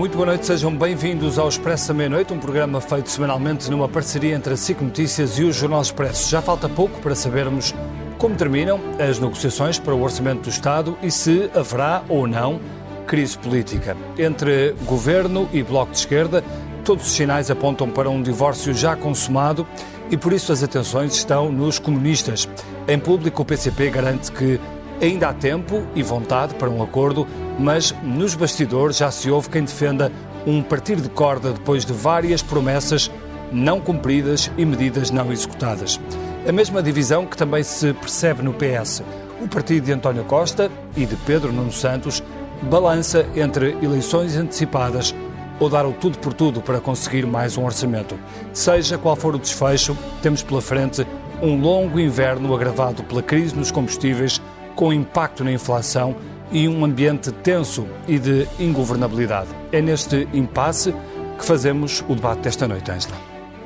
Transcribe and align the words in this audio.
muito 0.00 0.16
boa 0.16 0.28
noite, 0.28 0.46
sejam 0.46 0.74
bem-vindos 0.74 1.38
ao 1.38 1.46
Expresso 1.46 1.88
da 1.88 1.92
Meia-Noite, 1.92 2.32
um 2.32 2.38
programa 2.38 2.80
feito 2.80 3.10
semanalmente 3.10 3.70
numa 3.70 3.86
parceria 3.86 4.34
entre 4.34 4.54
a 4.54 4.56
SIC 4.56 4.80
Notícias 4.80 5.38
e 5.38 5.44
o 5.44 5.52
Jornal 5.52 5.82
Expresso. 5.82 6.30
Já 6.30 6.40
falta 6.40 6.70
pouco 6.70 6.98
para 7.00 7.14
sabermos 7.14 7.74
como 8.16 8.34
terminam 8.34 8.80
as 8.98 9.18
negociações 9.18 9.78
para 9.78 9.94
o 9.94 10.00
Orçamento 10.02 10.44
do 10.44 10.48
Estado 10.48 10.96
e 11.02 11.10
se 11.10 11.50
haverá 11.54 12.02
ou 12.08 12.26
não 12.26 12.58
crise 13.06 13.36
política. 13.36 13.94
Entre 14.18 14.74
governo 14.86 15.46
e 15.52 15.62
bloco 15.62 15.92
de 15.92 15.98
esquerda, 15.98 16.42
todos 16.82 17.04
os 17.04 17.12
sinais 17.12 17.50
apontam 17.50 17.90
para 17.90 18.08
um 18.08 18.22
divórcio 18.22 18.72
já 18.72 18.96
consumado 18.96 19.66
e 20.10 20.16
por 20.16 20.32
isso 20.32 20.50
as 20.50 20.62
atenções 20.62 21.14
estão 21.14 21.52
nos 21.52 21.78
comunistas. 21.78 22.48
Em 22.88 22.98
público, 22.98 23.42
o 23.42 23.44
PCP 23.44 23.90
garante 23.90 24.32
que 24.32 24.58
ainda 25.00 25.28
há 25.28 25.32
tempo 25.32 25.82
e 25.94 26.02
vontade 26.02 26.54
para 26.54 26.70
um 26.70 26.82
acordo 26.82 27.26
mas 27.58 27.94
nos 28.02 28.34
bastidores 28.34 28.96
já 28.96 29.10
se 29.10 29.30
ouve 29.30 29.50
quem 29.50 29.62
defenda 29.62 30.10
um 30.46 30.62
partir 30.62 30.96
de 30.96 31.08
corda 31.08 31.52
depois 31.52 31.84
de 31.84 31.92
várias 31.92 32.42
promessas 32.42 33.10
não 33.52 33.80
cumpridas 33.80 34.50
e 34.56 34.64
medidas 34.64 35.10
não 35.10 35.30
executadas. 35.32 36.00
A 36.48 36.52
mesma 36.52 36.82
divisão 36.82 37.26
que 37.26 37.36
também 37.36 37.62
se 37.62 37.92
percebe 37.92 38.42
no 38.42 38.54
PS. 38.54 39.02
O 39.42 39.48
partido 39.48 39.84
de 39.84 39.92
António 39.92 40.24
Costa 40.24 40.70
e 40.96 41.04
de 41.04 41.16
Pedro 41.16 41.52
Nuno 41.52 41.72
Santos 41.72 42.22
balança 42.62 43.26
entre 43.34 43.76
eleições 43.82 44.36
antecipadas 44.36 45.14
ou 45.58 45.68
dar 45.68 45.84
o 45.84 45.92
tudo 45.92 46.18
por 46.18 46.32
tudo 46.32 46.62
para 46.62 46.80
conseguir 46.80 47.26
mais 47.26 47.58
um 47.58 47.64
orçamento. 47.64 48.18
Seja 48.52 48.96
qual 48.96 49.16
for 49.16 49.34
o 49.34 49.38
desfecho, 49.38 49.96
temos 50.22 50.42
pela 50.42 50.62
frente 50.62 51.06
um 51.42 51.60
longo 51.60 52.00
inverno 52.00 52.54
agravado 52.54 53.02
pela 53.02 53.22
crise 53.22 53.54
nos 53.54 53.70
combustíveis, 53.70 54.40
com 54.80 54.94
impacto 54.94 55.44
na 55.44 55.52
inflação 55.52 56.16
e 56.50 56.66
um 56.66 56.82
ambiente 56.86 57.30
tenso 57.30 57.86
e 58.08 58.18
de 58.18 58.48
ingovernabilidade. 58.58 59.50
É 59.70 59.82
neste 59.82 60.26
impasse 60.32 60.94
que 61.38 61.44
fazemos 61.44 62.02
o 62.08 62.14
debate 62.14 62.40
desta 62.40 62.66
noite, 62.66 62.90
Angela. 62.90 63.14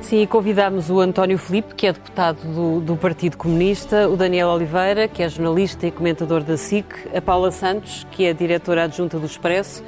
Sim, 0.01 0.27
convidamos 0.27 0.91
o 0.91 0.99
António 0.99 1.39
Filipe, 1.39 1.73
que 1.77 1.87
é 1.87 1.93
deputado 1.93 2.39
do, 2.53 2.81
do, 2.81 2.97
Partido 2.97 3.37
Comunista, 3.37 4.09
o 4.09 4.17
Daniel 4.17 4.49
Oliveira, 4.49 5.07
que 5.07 5.23
é 5.23 5.29
jornalista 5.29 5.87
e 5.87 5.93
comentador 5.93 6.43
da 6.43 6.57
SIC, 6.57 6.85
a 7.17 7.23
Paula 7.23 7.53
Santos, 7.53 8.05
que 8.11 8.25
é 8.25 8.35
diretora 8.35 8.83
adjunta 8.83 9.17
do 9.17 9.25
Expresso, 9.25 9.85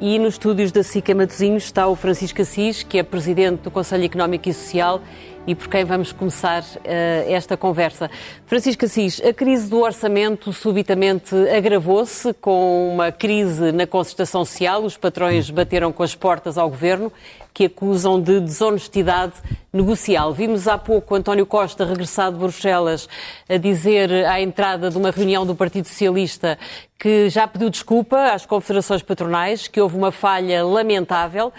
e 0.00 0.18
nos 0.18 0.34
estúdios 0.34 0.72
da 0.72 0.82
SIC 0.82 1.08
em 1.10 1.14
Matosinhos 1.14 1.64
está 1.64 1.86
o 1.86 1.94
Francisco 1.94 2.42
Assis, 2.42 2.82
que 2.82 2.98
é 2.98 3.02
presidente 3.02 3.62
do 3.62 3.70
Conselho 3.70 4.04
Económico 4.04 4.48
e 4.48 4.54
Social 4.54 5.00
e 5.46 5.54
por 5.54 5.68
quem 5.68 5.84
vamos 5.84 6.10
começar 6.10 6.62
uh, 6.62 6.84
esta 7.28 7.56
conversa. 7.56 8.10
Francisco 8.46 8.84
Assis, 8.84 9.20
a 9.20 9.32
crise 9.32 9.68
do 9.68 9.80
orçamento 9.80 10.52
subitamente 10.52 11.34
agravou-se 11.48 12.32
com 12.34 12.92
uma 12.92 13.12
crise 13.12 13.70
na 13.72 13.86
concertação 13.86 14.44
social. 14.44 14.84
Os 14.84 14.96
patrões 14.96 15.50
bateram 15.50 15.92
com 15.92 16.02
as 16.02 16.14
portas 16.14 16.58
ao 16.58 16.68
governo, 16.68 17.12
que 17.52 17.66
acusam 17.66 18.20
de 18.20 18.40
desonestidade 18.40 19.34
negocial. 19.74 20.32
Vimos 20.32 20.68
há 20.68 20.78
pouco 20.78 21.14
António 21.14 21.44
Costa, 21.44 21.84
regressado 21.84 22.36
de 22.36 22.42
Bruxelas, 22.42 23.08
a 23.48 23.56
dizer 23.56 24.24
à 24.26 24.40
entrada 24.40 24.88
de 24.88 24.96
uma 24.96 25.10
reunião 25.10 25.44
do 25.44 25.54
Partido 25.54 25.88
Socialista 25.88 26.58
que 26.98 27.28
já 27.28 27.46
pediu 27.46 27.68
desculpa 27.68 28.32
às 28.32 28.46
confederações 28.46 29.02
patronais, 29.02 29.68
que 29.68 29.80
houve 29.80 29.96
uma 29.96 30.12
falha 30.12 30.64
lamentável 30.64 31.52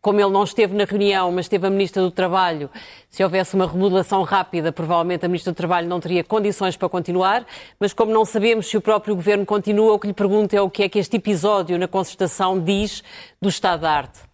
como 0.00 0.18
ele 0.18 0.30
não 0.30 0.44
esteve 0.44 0.74
na 0.74 0.84
reunião, 0.84 1.30
mas 1.30 1.44
esteve 1.44 1.66
a 1.66 1.70
Ministra 1.70 2.02
do 2.02 2.10
Trabalho, 2.10 2.70
se 3.10 3.22
houvesse 3.22 3.54
uma 3.54 3.66
remodelação 3.66 4.22
rápida, 4.22 4.72
provavelmente 4.72 5.26
a 5.26 5.28
Ministra 5.28 5.52
do 5.52 5.56
Trabalho 5.56 5.88
não 5.88 6.00
teria 6.00 6.24
condições 6.24 6.76
para 6.76 6.88
continuar, 6.88 7.44
mas 7.78 7.92
como 7.92 8.10
não 8.10 8.24
sabemos 8.24 8.66
se 8.66 8.76
o 8.76 8.80
próprio 8.80 9.14
Governo 9.14 9.44
continua, 9.44 9.92
o 9.92 9.98
que 9.98 10.06
lhe 10.06 10.14
pergunto 10.14 10.56
é 10.56 10.62
o 10.62 10.70
que 10.70 10.84
é 10.84 10.88
que 10.88 10.98
este 10.98 11.16
episódio 11.16 11.78
na 11.78 11.86
concertação 11.86 12.58
diz 12.58 13.02
do 13.40 13.48
estado 13.48 13.80
da 13.80 13.92
arte. 13.92 14.29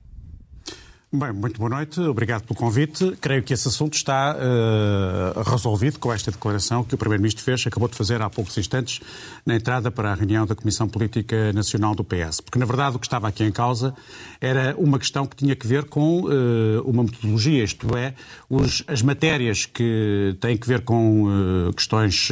Bem, 1.18 1.32
muito 1.32 1.56
boa 1.56 1.70
noite, 1.70 1.98
obrigado 1.98 2.42
pelo 2.42 2.58
convite. 2.58 3.16
Creio 3.22 3.42
que 3.42 3.54
esse 3.54 3.66
assunto 3.66 3.94
está 3.94 4.36
uh, 4.36 5.50
resolvido 5.50 5.98
com 5.98 6.12
esta 6.12 6.30
declaração 6.30 6.84
que 6.84 6.94
o 6.94 6.98
Primeiro-Ministro 6.98 7.42
fez, 7.42 7.66
acabou 7.66 7.88
de 7.88 7.94
fazer 7.94 8.20
há 8.20 8.28
poucos 8.28 8.58
instantes, 8.58 9.00
na 9.46 9.56
entrada 9.56 9.90
para 9.90 10.12
a 10.12 10.14
reunião 10.14 10.44
da 10.44 10.54
Comissão 10.54 10.86
Política 10.86 11.54
Nacional 11.54 11.94
do 11.94 12.04
PS. 12.04 12.42
Porque, 12.42 12.58
na 12.58 12.66
verdade, 12.66 12.96
o 12.96 12.98
que 12.98 13.06
estava 13.06 13.28
aqui 13.28 13.42
em 13.44 13.50
causa 13.50 13.94
era 14.42 14.74
uma 14.76 14.98
questão 14.98 15.24
que 15.24 15.34
tinha 15.34 15.56
que 15.56 15.66
ver 15.66 15.84
com 15.84 16.24
uh, 16.24 16.82
uma 16.84 17.02
metodologia, 17.02 17.64
isto 17.64 17.96
é, 17.96 18.12
os, 18.50 18.84
as 18.86 19.00
matérias 19.00 19.64
que 19.64 20.36
têm 20.38 20.54
que 20.54 20.68
ver 20.68 20.82
com 20.82 21.28
uh, 21.28 21.72
questões 21.72 22.28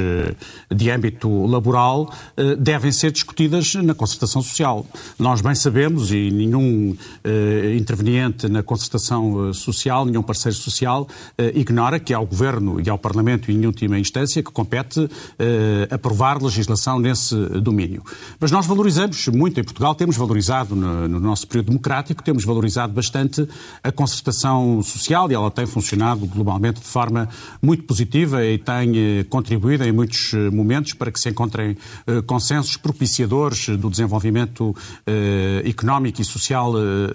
de 0.70 0.90
âmbito 0.90 1.46
laboral 1.46 2.12
devem 2.58 2.92
ser 2.92 3.10
discutidas 3.12 3.74
na 3.76 3.94
concertação 3.94 4.42
social. 4.42 4.86
Nós 5.18 5.40
bem 5.40 5.54
sabemos, 5.54 6.10
e 6.12 6.30
nenhum 6.30 6.96
interveniente 7.76 8.48
na 8.48 8.62
concertação 8.74 9.50
eh, 9.50 9.52
social, 9.52 10.04
nenhum 10.04 10.22
parceiro 10.22 10.56
social 10.56 11.06
eh, 11.38 11.52
ignora 11.54 12.00
que 12.00 12.12
ao 12.12 12.26
Governo 12.26 12.80
e 12.84 12.90
ao 12.90 12.98
Parlamento, 12.98 13.52
em 13.52 13.64
última 13.66 13.98
instância, 13.98 14.42
que 14.42 14.50
compete 14.50 15.08
eh, 15.38 15.86
aprovar 15.90 16.42
legislação 16.42 16.98
nesse 16.98 17.36
domínio. 17.60 18.02
Mas 18.40 18.50
nós 18.50 18.66
valorizamos 18.66 19.28
muito, 19.28 19.60
em 19.60 19.64
Portugal 19.64 19.94
temos 19.94 20.16
valorizado 20.16 20.74
no, 20.74 21.06
no 21.06 21.20
nosso 21.20 21.46
período 21.46 21.66
democrático, 21.66 22.22
temos 22.22 22.44
valorizado 22.44 22.92
bastante 22.92 23.48
a 23.82 23.92
concertação 23.92 24.82
social 24.82 25.30
e 25.30 25.34
ela 25.34 25.50
tem 25.50 25.66
funcionado 25.66 26.26
globalmente 26.26 26.80
de 26.80 26.86
forma 26.86 27.28
muito 27.62 27.84
positiva 27.84 28.44
e 28.44 28.58
tem 28.58 29.24
contribuído 29.28 29.84
em 29.84 29.92
muitos 29.92 30.32
momentos 30.52 30.94
para 30.94 31.12
que 31.12 31.20
se 31.20 31.28
encontrem 31.28 31.76
consensos 32.26 32.76
propiciadores 32.76 33.68
do 33.68 33.88
desenvolvimento 33.88 34.74
económico 35.64 36.20
e 36.20 36.24
social 36.24 36.72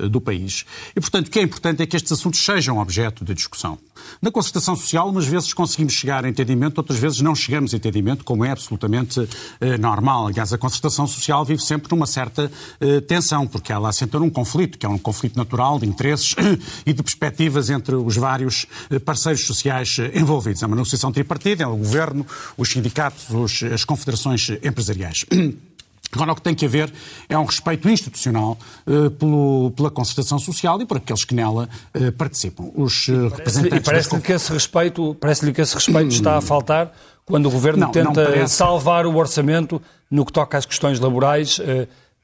do 0.10 0.22
país. 0.22 0.66
E, 0.96 1.02
portanto, 1.02 1.28
o 1.28 1.32
que 1.32 1.40
é 1.40 1.49
importante 1.50 1.84
é 1.84 1.86
que 1.86 1.96
estes 1.96 2.12
assuntos 2.12 2.44
sejam 2.44 2.78
objeto 2.78 3.26
de 3.26 3.34
discussão. 3.34 3.78
Na 4.22 4.32
concertação 4.32 4.76
social, 4.76 5.10
umas 5.10 5.26
vezes 5.26 5.54
conseguimos 5.54 5.94
chegar 5.94 6.24
a 6.24 6.30
entendimento, 6.30 6.78
outras 6.78 7.00
vezes 7.00 7.20
não 7.22 7.36
chegamos 7.36 7.74
a 7.74 7.78
entendimento, 7.78 8.24
como 8.24 8.46
é 8.46 8.52
absolutamente 8.52 9.28
eh, 9.60 9.78
normal. 9.78 10.28
Aliás, 10.28 10.54
a 10.54 10.58
concertação 10.58 11.08
social 11.08 11.44
vive 11.44 11.62
sempre 11.62 11.90
numa 11.92 12.06
certa 12.06 12.52
eh, 12.80 13.02
tensão, 13.02 13.48
porque 13.48 13.74
ela 13.74 13.90
assenta 13.90 14.20
num 14.20 14.30
conflito, 14.30 14.78
que 14.78 14.86
é 14.86 14.90
um 14.90 14.98
conflito 14.98 15.36
natural 15.36 15.80
de 15.80 15.88
interesses 15.88 16.36
e 16.86 16.94
de 16.94 17.04
perspectivas 17.04 17.70
entre 17.70 17.96
os 17.96 18.16
vários 18.16 18.66
eh, 18.90 19.00
parceiros 19.00 19.46
sociais 19.46 19.98
eh, 20.00 20.20
envolvidos. 20.20 20.64
É 20.64 20.68
uma 20.68 20.76
negociação 20.76 21.12
tripartida, 21.12 21.64
é 21.64 21.68
o 21.68 21.76
governo, 21.76 22.26
os 22.58 22.70
sindicatos, 22.70 23.30
os, 23.30 23.64
as 23.64 23.84
confederações 23.84 24.50
empresariais. 24.64 25.26
Agora, 26.12 26.32
o 26.32 26.36
que 26.36 26.42
tem 26.42 26.56
que 26.56 26.66
haver 26.66 26.92
é 27.28 27.38
um 27.38 27.46
respeito 27.46 27.88
institucional 27.88 28.58
uh, 28.88 29.12
pelo, 29.12 29.72
pela 29.76 29.92
concertação 29.92 30.40
social 30.40 30.82
e 30.82 30.86
por 30.86 30.98
aqueles 30.98 31.24
que 31.24 31.36
nela 31.36 31.70
uh, 31.96 32.12
participam. 32.14 32.72
Os 32.76 33.08
uh, 33.08 33.28
representantes. 33.28 33.78
E 33.78 33.82
parece-lhe 33.82 34.18
das... 34.18 34.26
que 34.26 34.34
esse 34.34 34.52
respeito, 34.52 35.16
parece 35.20 35.52
que 35.52 35.62
esse 35.62 35.76
respeito 35.76 36.10
está 36.10 36.38
a 36.38 36.42
faltar 36.42 36.92
quando 37.26 37.46
o 37.46 37.52
Governo 37.52 37.82
não, 37.82 37.92
tenta 37.92 38.36
não 38.36 38.48
salvar 38.48 39.06
o 39.06 39.16
orçamento 39.16 39.80
no 40.10 40.26
que 40.26 40.34
toca 40.34 40.58
às 40.58 40.66
questões 40.66 41.00
laborais, 41.00 41.62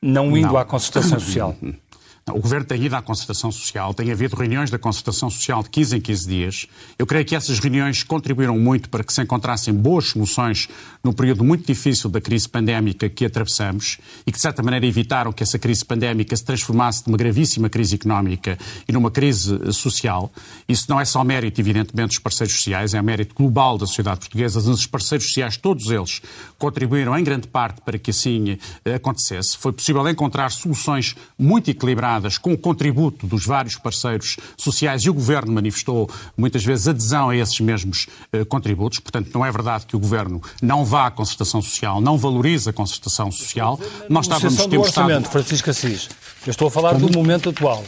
não 0.01 0.35
indo 0.35 0.47
não. 0.47 0.57
à 0.57 0.66
concertação 0.66 1.19
social. 1.22 1.56
O 2.34 2.41
Governo 2.41 2.66
tem 2.66 2.84
ido 2.84 2.96
à 2.96 3.03
concertação 3.03 3.52
social, 3.52 3.94
tem 3.94 4.12
havido 4.12 4.36
reuniões 4.36 4.72
da 4.72 4.80
concertação 4.80 5.30
social 5.30 5.62
de 5.62 5.69
15 5.69 5.97
em 5.97 6.02
15 6.02 6.28
dias. 6.28 6.68
Eu 6.97 7.06
creio 7.06 7.24
que 7.24 7.36
essas 7.36 7.59
reuniões 7.59 8.02
contribuíram 8.02 8.58
muito 8.58 8.90
para 8.90 9.03
que 9.03 9.13
se 9.13 9.22
encontrassem 9.22 9.72
boas 9.72 10.06
soluções 10.09 10.68
num 11.03 11.13
período 11.13 11.44
muito 11.44 11.68
difícil 11.68 12.09
da 12.09 12.19
crise 12.19 12.50
pandémica 12.50 13.08
que 13.08 13.25
atravessamos 13.25 14.00
e 14.25 14.31
que, 14.31 14.38
de 14.38 14.41
certa 14.41 14.63
maneira, 14.63 14.88
evitaram 14.88 15.31
que 15.31 15.44
essa 15.44 15.59
crise 15.59 15.86
pandémica 15.86 16.36
se 16.36 16.44
transformasse 16.44 17.03
de 17.03 17.09
uma 17.09 17.18
gravíssima 17.18 17.69
crise 17.69 17.94
económica 17.94 18.57
e 18.88 18.92
numa 18.92 19.12
crise 19.12 19.72
social. 19.72 20.34
Isso 20.68 20.88
não 20.90 21.00
é 21.00 21.06
só 21.06 21.24
mérito, 21.24 21.62
evidentemente, 21.62 22.07
dos 22.07 22.19
parceiros 22.19 22.56
sociais, 22.56 22.95
é 22.95 23.01
mérito 23.04 23.36
global 23.36 23.78
da 23.78 23.86
sociedade 23.86 24.21
portuguesa. 24.21 24.57
Os 24.68 24.88
parceiros 24.88 25.28
sociais, 25.28 25.57
todos 25.57 25.92
eles, 25.92 26.24
contribuíram 26.57 27.16
em 27.16 27.24
grande 27.24 27.48
parte 27.48 27.81
para 27.81 28.00
que 28.00 28.10
assim 28.10 28.57
eh, 28.83 28.95
acontecesse. 28.95 29.56
Foi 29.57 29.71
possível 29.71 30.10
encontrar 30.10 30.50
soluções 30.50 31.16
muito 31.38 31.69
equilibradas 31.69 32.14
com 32.38 32.53
o 32.53 32.57
contributo 32.57 33.27
dos 33.27 33.45
vários 33.45 33.75
parceiros 33.75 34.38
sociais 34.57 35.03
e 35.03 35.09
o 35.09 35.13
Governo 35.13 35.51
manifestou 35.51 36.09
muitas 36.38 36.63
vezes 36.63 36.88
adesão 36.88 37.29
a 37.29 37.35
esses 37.35 37.59
mesmos 37.59 38.07
uh, 38.33 38.45
contributos. 38.45 39.00
Portanto, 39.00 39.29
não 39.33 39.45
é 39.45 39.51
verdade 39.51 39.85
que 39.85 39.95
o 39.95 40.00
Governo 40.00 40.41
não 40.62 40.85
vá 40.85 41.07
à 41.07 41.12
concertação 41.12 41.62
social, 41.62 42.01
não 42.01 42.17
valoriza 42.17 42.69
a 42.69 42.73
concertação 42.73 43.31
social. 43.31 43.79
Nós 44.09 44.25
estávamos 44.25 44.56
do 44.65 44.81
orçamento, 44.81 45.25
Estado... 45.25 45.31
Francisco 45.31 45.69
Assis. 45.69 46.09
Eu 46.45 46.51
estou 46.51 46.67
a 46.67 46.71
falar 46.71 46.94
Como... 46.94 47.09
do 47.09 47.17
momento 47.17 47.50
atual. 47.50 47.83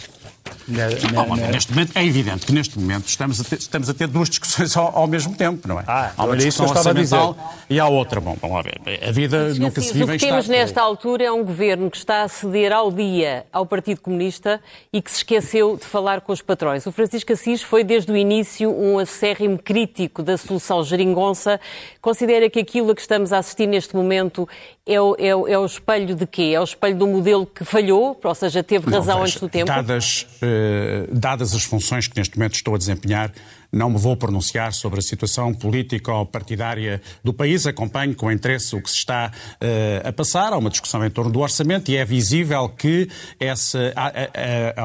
Na, 0.68 0.88
na, 1.12 1.24
Bom, 1.24 1.36
na... 1.36 1.48
Neste 1.48 1.72
momento, 1.72 1.92
é 1.96 2.06
evidente 2.06 2.46
que 2.46 2.52
neste 2.52 2.80
momento 2.80 3.08
estamos 3.08 3.40
a 3.40 3.44
ter, 3.44 3.58
estamos 3.58 3.90
a 3.90 3.94
ter 3.94 4.08
duas 4.08 4.30
discussões 4.30 4.76
ao, 4.76 4.98
ao 4.98 5.08
mesmo 5.08 5.36
tempo, 5.36 5.68
não 5.68 5.80
é? 5.80 5.84
Ah, 5.88 6.12
há 6.18 6.26
uma 6.26 6.36
discussão 6.36 6.68
orçamental 6.68 7.56
e 7.70 7.80
há 7.80 7.88
outra. 7.88 8.20
Bom, 8.20 8.36
vamos 8.40 8.56
lá 8.56 8.62
ver. 8.62 8.80
A 9.08 9.12
vida 9.12 9.46
Mas, 9.50 9.60
nunca 9.60 9.80
assim, 9.80 9.90
se 9.90 9.94
vive 9.94 10.12
em 10.14 10.16
O 10.16 10.20
que 10.20 10.26
temos 10.26 10.48
nesta 10.48 10.82
altura 10.82 11.26
é 11.26 11.32
um 11.32 11.44
governo 11.44 11.90
que 11.90 11.98
está 11.98 12.24
a 12.24 12.28
ceder 12.28 12.72
ao 12.72 12.92
dia 12.92 13.46
ao 13.52 13.66
Partido 13.66 14.02
Comunista 14.02 14.62
e 14.92 15.02
que 15.02 15.12
se 15.12 15.18
esqueceu 15.18 15.78
de 15.78 15.86
falar 15.86 16.22
com 16.22 16.32
os 16.32 16.42
patrões. 16.42 16.86
O 16.86 16.92
Francisco 16.92 17.32
Assis 17.34 17.62
foi 17.62 17.84
desde 17.84 18.12
o 18.12 18.18
início 18.18 18.70
um 18.70 19.00
acérrimo 19.00 19.58
crítico 19.58 20.24
da 20.24 20.38
solução 20.38 20.84
geringonça. 20.84 21.60
Considera 22.02 22.50
que 22.50 22.60
aquilo 22.60 22.92
a 22.92 22.96
que 22.96 23.02
estamos 23.02 23.34
a 23.34 23.40
assistir 23.40 23.68
neste 23.68 23.96
momento 23.96 24.48
é 24.86 25.02
o, 25.02 25.16
é, 25.20 25.36
o, 25.36 25.48
é 25.48 25.60
o, 25.60 25.66
espelho 25.66 26.16
de 26.16 26.26
quê? 26.26 26.52
É 26.54 26.62
o 26.62 26.64
espelho 26.64 26.96
do 26.96 27.08
modelo 27.08 27.46
que 27.46 27.66
falhou, 27.66 28.18
ou 28.24 28.36
seja, 28.36 28.64
teve 28.64 28.90
razão 28.90 29.16
Não, 29.16 29.24
veja, 29.24 29.24
antes 29.24 29.42
do 29.42 29.50
tempo? 29.50 29.66
Dadas, 29.66 30.26
dadas 31.12 31.54
as 31.54 31.64
funções 31.64 32.08
que 32.08 32.18
neste 32.18 32.38
momento 32.38 32.56
estou 32.56 32.76
a 32.76 32.78
desempenhar, 32.78 33.32
não 33.72 33.90
me 33.90 33.98
vou 33.98 34.16
pronunciar 34.16 34.74
sobre 34.74 35.00
a 35.00 35.02
situação 35.02 35.54
política 35.54 36.12
ou 36.14 36.26
partidária 36.26 37.02
do 37.24 37.34
país. 37.34 37.66
Acompanho 37.68 38.16
com 38.16 38.32
interesse 38.32 38.76
o 38.76 38.82
que 38.82 38.90
se 38.90 38.98
está 38.98 39.32
uh, 39.32 40.08
a 40.08 40.14
passar. 40.14 40.54
Há 40.54 40.58
uma 40.58 40.70
discussão 40.70 41.06
em 41.06 41.10
torno 41.10 41.32
do 41.32 41.40
orçamento 41.40 41.92
e 41.92 41.98
é 41.98 42.06
visível 42.06 42.70
que 42.70 43.10
essa, 43.40 43.94
a, 43.96 44.08
a, 44.08 44.12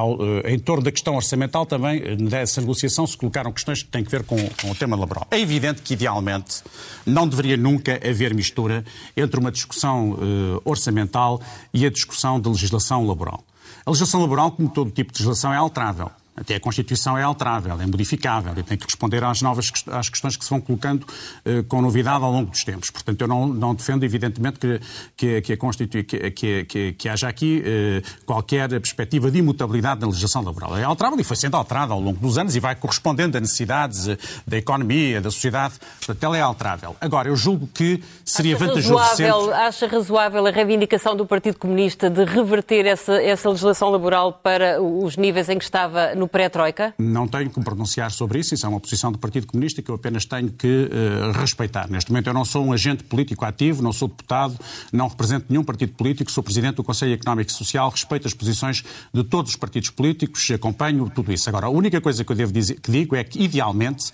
a, 0.01 0.51
em 0.51 0.59
torno 0.59 0.83
da 0.83 0.93
questão 0.93 1.15
orçamental 1.15 1.65
também, 1.65 2.17
nessa 2.17 2.61
negociação, 2.61 3.07
se 3.07 3.17
colocaram 3.17 3.53
questões 3.53 3.83
que 3.83 3.89
têm 3.89 4.05
a 4.05 4.09
ver 4.09 4.25
com, 4.25 4.37
com 4.61 4.71
o 4.71 4.75
tema 4.75 4.97
laboral. 4.97 5.27
É 5.31 5.39
evidente 5.39 5.83
que, 5.83 5.95
idealmente, 5.95 6.63
não 7.07 7.27
deveria 7.29 7.57
nunca 7.57 8.01
haver 8.07 8.35
mistura 8.35 8.85
entre 9.17 9.39
uma 9.39 9.53
discussão 9.53 10.13
uh, 10.13 10.63
orçamental 10.65 11.41
e 11.73 11.87
a 11.87 11.91
discussão 11.91 12.41
de 12.41 12.49
legislação 12.49 13.07
laboral. 13.07 13.45
A 13.85 13.91
legislação 13.91 14.21
laboral, 14.21 14.53
como 14.53 14.69
todo 14.69 14.91
tipo 14.91 15.13
de 15.13 15.19
legislação, 15.19 15.53
é 15.53 15.57
alterável. 15.57 16.11
Até 16.35 16.55
a 16.55 16.61
Constituição 16.61 17.17
é 17.19 17.23
alterável, 17.23 17.79
é 17.79 17.87
modificável 17.87 18.55
e 18.57 18.63
tem 18.63 18.79
que 18.79 18.87
responder 18.87 19.23
às 19.23 19.43
novas 19.43 19.71
às 19.91 20.09
questões 20.09 20.35
que 20.35 20.45
se 20.45 20.51
vão 20.51 20.61
colocando 20.61 21.03
uh, 21.05 21.63
com 21.69 21.83
novidade 21.83 22.25
ao 22.25 22.33
longo 22.33 22.51
dos 22.51 22.65
tempos. 22.65 22.91
Portanto, 22.91 23.21
eu 23.21 23.29
não, 23.29 23.47
não 23.47 23.75
defendo, 23.75 24.03
evidentemente, 24.03 24.59
que, 24.59 24.81
que, 25.17 25.41
que, 25.43 25.53
a 25.53 25.57
Constitu... 25.57 26.03
que, 26.05 26.65
que, 26.65 26.93
que, 26.95 27.09
haja 27.09 27.29
aqui 27.29 27.63
uh, 27.63 28.25
qualquer 28.25 28.69
perspectiva 28.69 29.31
de 29.31 29.41
imutabilidade 29.41 30.01
na 30.01 30.07
legislação 30.07 30.43
laboral. 30.43 30.77
É 30.77 30.85
alterável 30.85 31.21
e 31.21 31.25
foi 31.25 31.37
sendo 31.37 31.57
alterada 31.57 31.93
ao 31.93 32.01
longo 32.01 32.19
dos 32.19 32.39
anos 32.39 32.57
e 32.57 32.61
vai 32.61 32.75
correspondendo 32.77 33.37
a 33.37 33.41
necessidades 33.41 34.07
uh, 34.07 34.17
da 34.47 34.57
economia, 34.57 35.21
da 35.21 35.31
sociedade. 35.31 35.75
Portanto, 35.99 36.25
ela 36.25 36.39
é 36.39 36.41
alterável. 36.41 36.97
Agora, 36.99 37.29
eu 37.29 37.37
julgo 37.37 37.67
que 37.67 38.03
seria 38.25 38.57
acha 38.57 38.67
vantajoso 38.67 38.97
razoável, 38.97 39.41
sempre... 39.41 39.55
Acha 39.55 39.87
razoável 39.87 40.47
a 40.47 40.51
reivindicação 40.51 41.15
do 41.15 41.27
Partido 41.27 41.59
Comunista 41.59 42.09
de 42.09 42.25
reverter 42.25 42.87
essa, 42.87 43.23
essa 43.23 43.51
legislação 43.51 43.91
laboral 43.91 44.33
para 44.33 44.81
os 44.81 45.19
níveis 45.19 45.51
em 45.51 45.59
que 45.59 45.65
estava 45.65 46.15
no 46.15 46.22
pré-Troika? 46.29 46.95
Não 46.99 47.27
tenho 47.29 47.51
que 47.51 47.59
me 47.59 47.65
pronunciar 47.65 48.11
sobre 48.11 48.39
isso, 48.39 48.55
isso 48.55 48.67
é 48.67 48.69
uma 48.69 48.81
posição 48.81 49.11
do 49.13 49.19
Partido 49.19 49.47
Comunista 49.47 49.83
que 49.83 49.91
eu 49.91 49.95
apenas 49.95 50.25
tenho 50.25 50.51
que 50.51 50.91
uh, 50.91 51.33
respeitar. 51.33 51.89
Neste 51.91 52.11
momento 52.11 52.27
eu 52.29 52.35
não 52.35 52.45
sou 52.45 52.65
um 52.65 52.73
agente 52.73 53.05
político 53.05 53.45
ativo, 53.45 53.83
não 53.83 53.93
sou 53.93 54.09
deputado, 54.09 54.59
não 54.93 55.09
represento 55.09 55.47
nenhum 55.49 55.65
partido 55.65 55.93
político, 55.93 56.31
sou 56.31 56.43
Presidente 56.43 56.77
do 56.77 56.85
Conselho 56.85 57.13
Económico 57.13 57.51
e 57.51 57.55
Social, 57.55 57.89
respeito 57.91 58.27
as 58.27 58.35
posições 58.35 58.83
de 59.13 59.25
todos 59.25 59.53
os 59.53 59.57
partidos 59.57 59.91
políticos, 59.91 60.51
acompanho 60.51 61.11
tudo 61.15 61.33
isso. 61.33 61.49
Agora, 61.49 61.67
a 61.67 61.71
única 61.71 62.01
coisa 62.01 62.25
que 62.25 62.33
eu 62.33 62.37
devo 62.37 62.53
dizer, 62.53 62.81
que 62.81 62.91
digo 62.91 63.17
é 63.17 63.25
que, 63.25 63.43
idealmente, 63.43 64.13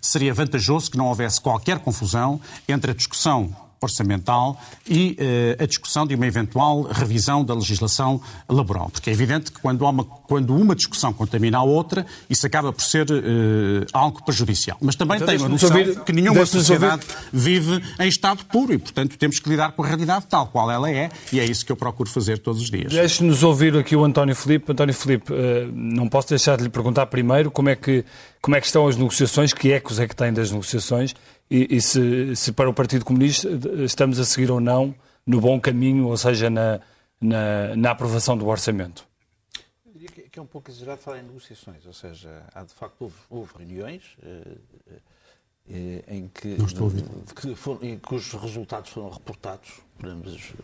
seria 0.00 0.32
vantajoso 0.32 0.90
que 0.90 0.96
não 0.98 1.06
houvesse 1.06 1.40
qualquer 1.40 1.78
confusão 1.78 2.40
entre 2.68 2.90
a 2.90 2.94
discussão 2.94 3.54
orçamental 3.82 4.60
e 4.88 5.16
uh, 5.18 5.62
a 5.62 5.66
discussão 5.66 6.06
de 6.06 6.14
uma 6.14 6.26
eventual 6.26 6.82
revisão 6.82 7.44
da 7.44 7.54
legislação 7.54 8.20
laboral. 8.48 8.90
Porque 8.90 9.10
é 9.10 9.12
evidente 9.12 9.50
que 9.50 9.60
quando, 9.60 9.82
uma, 9.82 10.04
quando 10.04 10.54
uma 10.54 10.74
discussão 10.74 11.12
contamina 11.12 11.58
a 11.58 11.62
outra, 11.62 12.04
isso 12.28 12.46
acaba 12.46 12.72
por 12.72 12.82
ser 12.82 13.10
uh, 13.10 13.86
algo 13.92 14.22
prejudicial. 14.24 14.76
Mas 14.80 14.94
também 14.96 15.16
então, 15.16 15.28
tenho 15.28 15.44
a 15.44 15.48
noção 15.48 15.70
ouvir, 15.70 16.00
que 16.00 16.12
nenhuma 16.12 16.44
sociedade 16.44 17.06
vive 17.32 17.82
em 17.98 18.08
estado 18.08 18.44
puro 18.44 18.74
e, 18.74 18.78
portanto, 18.78 19.16
temos 19.16 19.38
que 19.38 19.48
lidar 19.48 19.72
com 19.72 19.82
a 19.82 19.86
realidade 19.86 20.26
tal 20.28 20.46
qual 20.46 20.70
ela 20.70 20.90
é 20.90 21.10
e 21.32 21.40
é 21.40 21.44
isso 21.44 21.64
que 21.64 21.72
eu 21.72 21.76
procuro 21.76 22.10
fazer 22.10 22.38
todos 22.38 22.60
os 22.60 22.70
dias. 22.70 22.92
Deixe-nos 22.92 23.42
ouvir 23.42 23.76
aqui 23.76 23.96
o 23.96 24.04
António 24.04 24.36
Filipe. 24.36 24.72
António 24.72 24.94
Filipe, 24.94 25.32
uh, 25.32 25.36
não 25.72 26.08
posso 26.08 26.28
deixar 26.28 26.56
de 26.58 26.64
lhe 26.64 26.68
perguntar 26.68 27.06
primeiro 27.06 27.50
como 27.50 27.70
é, 27.70 27.76
que, 27.76 28.04
como 28.42 28.56
é 28.56 28.60
que 28.60 28.66
estão 28.66 28.86
as 28.86 28.96
negociações, 28.96 29.54
que 29.54 29.72
ecos 29.72 29.98
é 29.98 30.06
que 30.06 30.14
tem 30.14 30.32
das 30.32 30.50
negociações 30.50 31.14
e, 31.50 31.76
e 31.76 31.80
se, 31.80 32.36
se, 32.36 32.52
para 32.52 32.70
o 32.70 32.74
Partido 32.74 33.04
Comunista 33.04 33.48
estamos 33.84 34.20
a 34.20 34.24
seguir 34.24 34.50
ou 34.50 34.60
não 34.60 34.94
no 35.26 35.40
bom 35.40 35.60
caminho, 35.60 36.06
ou 36.06 36.16
seja, 36.16 36.48
na, 36.48 36.80
na, 37.20 37.74
na 37.76 37.90
aprovação 37.90 38.36
do 38.36 38.46
orçamento. 38.46 39.06
Eu 39.84 39.92
diria 39.92 40.08
que 40.08 40.38
é 40.38 40.42
um 40.42 40.46
pouco 40.46 40.70
exagerado 40.70 41.00
falar 41.00 41.18
em 41.18 41.24
negociações, 41.24 41.84
ou 41.84 41.92
seja, 41.92 42.44
há 42.54 42.62
de 42.62 42.72
facto 42.72 43.02
houve, 43.02 43.16
houve 43.28 43.52
reuniões 43.58 44.16
uh, 44.22 44.58
uh, 44.92 46.04
em 46.08 46.28
que, 46.28 46.56
que 47.34 47.54
foram, 47.54 47.82
em 47.82 47.98
cujos 47.98 48.40
resultados 48.40 48.90
foram 48.90 49.10
reportados 49.10 49.80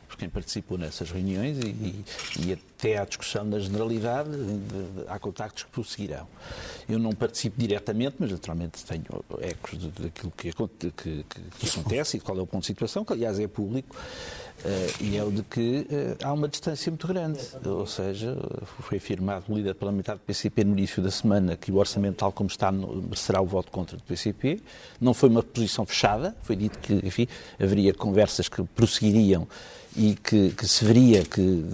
por 0.08 0.16
quem 0.16 0.28
participou 0.28 0.78
nessas 0.78 1.10
reuniões 1.10 1.58
e, 1.58 1.68
e, 1.68 2.04
e 2.46 2.52
até 2.52 2.98
à 2.98 3.04
discussão 3.04 3.44
na 3.44 3.58
generalidade, 3.58 4.30
de, 4.30 4.36
de, 4.36 5.08
há 5.08 5.18
contactos 5.18 5.64
que 5.64 5.70
prosseguirão. 5.70 6.26
Eu 6.88 6.98
não 6.98 7.12
participo 7.12 7.58
diretamente, 7.58 8.16
mas 8.18 8.30
naturalmente 8.30 8.84
tenho 8.84 9.04
ecos 9.40 9.78
daquilo 9.98 10.32
que, 10.36 10.52
que, 10.52 10.90
que, 10.92 11.24
que 11.58 11.68
acontece 11.68 12.16
e 12.16 12.20
qual 12.20 12.38
é 12.38 12.40
o 12.40 12.46
ponto 12.46 12.62
de 12.62 12.66
situação, 12.66 13.04
que 13.04 13.12
aliás 13.12 13.38
é 13.38 13.46
público. 13.46 13.96
Uh, 14.56 15.04
e 15.04 15.16
é 15.18 15.22
o 15.22 15.30
de 15.30 15.42
que 15.42 15.86
uh, 15.90 16.24
há 16.24 16.32
uma 16.32 16.48
distância 16.48 16.90
muito 16.90 17.06
grande. 17.06 17.38
Ou 17.64 17.86
seja, 17.86 18.36
foi 18.80 18.96
afirmado 18.96 19.44
o 19.48 19.54
líder 19.54 19.74
parlamentar 19.74 20.16
do 20.16 20.22
PCP 20.22 20.64
no 20.64 20.72
início 20.72 21.02
da 21.02 21.10
semana 21.10 21.56
que 21.56 21.70
o 21.70 21.76
orçamento, 21.76 22.16
tal 22.16 22.32
como 22.32 22.48
está, 22.48 22.72
merecerá 22.72 23.40
o 23.42 23.46
voto 23.46 23.70
contra 23.70 23.98
do 23.98 24.02
PCP. 24.02 24.60
Não 24.98 25.12
foi 25.12 25.28
uma 25.28 25.42
posição 25.42 25.84
fechada, 25.84 26.34
foi 26.42 26.56
dito 26.56 26.78
que, 26.78 26.94
enfim, 27.06 27.28
haveria 27.60 27.92
conversas 27.92 28.48
que 28.48 28.62
prosseguiriam 28.62 29.25
e 29.96 30.14
que, 30.14 30.50
que 30.50 30.68
se 30.68 30.84
veria 30.84 31.22
que, 31.24 31.64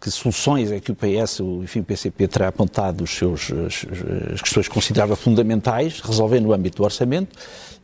que 0.00 0.10
soluções 0.10 0.70
é 0.70 0.78
que 0.78 0.92
o 0.92 0.94
PS, 0.94 1.40
o, 1.40 1.62
enfim, 1.64 1.80
o 1.80 1.84
PCP 1.84 2.28
terá 2.28 2.48
apontado 2.48 3.02
os 3.02 3.10
seus, 3.10 3.50
as, 3.50 3.86
as 4.34 4.42
questões 4.42 4.68
consideradas 4.68 5.18
fundamentais, 5.18 6.00
resolver 6.00 6.40
no 6.40 6.52
âmbito 6.52 6.76
do 6.76 6.84
orçamento 6.84 7.36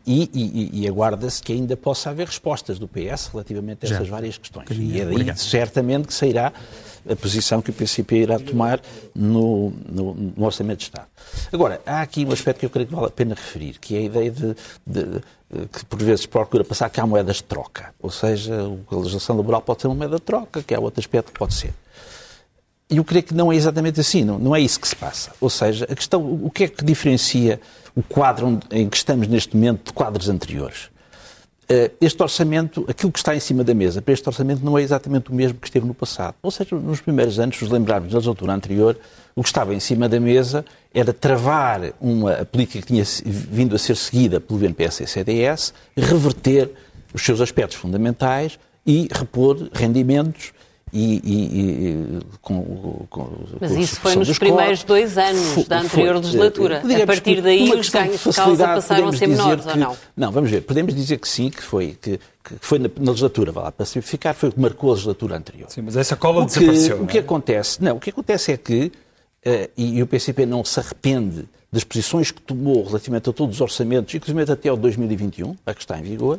e, 0.07 0.29
e, 0.35 0.83
e 0.83 0.89
aguarda-se 0.89 1.41
que 1.41 1.53
ainda 1.53 1.77
possa 1.77 2.11
haver 2.11 2.27
respostas 2.27 2.79
do 2.79 2.89
PS 2.89 3.29
relativamente 3.33 3.87
a 3.87 3.89
essas 3.89 4.07
Já. 4.07 4.13
várias 4.13 4.37
questões. 4.37 4.67
E 4.71 5.01
é 5.01 5.05
daí 5.05 5.15
Obrigado. 5.15 5.39
certamente 5.39 6.09
que 6.09 6.15
sairá 6.15 6.53
a 7.09 7.17
posição 7.17 7.61
que 7.61 7.71
o 7.71 7.73
PCP 7.73 8.17
irá 8.17 8.39
tomar 8.39 8.81
no, 9.15 9.73
no, 9.89 10.15
no, 10.15 10.45
Orçamento 10.45 10.79
de 10.79 10.85
Estado. 10.85 11.07
Agora, 11.53 11.81
há 11.85 12.01
aqui 12.03 12.25
um 12.25 12.33
aspecto 12.33 12.61
que 12.61 12.67
eu 12.67 12.71
creio 12.71 12.87
que 12.87 12.95
vale 12.95 13.07
a 13.07 13.11
pena 13.11 13.35
referir, 13.35 13.79
que 13.81 13.97
é 13.97 13.99
a 13.99 14.03
ideia 14.03 14.31
de, 14.31 14.55
de, 14.87 15.05
de 15.05 15.23
que 15.71 15.85
por 15.85 16.03
vezes 16.03 16.25
procura 16.25 16.65
passar 16.65 16.89
que 16.89 17.01
há 17.01 17.07
moedas 17.07 17.37
de 17.37 17.45
troca. 17.45 17.95
Ou 18.01 18.11
seja, 18.11 18.55
a 18.91 18.97
legislação 18.97 19.37
laboral 19.37 19.61
pode 19.61 19.83
ser 19.83 19.89
uma 19.89 19.97
moeda 19.97 20.17
de 20.17 20.23
troca, 20.23 20.63
que 20.63 20.75
há 20.75 20.81
outro 20.81 21.01
aspecto 21.01 21.33
que 21.33 21.39
pode 21.39 21.55
ser. 21.55 21.75
E 22.89 22.97
eu 22.97 23.05
creio 23.05 23.23
que 23.23 23.35
não 23.35 23.51
é 23.53 23.57
exatamente 23.57 24.01
assim, 24.01 24.25
não, 24.25 24.39
não 24.39 24.57
é 24.57 24.61
isso 24.61 24.79
que 24.79 24.89
se 24.89 24.97
passa. 24.97 25.33
Ou 25.41 25.49
seja, 25.49 25.87
a 25.91 25.95
questão, 25.95 26.23
o 26.23 26.51
que 26.51 26.65
é 26.65 26.69
que 26.69 26.85
diferencia 26.85 27.61
o 27.95 28.03
quadro 28.03 28.61
em 28.71 28.89
que 28.89 28.97
estamos 28.97 29.29
neste 29.29 29.57
momento 29.57 29.87
de 29.87 29.93
quadros 29.93 30.29
anteriores. 30.29 30.92
Eh, 31.69 31.93
este 32.01 32.23
orçamento, 32.23 32.85
aquilo 32.89 33.13
que 33.13 33.19
está 33.19 33.35
em 33.35 33.41
cima 33.41 33.63
da 33.63 33.73
mesa 33.73 34.03
para 34.03 34.13
este 34.13 34.29
orçamento 34.29 34.65
não 34.65 34.77
é 34.77 34.83
exatamente 34.83 35.31
o 35.31 35.35
mesmo 35.35 35.59
que 35.59 35.67
esteve 35.67 35.87
no 35.87 35.95
passado. 35.95 36.35
Ou 36.43 36.51
seja, 36.51 36.75
nos 36.77 37.01
primeiros 37.01 37.39
anos, 37.39 37.57
se 37.57 37.65
nos 37.65 37.73
lembrarmos 37.73 38.11
da 38.11 38.19
legislatura 38.19 38.53
anterior, 38.53 38.99
o 39.35 39.43
que 39.43 39.49
estava 39.49 39.75
em 39.75 39.81
cima 39.81 40.09
da 40.09 40.19
mesa 40.19 40.65
era 40.93 41.13
travar 41.13 41.93
uma 42.01 42.45
política 42.45 42.81
que 42.81 42.89
tinha 42.89 43.05
vindo 43.25 43.75
a 43.75 43.79
ser 43.79 43.97
seguida 43.97 44.41
pelo 44.41 44.59
VNPS 44.59 45.01
e 45.01 45.07
CDS, 45.07 45.73
reverter 45.97 46.71
os 47.15 47.23
seus 47.23 47.41
aspectos 47.41 47.77
fundamentais 47.77 48.59
e 48.85 49.09
repor 49.13 49.69
rendimentos 49.73 50.53
e, 50.93 51.21
e, 51.25 51.89
e 51.89 52.21
com, 52.43 53.07
com, 53.09 53.31
Mas 53.59 53.73
isso 53.73 53.99
foi 53.99 54.15
nos 54.15 54.39
primeiros 54.39 54.85
dois 54.85 55.17
anos 55.17 55.67
da 55.67 55.81
anterior 55.81 56.15
foi, 56.15 56.23
legislatura. 56.23 56.83
A 57.03 57.07
partir 57.07 57.41
daí 57.41 57.73
os 57.73 57.89
ganhos 57.89 58.23
de 58.23 58.33
causa 58.33 58.67
passaram 58.67 59.09
a 59.09 59.13
ser 59.13 59.27
menores, 59.27 59.65
que, 59.65 59.71
ou 59.71 59.77
não? 59.77 59.97
Não, 60.15 60.31
vamos 60.31 60.51
ver. 60.51 60.61
Podemos 60.61 60.95
dizer 60.95 61.17
que 61.17 61.27
sim, 61.27 61.49
que 61.49 61.63
foi, 61.63 61.97
que, 61.99 62.19
que 62.45 62.55
foi 62.61 62.79
na, 62.79 62.91
na 63.01 63.11
legislatura, 63.13 63.51
vá 63.51 63.63
lá, 63.63 63.73
para 63.73 63.87
simplificar, 63.87 64.35
foi 64.35 64.51
o 64.51 64.53
que 64.53 64.61
marcou 64.61 64.91
a 64.91 64.93
legislatura 64.93 65.37
anterior. 65.39 65.71
Sim, 65.71 65.81
mas 65.81 65.97
essa 65.97 66.15
cola 66.15 66.43
o 66.43 66.47
que, 66.47 66.59
desapareceu. 66.59 67.03
O 67.03 67.07
que 67.07 67.17
é? 67.17 67.21
acontece? 67.23 67.83
Não, 67.83 67.97
o 67.97 68.01
que 68.01 68.11
acontece 68.11 68.53
é 68.53 68.59
que, 68.59 68.93
uh, 69.47 69.71
e, 69.75 69.97
e 69.97 70.03
o 70.03 70.07
PCP 70.07 70.45
não 70.45 70.63
se 70.63 70.79
arrepende 70.79 71.47
das 71.73 71.85
posições 71.85 72.31
que 72.31 72.43
tomou 72.43 72.85
relativamente 72.85 73.31
a 73.31 73.33
todos 73.33 73.57
os 73.57 73.61
orçamentos, 73.63 74.15
inclusive 74.15 74.53
até 74.53 74.69
ao 74.69 74.77
2021, 74.77 75.57
a 75.65 75.73
que 75.73 75.81
está 75.81 75.99
em 75.99 76.03
vigor, 76.03 76.39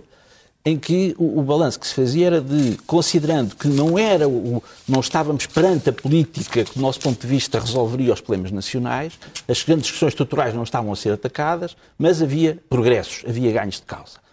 em 0.66 0.78
que 0.78 1.14
o, 1.18 1.40
o 1.40 1.44
balanço 1.44 1.80
que 1.80 1.88
se 1.88 1.94
fazia 1.94 2.28
era 2.28 2.42
de, 2.42 2.78
considerando 2.88 3.56
que 3.56 3.68
não 3.68 4.00
era 4.00 4.28
o, 4.30 4.64
não 4.88 5.02
estávamos 5.02 5.46
perante 5.46 5.90
a 5.90 5.94
política 5.94 6.64
que, 6.64 6.76
do 6.76 6.82
nosso 6.82 7.00
ponto 7.02 7.20
de 7.20 7.28
vista, 7.28 7.60
resolveria 7.60 8.14
os 8.14 8.22
problemas 8.22 8.52
nacionais, 8.52 9.20
as 9.48 9.62
grandes 9.64 9.92
questões 9.92 10.12
estruturais 10.12 10.54
não 10.54 10.64
estavam 10.64 10.92
a 10.94 10.96
ser 10.96 11.12
atacadas, 11.12 11.76
mas 11.98 12.22
havia 12.22 12.58
progressos, 12.70 13.24
havia 13.28 13.52
ganhos 13.52 13.76
de 13.76 13.84
causa. 13.84 14.24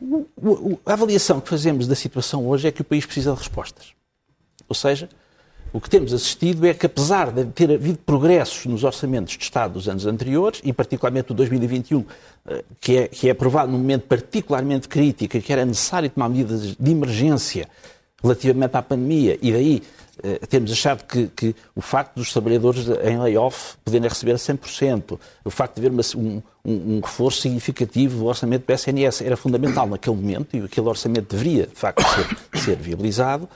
O, 0.00 0.78
a 0.86 0.94
avaliação 0.94 1.40
que 1.40 1.48
fazemos 1.48 1.86
da 1.86 1.94
situação 1.94 2.48
hoje 2.48 2.66
é 2.66 2.72
que 2.72 2.80
o 2.80 2.84
país 2.84 3.04
precisa 3.04 3.32
de 3.32 3.38
respostas. 3.38 3.92
Ou 4.68 4.74
seja, 4.74 5.08
o 5.72 5.80
que 5.80 5.88
temos 5.88 6.12
assistido 6.12 6.66
é 6.66 6.74
que, 6.74 6.84
apesar 6.84 7.32
de 7.32 7.46
ter 7.46 7.70
havido 7.70 7.98
progressos 7.98 8.66
nos 8.66 8.84
orçamentos 8.84 9.36
de 9.36 9.42
Estado 9.42 9.74
dos 9.74 9.88
anos 9.88 10.04
anteriores, 10.06 10.60
e 10.62 10.72
particularmente 10.72 11.32
o 11.32 11.34
2021, 11.34 12.04
eh, 12.46 12.64
que 12.78 12.96
é, 12.98 13.08
que 13.08 13.28
é 13.28 13.30
aprovado 13.30 13.72
num 13.72 13.78
momento 13.78 14.02
particularmente 14.02 14.86
crítico, 14.86 15.40
que 15.40 15.52
era 15.52 15.64
necessário 15.64 16.10
tomar 16.10 16.28
medidas 16.28 16.76
de 16.76 16.90
emergência 16.90 17.68
relativamente 18.22 18.76
à 18.76 18.82
pandemia, 18.82 19.38
e 19.40 19.50
daí 19.50 19.82
eh, 20.22 20.40
temos 20.46 20.70
achado 20.70 21.04
que, 21.04 21.28
que, 21.28 21.56
o 21.74 21.80
facto 21.80 22.16
dos 22.16 22.30
trabalhadores 22.30 22.86
em 23.02 23.18
layoff 23.18 23.76
poderem 23.82 24.08
receber 24.08 24.34
100%, 24.34 25.18
o 25.42 25.50
facto 25.50 25.80
de 25.80 25.86
haver 25.86 25.90
uma, 25.90 26.02
um, 26.14 26.42
um, 26.64 26.96
um, 26.96 27.00
reforço 27.00 27.40
significativo 27.40 28.18
do 28.18 28.26
orçamento 28.26 28.66
do 28.66 28.72
SNS 28.72 29.22
era 29.22 29.36
fundamental 29.38 29.86
naquele 29.86 30.16
momento 30.16 30.54
e 30.54 30.60
aquele 30.60 30.86
orçamento 30.86 31.34
deveria, 31.34 31.66
de 31.66 31.74
facto, 31.74 32.02
ser, 32.02 32.60
ser 32.60 32.76
viabilizado. 32.76 33.48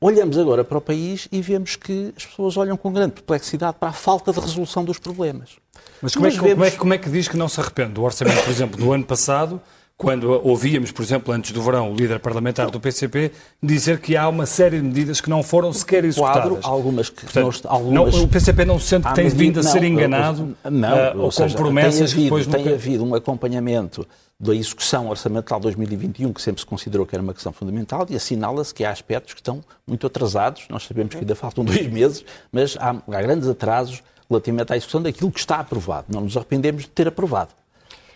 Olhamos 0.00 0.38
agora 0.38 0.64
para 0.64 0.78
o 0.78 0.80
país 0.80 1.28
e 1.30 1.40
vemos 1.40 1.76
que 1.76 2.12
as 2.16 2.24
pessoas 2.24 2.56
olham 2.56 2.76
com 2.76 2.92
grande 2.92 3.12
perplexidade 3.12 3.76
para 3.78 3.90
a 3.90 3.92
falta 3.92 4.32
de 4.32 4.40
resolução 4.40 4.84
dos 4.84 4.98
problemas. 4.98 5.56
Mas 6.00 6.14
como, 6.14 6.26
é, 6.26 6.30
que, 6.30 6.40
vemos... 6.40 6.52
como, 6.52 6.64
é, 6.64 6.70
como 6.70 6.94
é 6.94 6.98
que 6.98 7.10
diz 7.10 7.28
que 7.28 7.36
não 7.36 7.48
se 7.48 7.60
arrepende 7.60 7.92
do 7.92 8.02
orçamento, 8.02 8.42
por 8.42 8.50
exemplo, 8.50 8.78
do 8.78 8.92
ano 8.92 9.04
passado, 9.04 9.60
quando 10.00 10.40
ouvíamos, 10.42 10.90
por 10.90 11.02
exemplo, 11.02 11.30
antes 11.30 11.52
do 11.52 11.60
verão, 11.60 11.92
o 11.92 11.94
líder 11.94 12.18
parlamentar 12.20 12.70
do 12.70 12.80
PCP 12.80 13.32
dizer 13.62 14.00
que 14.00 14.16
há 14.16 14.26
uma 14.30 14.46
série 14.46 14.78
de 14.78 14.82
medidas 14.82 15.20
que 15.20 15.28
não 15.28 15.42
foram 15.42 15.74
sequer 15.74 16.06
executadas. 16.06 16.52
Quadro, 16.52 16.58
algumas 16.62 17.10
que 17.10 17.24
Portanto, 17.24 17.64
não, 17.64 17.70
algumas... 17.70 18.14
Não, 18.14 18.24
o 18.24 18.26
PCP 18.26 18.64
não 18.64 18.78
se 18.78 18.86
sente 18.86 19.06
que 19.06 19.14
tem 19.14 19.28
vindo 19.28 19.60
a 19.60 19.62
ser 19.62 19.84
enganado 19.84 20.56
não, 20.64 21.18
uh, 21.18 21.20
ou, 21.20 21.30
seja, 21.30 21.54
com 21.54 21.64
promessas 21.64 22.14
tem 22.14 22.22
havido, 22.22 22.22
depois 22.22 22.46
tem 22.46 22.72
havido 22.72 23.04
um 23.04 23.14
acompanhamento 23.14 24.08
da 24.40 24.54
execução 24.54 25.06
orçamental 25.10 25.60
2021, 25.60 26.32
que 26.32 26.40
sempre 26.40 26.60
se 26.60 26.66
considerou 26.66 27.04
que 27.04 27.14
era 27.14 27.22
uma 27.22 27.34
questão 27.34 27.52
fundamental, 27.52 28.06
e 28.08 28.16
assinala-se 28.16 28.72
que 28.72 28.82
há 28.86 28.90
aspectos 28.90 29.34
que 29.34 29.40
estão 29.40 29.62
muito 29.86 30.06
atrasados. 30.06 30.64
Nós 30.70 30.84
sabemos 30.84 31.14
que 31.14 31.20
ainda 31.20 31.34
faltam 31.34 31.62
dois 31.62 31.86
meses, 31.86 32.24
mas 32.50 32.74
há, 32.80 32.96
há 33.06 33.20
grandes 33.20 33.46
atrasos 33.46 34.02
relativamente 34.30 34.72
à 34.72 34.78
execução 34.78 35.02
daquilo 35.02 35.30
que 35.30 35.40
está 35.40 35.56
aprovado. 35.56 36.06
Não 36.08 36.22
nos 36.22 36.38
arrependemos 36.38 36.84
de 36.84 36.88
ter 36.88 37.06
aprovado. 37.06 37.50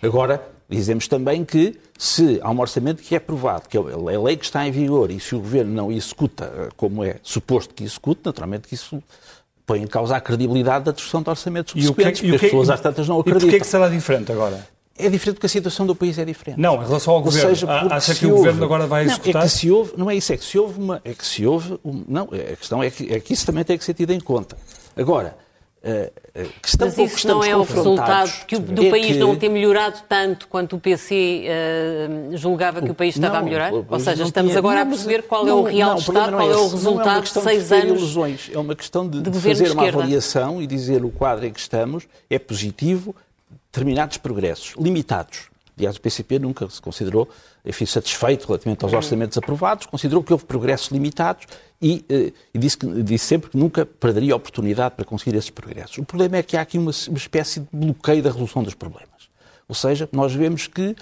Agora, 0.02 0.53
dizemos 0.68 1.08
também 1.08 1.44
que 1.44 1.78
se 1.98 2.40
há 2.42 2.50
um 2.50 2.60
orçamento 2.60 3.02
que 3.02 3.14
é 3.14 3.18
aprovado, 3.18 3.68
que 3.68 3.76
é 3.76 3.80
a 3.80 4.20
lei 4.20 4.36
que 4.36 4.44
está 4.44 4.66
em 4.66 4.70
vigor, 4.70 5.10
e 5.10 5.20
se 5.20 5.34
o 5.34 5.38
Governo 5.38 5.72
não 5.72 5.92
executa 5.92 6.52
eh, 6.56 6.68
como 6.76 7.04
é 7.04 7.16
suposto 7.22 7.74
que 7.74 7.84
execute, 7.84 8.22
naturalmente 8.24 8.68
que 8.68 8.74
isso 8.74 9.02
põe 9.66 9.82
em 9.82 9.86
causa 9.86 10.16
a 10.16 10.20
credibilidade 10.20 10.84
da 10.84 10.92
discussão 10.92 11.22
de 11.22 11.30
orçamentos 11.30 11.72
subsequentes, 11.72 12.22
e 12.22 12.24
o 12.24 12.26
que, 12.26 12.30
porque 12.32 12.46
as 12.46 12.50
pessoas 12.50 12.70
às 12.70 12.80
tantas 12.80 13.08
não 13.08 13.20
acreditam. 13.20 13.48
E 13.48 13.50
porquê 13.50 13.56
é 13.56 13.60
que 13.60 13.66
será 13.66 13.88
diferente 13.88 14.32
agora? 14.32 14.66
É 14.96 15.08
diferente 15.08 15.36
porque 15.36 15.46
a 15.46 15.50
situação 15.50 15.86
do 15.86 15.94
país 15.94 16.18
é 16.18 16.24
diferente. 16.24 16.60
Não, 16.60 16.80
em 16.80 16.86
relação 16.86 17.14
ao 17.14 17.18
Ou 17.18 17.24
governo. 17.24 17.48
Seja, 17.48 17.68
Acha 17.68 18.14
que 18.14 18.26
o 18.26 18.30
governo 18.36 18.64
agora 18.64 18.86
vai 18.86 19.04
executar? 19.04 19.34
Não, 19.34 19.40
é 19.40 19.44
que 19.44 19.50
se 19.50 19.70
houve, 19.70 19.92
não 19.96 20.10
é 20.10 20.14
isso, 20.14 20.32
é 20.32 20.36
que 20.36 20.44
se 20.44 20.56
houve 20.56 20.78
uma. 20.78 21.00
É 21.04 21.12
que 21.12 21.26
se 21.26 21.44
houve. 21.44 21.78
Um, 21.84 22.04
não, 22.06 22.28
é, 22.30 22.52
a 22.52 22.56
questão 22.56 22.80
é 22.80 22.90
que, 22.90 23.12
é 23.12 23.18
que 23.18 23.32
isso 23.32 23.44
também 23.44 23.64
tem 23.64 23.76
que 23.76 23.84
ser 23.84 23.94
tido 23.94 24.12
em 24.12 24.20
conta. 24.20 24.56
Agora, 24.96 25.36
Uh, 25.84 26.50
questão 26.62 26.88
Mas 26.88 26.96
isso 26.96 27.28
não 27.28 27.44
é 27.44 27.54
o 27.54 27.62
resultado 27.62 28.46
que 28.46 28.56
o, 28.56 28.58
do 28.58 28.86
é 28.86 28.90
país 28.90 29.08
que... 29.08 29.18
não 29.18 29.36
ter 29.36 29.50
melhorado 29.50 29.98
tanto 30.08 30.48
quanto 30.48 30.76
o 30.76 30.80
PC 30.80 31.44
uh, 31.44 32.36
julgava 32.38 32.80
que 32.80 32.90
o 32.90 32.94
país 32.94 33.14
estava 33.14 33.34
não, 33.34 33.40
a 33.40 33.42
melhorar? 33.42 33.70
Ou 33.70 34.00
seja, 34.00 34.24
estamos 34.24 34.52
tinha... 34.52 34.58
agora 34.58 34.76
não, 34.76 34.82
a 34.82 34.86
perceber 34.86 35.24
qual 35.24 35.44
não, 35.44 35.58
é 35.58 35.60
o 35.60 35.62
real 35.64 35.98
estado, 35.98 36.36
qual 36.36 36.50
é, 36.50 36.54
é 36.54 36.56
o 36.56 36.68
resultado 36.68 37.22
de 37.24 37.28
seis 37.28 37.68
de 37.68 37.74
anos 37.74 37.98
ilusões. 37.98 38.50
É 38.50 38.58
uma 38.58 38.74
questão 38.74 39.06
de, 39.06 39.20
de 39.20 39.38
fazer 39.38 39.72
uma 39.72 39.86
avaliação 39.86 40.62
e 40.62 40.66
dizer 40.66 41.04
o 41.04 41.10
quadro 41.10 41.44
em 41.44 41.52
que 41.52 41.60
estamos 41.60 42.08
é 42.30 42.38
positivo, 42.38 43.14
determinados 43.70 44.16
progressos, 44.16 44.74
limitados. 44.78 45.53
Aliás, 45.76 45.96
o 45.96 46.00
PCP 46.00 46.38
nunca 46.38 46.68
se 46.70 46.80
considerou, 46.80 47.28
enfim, 47.64 47.84
satisfeito 47.84 48.46
relativamente 48.46 48.84
aos 48.84 48.92
uhum. 48.92 48.98
orçamentos 48.98 49.36
aprovados, 49.36 49.86
considerou 49.86 50.22
que 50.22 50.32
houve 50.32 50.44
progressos 50.44 50.88
limitados 50.88 51.46
e, 51.82 52.04
eh, 52.08 52.32
e 52.54 52.58
disse, 52.58 52.78
que, 52.78 53.02
disse, 53.02 53.26
sempre 53.26 53.50
que 53.50 53.56
nunca 53.56 53.84
perderia 53.84 54.34
a 54.34 54.36
oportunidade 54.36 54.94
para 54.94 55.04
conseguir 55.04 55.36
esses 55.36 55.50
progressos. 55.50 55.98
O 55.98 56.04
problema 56.04 56.36
é 56.36 56.42
que 56.42 56.56
há 56.56 56.60
aqui 56.60 56.78
uma, 56.78 56.92
uma 57.08 57.18
espécie 57.18 57.60
de 57.60 57.66
bloqueio 57.72 58.22
da 58.22 58.30
resolução 58.30 58.62
dos 58.62 58.74
problemas. 58.74 59.08
Ou 59.68 59.74
seja, 59.74 60.08
nós 60.12 60.32
vemos 60.32 60.68
que 60.68 60.94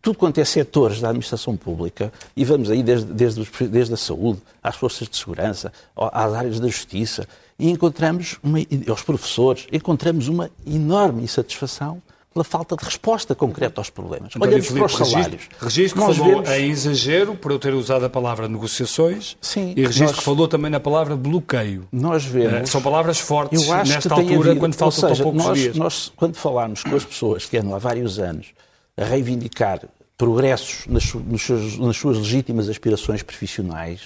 tudo 0.00 0.18
quanto 0.18 0.38
é 0.38 0.44
setores 0.44 1.00
da 1.00 1.08
administração 1.08 1.56
pública, 1.56 2.12
e 2.36 2.44
vamos 2.44 2.70
aí 2.70 2.82
desde, 2.82 3.12
desde, 3.12 3.44
desde 3.68 3.94
a 3.94 3.96
saúde, 3.96 4.40
às 4.60 4.74
forças 4.74 5.08
de 5.08 5.16
segurança, 5.16 5.72
às 5.96 6.32
áreas 6.32 6.58
da 6.58 6.66
justiça, 6.66 7.26
e 7.56 7.70
encontramos, 7.70 8.38
uma, 8.42 8.58
aos 8.88 9.02
professores, 9.02 9.68
encontramos 9.70 10.26
uma 10.26 10.50
enorme 10.66 11.22
insatisfação 11.22 12.02
pela 12.32 12.44
falta 12.44 12.74
de 12.76 12.84
resposta 12.84 13.34
concreta 13.34 13.80
aos 13.80 13.90
problemas. 13.90 14.34
António 14.34 14.48
Olhamos 14.48 14.66
Filipe, 14.66 14.86
para 14.86 15.02
os 15.02 15.10
salários. 15.10 15.48
Registro 15.60 16.00
que 16.00 16.14
falou 16.14 16.42
vemos... 16.42 16.50
em 16.50 16.70
exagero, 16.70 17.34
por 17.34 17.52
eu 17.52 17.58
ter 17.58 17.74
usado 17.74 18.04
a 18.04 18.10
palavra 18.10 18.48
negociações, 18.48 19.36
Sim, 19.40 19.74
e 19.76 19.82
registro 19.82 20.06
nós... 20.06 20.18
que 20.18 20.24
falou 20.24 20.48
também 20.48 20.70
na 20.70 20.80
palavra 20.80 21.14
bloqueio. 21.14 21.86
Nós 21.92 22.24
vemos... 22.24 22.52
Eh, 22.54 22.66
são 22.66 22.80
palavras 22.80 23.18
fortes 23.20 23.68
nesta 23.68 24.14
altura, 24.14 24.50
havido... 24.50 24.60
quando 24.60 24.74
faltam 24.74 25.08
seja, 25.08 25.14
tão 25.14 25.24
poucos 25.24 25.44
nós, 25.44 25.58
dias. 25.58 25.76
Nós, 25.76 26.12
quando 26.16 26.36
falarmos 26.36 26.82
com 26.82 26.96
as 26.96 27.04
pessoas 27.04 27.44
que 27.44 27.56
andam 27.58 27.74
há 27.74 27.78
vários 27.78 28.18
anos 28.18 28.48
a 28.96 29.04
reivindicar 29.04 29.82
progressos 30.16 30.86
nas, 30.86 31.04
seus, 31.04 31.78
nas 31.78 31.96
suas 31.96 32.16
legítimas 32.18 32.68
aspirações 32.68 33.22
profissionais, 33.22 34.00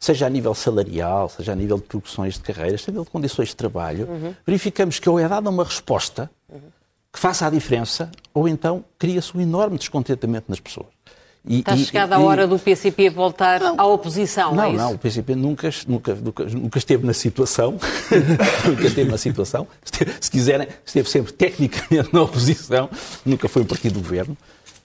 seja 0.00 0.26
a 0.26 0.30
nível 0.30 0.54
salarial, 0.54 1.28
seja 1.28 1.52
a 1.52 1.56
nível 1.56 1.76
de 1.76 1.84
progressões 1.84 2.34
de 2.34 2.40
carreiras, 2.40 2.80
seja 2.80 2.90
a 2.90 2.92
nível 2.92 3.04
de 3.04 3.10
condições 3.10 3.48
de 3.48 3.56
trabalho, 3.56 4.08
uhum. 4.08 4.34
verificamos 4.46 4.98
que 4.98 5.08
ou 5.08 5.18
é 5.18 5.28
dada 5.28 5.50
uma 5.50 5.64
resposta 5.64 6.30
uhum 6.48 6.77
que 7.12 7.18
faça 7.18 7.46
a 7.46 7.50
diferença, 7.50 8.10
ou 8.34 8.48
então 8.48 8.84
cria-se 8.98 9.36
um 9.36 9.40
enorme 9.40 9.78
descontentamento 9.78 10.46
nas 10.48 10.60
pessoas. 10.60 10.88
E, 11.46 11.60
Está 11.60 11.74
e, 11.74 11.84
chegada 11.84 12.14
e, 12.14 12.18
a 12.18 12.20
hora 12.20 12.46
do 12.46 12.58
PCP 12.58 13.08
voltar 13.08 13.60
não, 13.60 13.74
à 13.78 13.86
oposição, 13.86 14.54
não, 14.54 14.64
é 14.64 14.72
Não, 14.72 14.92
o 14.92 14.98
PCP 14.98 15.34
nunca, 15.34 15.70
nunca, 15.86 16.14
nunca, 16.14 16.44
nunca 16.44 16.78
esteve 16.78 17.06
na 17.06 17.14
situação, 17.14 17.78
nunca 18.66 18.86
esteve 18.86 19.10
na 19.10 19.16
situação, 19.16 19.66
esteve, 19.82 20.12
se 20.20 20.30
quiserem, 20.30 20.68
esteve 20.84 21.08
sempre 21.08 21.32
tecnicamente 21.32 22.10
na 22.12 22.22
oposição, 22.22 22.90
nunca 23.24 23.48
foi 23.48 23.62
um 23.62 23.66
partido 23.66 23.94
do 23.94 24.00
governo. 24.00 24.36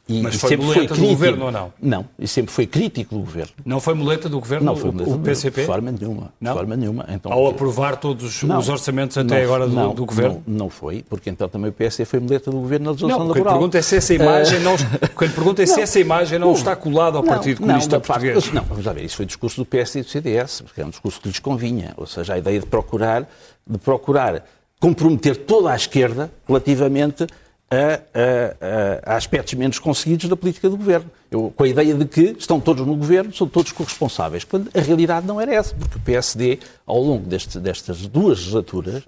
E, 0.07 0.22
Mas 0.22 0.36
foi 0.36 0.50
sempre 0.50 0.65
muleta 0.65 0.79
foi 0.79 0.88
crítico, 0.88 1.07
do 1.07 1.10
governo 1.12 1.45
ou 1.45 1.51
não? 1.51 1.74
Não, 1.81 2.05
e 2.19 2.27
sempre 2.27 2.51
foi 2.51 2.67
crítico 2.67 3.15
do 3.15 3.22
governo. 3.22 3.53
Não 3.65 3.79
foi 3.79 3.93
muleta 3.93 4.27
do 4.27 4.38
governo 4.38 4.65
não 4.65 4.75
foi 4.75 4.91
muleta 4.91 5.10
o, 5.10 5.15
o 5.15 5.19
PCP? 5.19 5.62
De 5.62 5.67
forma 5.67 5.91
nenhuma. 5.93 6.33
Não? 6.41 6.51
De 6.51 6.57
forma 6.57 6.75
nenhuma. 6.75 7.05
Então, 7.07 7.31
Ao 7.31 7.48
aprovar 7.48 7.95
todos 7.95 8.43
não, 8.43 8.60
os 8.60 8.67
orçamentos 8.67 9.17
até 9.17 9.38
não, 9.38 9.43
agora 9.43 9.65
do, 9.65 9.74
não, 9.74 9.93
do 9.93 10.05
governo? 10.05 10.43
Não, 10.45 10.57
não 10.65 10.69
foi, 10.69 11.05
porque 11.07 11.29
então 11.29 11.48
também 11.48 11.69
o 11.69 11.74
PSD 11.74 12.03
foi 12.03 12.19
muleta 12.19 12.51
do 12.51 12.57
governo 12.57 12.86
na 12.86 12.91
legislação 12.91 13.19
não, 13.19 13.27
laboral. 13.27 13.53
Pergunta 13.53 13.77
é 13.77 13.81
se 13.81 13.95
essa 13.95 14.13
imagem 14.13 14.60
não, 14.60 14.75
quando 15.15 15.33
pergunta 15.33 15.63
é 15.63 15.65
se 15.65 15.79
essa 15.79 16.00
imagem 16.00 16.38
não, 16.38 16.51
está 16.51 16.75
colada 16.75 17.17
ao 17.17 17.24
Partido 17.24 17.62
Comunista 17.62 17.98
Português. 17.98 18.51
Não, 18.51 18.63
vamos 18.63 18.83
lá 18.83 18.91
ver, 18.91 19.05
isso 19.05 19.15
foi 19.15 19.25
discurso 19.25 19.62
do 19.62 19.65
PSD 19.65 20.01
e 20.01 20.03
do 20.03 20.10
CDS, 20.10 20.62
porque 20.65 20.81
é 20.81 20.86
um 20.86 20.89
discurso 20.89 21.22
que 21.22 21.29
lhes 21.29 21.39
convinha. 21.39 21.93
Ou 21.95 22.05
seja, 22.05 22.33
a 22.33 22.38
ideia 22.38 22.60
de 22.60 22.65
procurar, 22.65 23.25
de 23.65 23.77
procurar 23.77 24.43
comprometer 24.81 25.38
toda 25.38 25.72
a 25.72 25.75
esquerda 25.77 26.29
relativamente 26.45 27.25
a, 27.74 29.10
a, 29.10 29.13
a, 29.13 29.18
aspectos 29.18 29.53
menos 29.56 29.80
conseguidos 29.80 30.30
da 30.30 30.36
política 30.36 30.70
do 30.70 30.77
governo. 30.77 31.10
Eu, 31.32 31.51
com 31.56 31.63
a 31.63 31.68
ideia 31.68 31.94
de 31.96 32.06
que 32.06 32.36
estão 32.38 32.60
todos 32.60 32.86
no 32.86 32.96
governo, 32.96 33.34
são 33.34 33.48
todos 33.48 33.72
corresponsáveis. 33.72 34.44
Quando 34.44 34.70
a 34.75 34.80
realidade 34.80 35.25
não 35.25 35.42
era 35.42 35.53
essa, 35.53 35.74
porque 35.75 35.98
o 35.98 36.01
PSD, 36.01 36.60
ao 36.86 37.01
longo 37.01 37.25
deste, 37.27 37.60
destas 37.60 38.06
duas 38.06 38.39
legislaturas, 38.39 39.03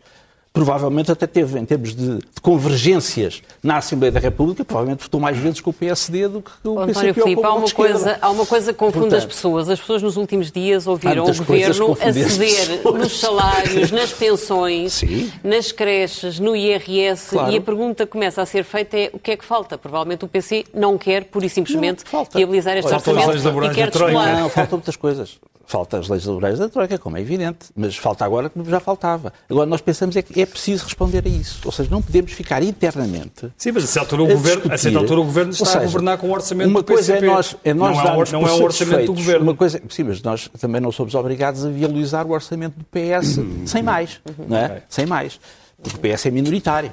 provavelmente 0.55 1.11
até 1.11 1.27
teve, 1.27 1.59
em 1.59 1.65
termos 1.65 1.93
de, 1.93 2.15
de, 2.15 2.41
convergências 2.41 3.43
na 3.61 3.75
Assembleia 3.75 4.09
da 4.09 4.21
República, 4.21 4.63
provavelmente 4.63 5.03
votou 5.03 5.19
mais 5.19 5.37
vezes 5.37 5.59
com 5.59 5.69
o 5.69 5.73
PSD 5.73 6.29
do 6.29 6.41
que 6.41 6.49
com 6.63 6.81
o 6.81 6.85
PCP 6.87 7.21
Filipe, 7.21 7.43
há 7.43 7.53
uma, 7.53 7.69
coisa, 7.69 8.17
há 8.21 8.29
uma 8.29 8.45
coisa 8.45 8.71
que 8.71 8.79
confunde 8.79 8.99
Portanto, 8.99 9.19
as 9.19 9.25
pessoas. 9.25 9.69
As 9.69 9.79
pessoas 9.81 10.01
nos 10.01 10.15
últimos 10.15 10.49
dias 10.49 10.87
ouviram 10.87 11.25
o 11.25 11.35
Governo 11.35 11.91
aceder 11.91 12.81
nos 12.85 13.19
salários, 13.19 13.91
nas 13.91 14.13
pensões, 14.15 14.93
Sim. 14.93 15.29
nas 15.43 15.73
creches, 15.73 16.39
no 16.39 16.55
IRS, 16.55 17.31
claro. 17.31 17.51
e 17.51 17.57
a 17.57 17.61
pergunta 17.61 18.05
que 18.05 18.13
começa 18.13 18.41
a 18.41 18.45
ser 18.45 18.63
feita 18.63 18.97
é 18.97 19.09
o 19.11 19.19
que 19.19 19.31
é 19.31 19.37
que 19.37 19.43
falta? 19.43 19.77
Provavelmente 19.77 20.23
o 20.23 20.27
PC 20.27 20.63
não 20.73 20.97
quer, 20.97 21.25
pura 21.25 21.45
e 21.45 21.49
simplesmente, 21.49 22.05
viabilizar 22.33 22.77
este 22.77 22.93
orçamento 22.93 23.65
e 23.65 23.69
quer 23.75 23.89
descolar. 23.89 24.39
Não, 24.39 24.49
faltam 24.49 24.77
muitas 24.77 24.95
coisas. 24.95 25.37
Falta 25.67 25.97
as 25.97 26.07
leis 26.07 26.25
laborais 26.25 26.59
da 26.59 26.69
Troika, 26.69 26.97
como 26.99 27.17
é 27.17 27.21
evidente, 27.21 27.69
mas 27.75 27.97
falta 27.97 28.23
agora 28.23 28.49
como 28.49 28.63
já 28.65 28.79
faltava. 28.79 29.33
Agora 29.49 29.65
nós 29.65 29.81
pensamos 29.81 30.15
é 30.15 30.21
que 30.21 30.39
é 30.39 30.45
preciso 30.45 30.83
responder 30.83 31.23
a 31.25 31.29
isso. 31.29 31.61
Ou 31.65 31.71
seja, 31.71 31.89
não 31.89 32.01
podemos 32.01 32.31
ficar 32.33 32.61
internamente. 32.61 33.51
Sim, 33.57 33.71
mas 33.71 33.83
a 33.83 33.87
certa 33.87 34.15
altura 34.15 34.23
o, 34.23 34.27
governo, 34.27 34.73
a 34.73 34.77
certa 34.77 34.99
altura 34.99 35.21
o 35.21 35.23
governo 35.23 35.51
está 35.51 35.65
seja, 35.65 35.79
a 35.79 35.83
governar 35.83 36.17
com 36.19 36.27
o 36.27 36.31
orçamento 36.33 36.69
uma 36.69 36.81
do 36.81 36.85
PCP. 36.85 37.19
Coisa 37.19 37.25
é 37.25 37.29
nós, 37.29 37.57
é 37.63 37.73
nós 37.73 37.97
não, 37.97 38.03
é, 38.21 38.31
não 38.31 38.47
é 38.47 38.51
o 38.51 38.63
orçamento 38.63 39.05
do 39.07 39.13
governo. 39.13 39.43
Uma 39.43 39.55
coisa, 39.55 39.81
sim, 39.89 40.03
mas 40.03 40.21
nós 40.21 40.49
também 40.59 40.79
não 40.79 40.91
somos 40.91 41.15
obrigados 41.15 41.65
a 41.65 41.69
viabilizar 41.69 42.27
o 42.27 42.31
orçamento 42.31 42.75
do 42.77 42.85
PS 42.85 43.39
sem 43.65 43.81
mais. 43.81 44.21
Não 44.47 44.57
é? 44.57 44.83
Sem 44.87 45.07
mais. 45.07 45.39
Porque 45.81 45.97
o 45.97 46.15
PS 46.15 46.27
é 46.27 46.31
minoritário. 46.31 46.91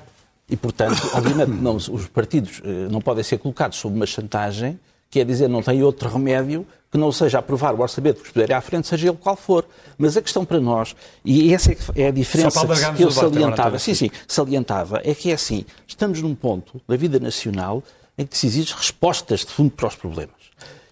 E, 0.48 0.56
portanto, 0.56 1.00
obviamente, 1.14 1.50
não, 1.50 1.76
os 1.76 2.08
partidos 2.08 2.62
eh, 2.64 2.88
não 2.90 3.00
podem 3.00 3.22
ser 3.22 3.38
colocados 3.38 3.78
sob 3.78 3.94
uma 3.94 4.06
chantagem, 4.06 4.78
que 5.10 5.20
é 5.20 5.24
dizer, 5.24 5.48
não 5.48 5.62
tem 5.62 5.82
outro 5.82 6.08
remédio 6.08 6.66
que 6.92 6.98
não 6.98 7.10
seja 7.10 7.38
aprovar 7.38 7.74
o 7.74 7.80
orçamento 7.80 8.20
que 8.20 8.26
estiver 8.26 8.52
à 8.52 8.60
frente, 8.60 8.86
seja 8.86 9.08
ele 9.08 9.16
qual 9.16 9.34
for. 9.34 9.64
Mas 9.96 10.14
a 10.14 10.20
questão 10.20 10.44
para 10.44 10.60
nós, 10.60 10.94
e 11.24 11.52
essa 11.54 11.74
é 11.96 12.08
a 12.08 12.10
diferença 12.10 12.60
que 12.94 13.02
eu 13.02 13.10
salientava, 13.10 13.78
sim, 13.78 13.94
sim, 13.94 14.10
salientava, 14.28 15.00
é 15.02 15.14
que 15.14 15.30
é 15.30 15.34
assim, 15.34 15.64
estamos 15.88 16.20
num 16.20 16.34
ponto 16.34 16.82
da 16.86 16.94
vida 16.94 17.18
nacional 17.18 17.82
em 18.18 18.26
que 18.26 18.36
se 18.36 18.46
exige 18.46 18.74
respostas 18.74 19.40
de 19.40 19.46
fundo 19.46 19.70
para 19.70 19.88
os 19.88 19.96
problemas. 19.96 20.36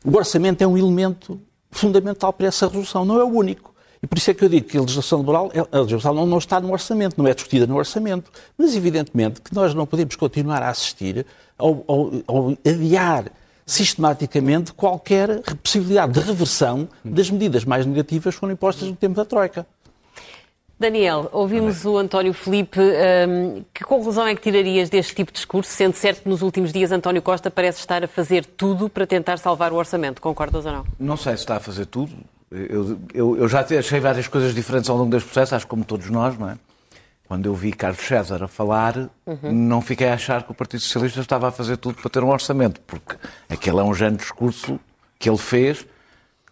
O 0.03 0.17
orçamento 0.17 0.63
é 0.63 0.67
um 0.67 0.79
elemento 0.79 1.39
fundamental 1.71 2.33
para 2.33 2.47
essa 2.47 2.67
resolução, 2.67 3.05
não 3.05 3.21
é 3.21 3.25
o 3.25 3.29
único. 3.29 3.75
E 4.03 4.07
por 4.07 4.17
isso 4.17 4.31
é 4.31 4.35
que 4.35 4.43
eu 4.43 4.49
digo 4.49 4.67
que 4.67 4.79
a 4.79 4.81
legislação 4.81 5.19
laboral, 5.19 5.53
a 5.71 5.79
legislação 5.81 6.15
não, 6.15 6.25
não 6.25 6.39
está 6.39 6.59
no 6.59 6.73
orçamento, 6.73 7.19
não 7.19 7.29
é 7.29 7.35
discutida 7.35 7.67
no 7.67 7.77
orçamento. 7.77 8.31
Mas, 8.57 8.75
evidentemente, 8.75 9.43
que 9.43 9.55
nós 9.55 9.75
não 9.75 9.85
podemos 9.85 10.17
continuar 10.17 10.63
a 10.63 10.71
assistir 10.71 11.27
ao, 11.59 11.85
ao, 11.87 12.11
ao 12.27 12.57
adiar 12.67 13.31
sistematicamente 13.71 14.73
qualquer 14.73 15.41
possibilidade 15.63 16.13
de 16.13 16.21
reversão 16.21 16.89
das 17.05 17.31
medidas 17.31 17.65
mais 17.65 17.87
negativas 17.87 18.35
que 18.35 18.41
foram 18.41 18.53
impostas 18.53 18.89
no 18.89 18.97
tempo 18.97 19.15
da 19.15 19.25
Troika. 19.25 19.67
Daniel, 20.79 21.29
ouvimos 21.33 21.85
o 21.85 21.99
António 21.99 22.33
Felipe. 22.33 22.81
Um, 22.81 23.63
que 23.73 23.85
conclusão 23.85 24.27
é 24.27 24.35
que 24.35 24.41
tirarias 24.41 24.89
deste 24.89 25.15
tipo 25.15 25.31
de 25.31 25.37
discurso, 25.37 25.71
sendo 25.71 25.95
certo 25.95 26.23
que 26.23 26.29
nos 26.29 26.41
últimos 26.41 26.73
dias 26.73 26.91
António 26.91 27.21
Costa 27.21 27.51
parece 27.51 27.81
estar 27.81 28.03
a 28.03 28.09
fazer 28.09 28.47
tudo 28.47 28.89
para 28.89 29.07
tentar 29.07 29.39
salvar 29.39 29.73
o 29.75 29.77
orçamento? 29.77 30.23
Concordas 30.23 30.65
ou 30.65 30.73
não? 30.73 30.87
Não 30.99 31.17
sei 31.19 31.37
se 31.37 31.43
está 31.43 31.57
a 31.57 31.61
fazer 31.61 31.85
tudo. 31.85 32.13
Eu, 32.51 32.99
eu, 33.13 33.37
eu 33.37 33.49
já 33.49 33.61
achei 33.61 34.01
várias 34.01 34.27
coisas 34.27 34.55
diferentes 34.55 34.89
ao 34.89 34.97
longo 34.97 35.11
deste 35.11 35.27
processo, 35.27 35.55
acho 35.55 35.67
como 35.67 35.85
todos 35.85 36.09
nós, 36.09 36.37
não 36.39 36.49
é? 36.49 36.57
Quando 37.31 37.47
eu 37.47 37.55
vi 37.55 37.71
Carlos 37.71 38.01
César 38.01 38.43
a 38.43 38.49
falar, 38.49 39.09
uhum. 39.25 39.53
não 39.53 39.81
fiquei 39.81 40.09
a 40.09 40.15
achar 40.15 40.43
que 40.43 40.51
o 40.51 40.55
Partido 40.55 40.81
Socialista 40.81 41.21
estava 41.21 41.47
a 41.47 41.53
fazer 41.53 41.77
tudo 41.77 41.95
para 41.95 42.11
ter 42.11 42.25
um 42.25 42.29
orçamento, 42.29 42.81
porque 42.81 43.15
aquele 43.49 43.79
é 43.79 43.85
um 43.85 43.95
género 43.95 44.17
de 44.17 44.23
discurso 44.23 44.81
que 45.17 45.31
ele 45.31 45.39
fez 45.39 45.87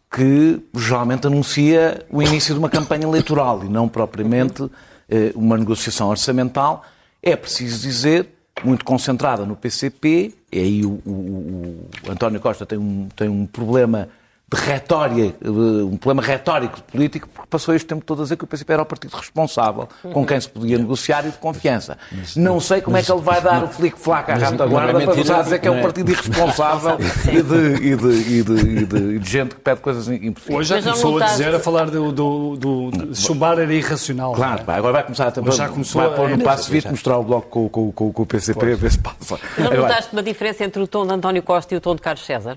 que 0.09 0.61
geralmente 0.77 1.27
anuncia 1.27 2.07
o 2.09 2.23
início 2.23 2.55
de 2.55 2.61
uma 2.61 2.71
campanha 2.71 3.03
eleitoral 3.03 3.65
e 3.65 3.69
não 3.69 3.89
propriamente 3.89 4.71
eh, 5.09 5.33
uma 5.35 5.59
negociação 5.59 6.11
orçamental. 6.11 6.85
É 7.21 7.35
preciso 7.35 7.83
dizer, 7.83 8.29
muito 8.63 8.85
concentrada 8.85 9.45
no 9.45 9.57
PCP, 9.57 10.33
e 10.53 10.59
aí 10.61 10.87
o, 10.87 10.91
o, 11.05 11.89
o 12.07 12.13
António 12.13 12.39
Costa 12.39 12.65
tem 12.65 12.79
um, 12.79 13.09
tem 13.17 13.29
um 13.29 13.47
problema 13.47 14.09
de 14.51 14.59
retória, 14.59 15.35
um 15.45 15.99
problema 15.99 16.27
retórico 16.27 16.81
político, 16.81 17.29
porque 17.29 17.49
passou 17.51 17.75
este 17.75 17.87
tempo 17.87 18.03
todo 18.03 18.21
a 18.21 18.23
dizer 18.23 18.37
que 18.37 18.45
o 18.45 18.47
PCP 18.47 18.73
era 18.73 18.81
o 18.81 18.87
partido 18.87 19.15
responsável, 19.15 19.87
com 20.11 20.25
quem 20.25 20.41
se 20.41 20.49
podia 20.49 20.79
negociar 20.79 21.27
e 21.27 21.31
de 21.31 21.37
confiança. 21.37 21.99
Mas, 22.11 22.35
não 22.35 22.59
sei 22.59 22.81
como 22.81 22.97
mas, 22.97 23.05
é 23.05 23.07
que 23.07 23.13
ele 23.13 23.23
vai 23.23 23.43
dar 23.43 23.65
o 23.65 23.69
flic-flac 23.69 24.31
à 24.31 24.37
retaguarda 24.37 25.03
é 25.03 25.05
para 25.05 25.21
usar 25.21 25.41
a 25.41 25.43
dizer 25.43 25.59
que 25.59 25.69
é 25.69 25.71
um 25.71 25.77
é. 25.77 25.83
partido 25.83 26.11
irresponsável 26.11 26.97
e, 27.31 27.43
de, 27.43 27.89
e, 27.89 27.97
de, 27.97 28.39
e, 28.39 28.43
de, 28.43 29.07
e, 29.15 29.19
de, 29.19 29.31
gente 29.31 29.55
que 29.55 29.61
pede 29.61 29.83
coisas 29.83 30.09
impossíveis. 30.09 30.59
Hoje 30.61 30.69
já 30.69 30.83
começou 30.83 31.23
a 31.23 31.27
dizer, 31.27 31.55
a 31.55 31.61
falar 31.61 31.91
do, 31.91 32.11
do, 32.11 32.57
do 32.57 33.15
chumbar 33.15 33.59
era 33.59 33.75
irracional. 33.75 34.33
Claro, 34.33 34.63
é? 34.67 34.73
agora 34.73 34.95
vai 34.95 35.03
começar 35.03 35.27
a 35.27 35.31
também, 35.31 35.53
já 35.53 35.69
começou 35.69 36.01
vai 36.01 36.17
pôr 36.17 36.31
no 36.31 36.43
passo 36.43 36.71
vídeo 36.71 36.91
mostrar 36.91 37.19
o 37.19 37.23
bloco 37.23 37.49
com, 37.49 37.69
com, 37.69 37.93
com, 37.93 38.13
com 38.15 38.23
o 38.23 38.27
PCP 38.27 38.59
pois. 38.59 38.73
a 38.73 38.77
ver 38.77 38.93
se 38.93 38.99
passa. 38.99 39.39
Não 39.59 39.75
notaste 39.75 40.11
uma 40.15 40.23
diferença 40.23 40.65
entre 40.65 40.81
o 40.81 40.87
tom 40.87 41.07
de 41.07 41.13
António 41.13 41.43
Costa 41.43 41.75
e 41.75 41.77
o 41.77 41.81
tom 41.83 41.95
de 41.95 42.01
Carlos 42.01 42.25
César? 42.25 42.57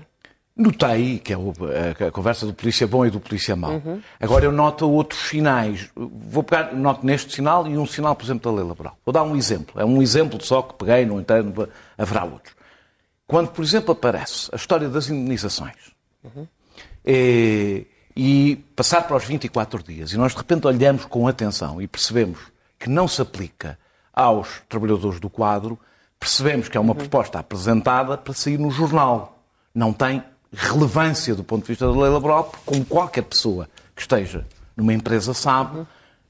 Notei, 0.54 1.18
que 1.18 1.32
é 1.32 1.36
a, 2.06 2.10
conversa 2.10 2.44
do 2.44 2.52
polícia 2.52 2.86
bom 2.86 3.06
e 3.06 3.10
do 3.10 3.18
polícia 3.18 3.56
mau. 3.56 3.72
Uhum. 3.72 4.02
Agora 4.20 4.44
eu 4.44 4.52
noto 4.52 4.88
outros 4.88 5.28
sinais. 5.28 5.88
Vou 5.96 6.42
pegar, 6.42 6.74
noto 6.74 7.06
neste 7.06 7.34
sinal 7.34 7.66
e 7.66 7.78
um 7.78 7.86
sinal, 7.86 8.14
por 8.14 8.24
exemplo, 8.24 8.52
da 8.52 8.58
lei 8.58 8.68
laboral. 8.68 8.98
Vou 9.04 9.14
dar 9.14 9.22
um 9.22 9.34
exemplo. 9.34 9.80
É 9.80 9.84
um 9.84 10.02
exemplo 10.02 10.42
só 10.44 10.60
que 10.60 10.74
peguei, 10.74 11.06
no 11.06 11.18
entanto 11.18 11.66
haverá 11.96 12.24
outros. 12.24 12.54
Quando, 13.26 13.48
por 13.48 13.64
exemplo, 13.64 13.92
aparece 13.92 14.50
a 14.52 14.56
história 14.56 14.90
das 14.90 15.08
indenizações 15.08 15.92
uhum. 16.22 16.46
e, 17.02 17.86
e 18.14 18.56
passar 18.76 19.06
para 19.06 19.16
os 19.16 19.24
24 19.24 19.82
dias 19.82 20.12
e 20.12 20.18
nós 20.18 20.32
de 20.32 20.38
repente 20.38 20.66
olhamos 20.66 21.06
com 21.06 21.26
atenção 21.26 21.80
e 21.80 21.88
percebemos 21.88 22.38
que 22.78 22.90
não 22.90 23.08
se 23.08 23.22
aplica 23.22 23.78
aos 24.12 24.60
trabalhadores 24.68 25.18
do 25.18 25.30
quadro, 25.30 25.78
percebemos 26.20 26.68
que 26.68 26.76
é 26.76 26.80
uma 26.80 26.92
uhum. 26.92 26.98
proposta 26.98 27.38
apresentada 27.38 28.18
para 28.18 28.34
sair 28.34 28.58
no 28.58 28.70
jornal. 28.70 29.42
Não 29.74 29.94
tem 29.94 30.22
relevância 30.52 31.34
do 31.34 31.42
ponto 31.42 31.62
de 31.62 31.68
vista 31.68 31.86
da 31.86 31.92
lei 31.92 32.10
laboral, 32.10 32.44
porque 32.44 32.64
como 32.64 32.84
qualquer 32.84 33.22
pessoa 33.22 33.68
que 33.94 34.02
esteja 34.02 34.46
numa 34.76 34.92
empresa 34.92 35.32
sabe, 35.32 35.86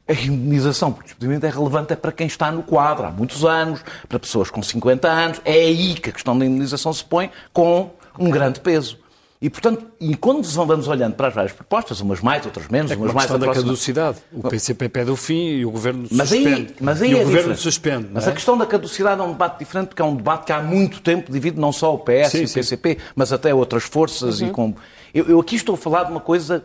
a 0.07 0.13
indenização 0.13 0.93
por 0.93 1.05
despedimento 1.05 1.47
é 1.47 1.51
relevante 1.51 1.93
é 1.93 1.97
para 1.97 2.13
quem 2.13 2.27
está 2.27 2.51
no 2.51 2.63
quadro 2.63 3.07
há 3.07 3.11
muitos 3.11 3.45
anos, 3.45 3.83
para 4.09 4.19
pessoas 4.19 4.51
com 4.51 4.63
50 4.63 5.09
anos. 5.09 5.41
É 5.45 5.53
aí 5.53 5.95
que 5.95 6.11
a 6.11 6.13
questão 6.13 6.39
da 6.39 6.45
indenização 6.45 6.93
se 6.93 7.05
põe 7.05 7.31
com 7.53 7.91
um 8.19 8.31
grande 8.31 8.61
peso. 8.61 8.99
E, 9.43 9.51
portanto, 9.51 9.85
e 9.99 10.15
quando 10.15 10.45
vamos 10.45 10.87
olhando 10.87 11.15
para 11.15 11.27
as 11.27 11.35
várias 11.35 11.53
propostas, 11.53 12.01
umas 12.01 12.21
mais, 12.21 12.47
outras 12.47 12.69
menos, 12.69 12.93
é 12.93 12.95
umas 12.95 13.13
mais... 13.13 13.29
É 13.29 13.37
da 13.37 13.53
caducidade. 13.53 14.19
O 14.33 14.49
PCP 14.49 14.89
pede 14.89 15.11
o 15.11 15.17
fim 15.17 15.57
e 15.57 15.67
o 15.67 15.71
Governo 15.73 16.07
mas 16.13 16.29
suspende. 16.29 16.49
Aí, 16.49 16.75
mas 16.81 17.03
aí 17.03 17.11
e 17.11 17.15
o 17.15 17.17
é 17.17 17.25
Governo 17.25 17.39
diferente. 17.41 17.61
suspende. 17.61 18.09
Mas 18.13 18.29
é? 18.29 18.31
a 18.31 18.33
questão 18.33 18.57
da 18.57 18.65
caducidade 18.65 19.21
é 19.21 19.25
um 19.25 19.33
debate 19.33 19.59
diferente, 19.59 19.89
porque 19.89 20.01
é 20.01 20.05
um 20.05 20.15
debate 20.15 20.47
que 20.47 20.53
há 20.53 20.63
muito 20.63 21.01
tempo 21.01 21.33
divide 21.33 21.59
não 21.59 21.73
só 21.73 21.93
o 21.93 21.99
PS 21.99 22.31
sim, 22.31 22.43
e 22.43 22.45
o 22.45 22.51
PCP, 22.51 22.91
sim. 22.91 23.07
mas 23.17 23.33
até 23.33 23.53
outras 23.53 23.83
forças. 23.83 24.41
Uhum. 24.41 24.47
e 24.47 24.51
com... 24.53 24.75
eu, 25.13 25.25
eu 25.27 25.41
aqui 25.41 25.57
estou 25.57 25.75
a 25.75 25.79
falar 25.79 26.05
de 26.05 26.13
uma 26.13 26.21
coisa 26.21 26.63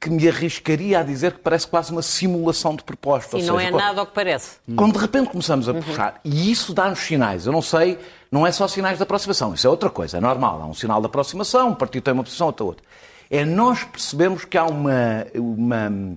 que 0.00 0.08
me 0.08 0.28
arriscaria 0.28 1.00
a 1.00 1.02
dizer 1.02 1.32
que 1.32 1.40
parece 1.40 1.66
quase 1.66 1.90
uma 1.90 2.02
simulação 2.02 2.76
de 2.76 2.84
proposta. 2.84 3.36
E 3.36 3.42
não 3.42 3.56
seja, 3.56 3.68
é 3.68 3.70
quando, 3.70 3.80
nada 3.80 4.02
o 4.02 4.06
que 4.06 4.14
parece. 4.14 4.56
Quando 4.76 4.92
de 4.92 4.98
repente 4.98 5.30
começamos 5.30 5.68
a 5.68 5.72
uhum. 5.72 5.82
puxar, 5.82 6.20
e 6.24 6.50
isso 6.50 6.72
dá-nos 6.72 7.00
sinais, 7.00 7.46
eu 7.46 7.52
não 7.52 7.62
sei, 7.62 7.98
não 8.30 8.46
é 8.46 8.52
só 8.52 8.68
sinais 8.68 8.96
de 8.96 9.02
aproximação, 9.02 9.54
isso 9.54 9.66
é 9.66 9.70
outra 9.70 9.90
coisa, 9.90 10.18
é 10.18 10.20
normal, 10.20 10.62
há 10.62 10.66
um 10.66 10.74
sinal 10.74 11.00
de 11.00 11.06
aproximação, 11.06 11.70
um 11.70 11.74
partido 11.74 12.04
tem 12.04 12.14
uma 12.14 12.22
posição, 12.22 12.46
outra 12.46 12.64
outra. 12.64 12.84
É 13.30 13.44
nós 13.44 13.84
percebemos 13.84 14.44
que 14.44 14.56
há 14.56 14.64
uma, 14.64 15.26
uma 15.34 16.16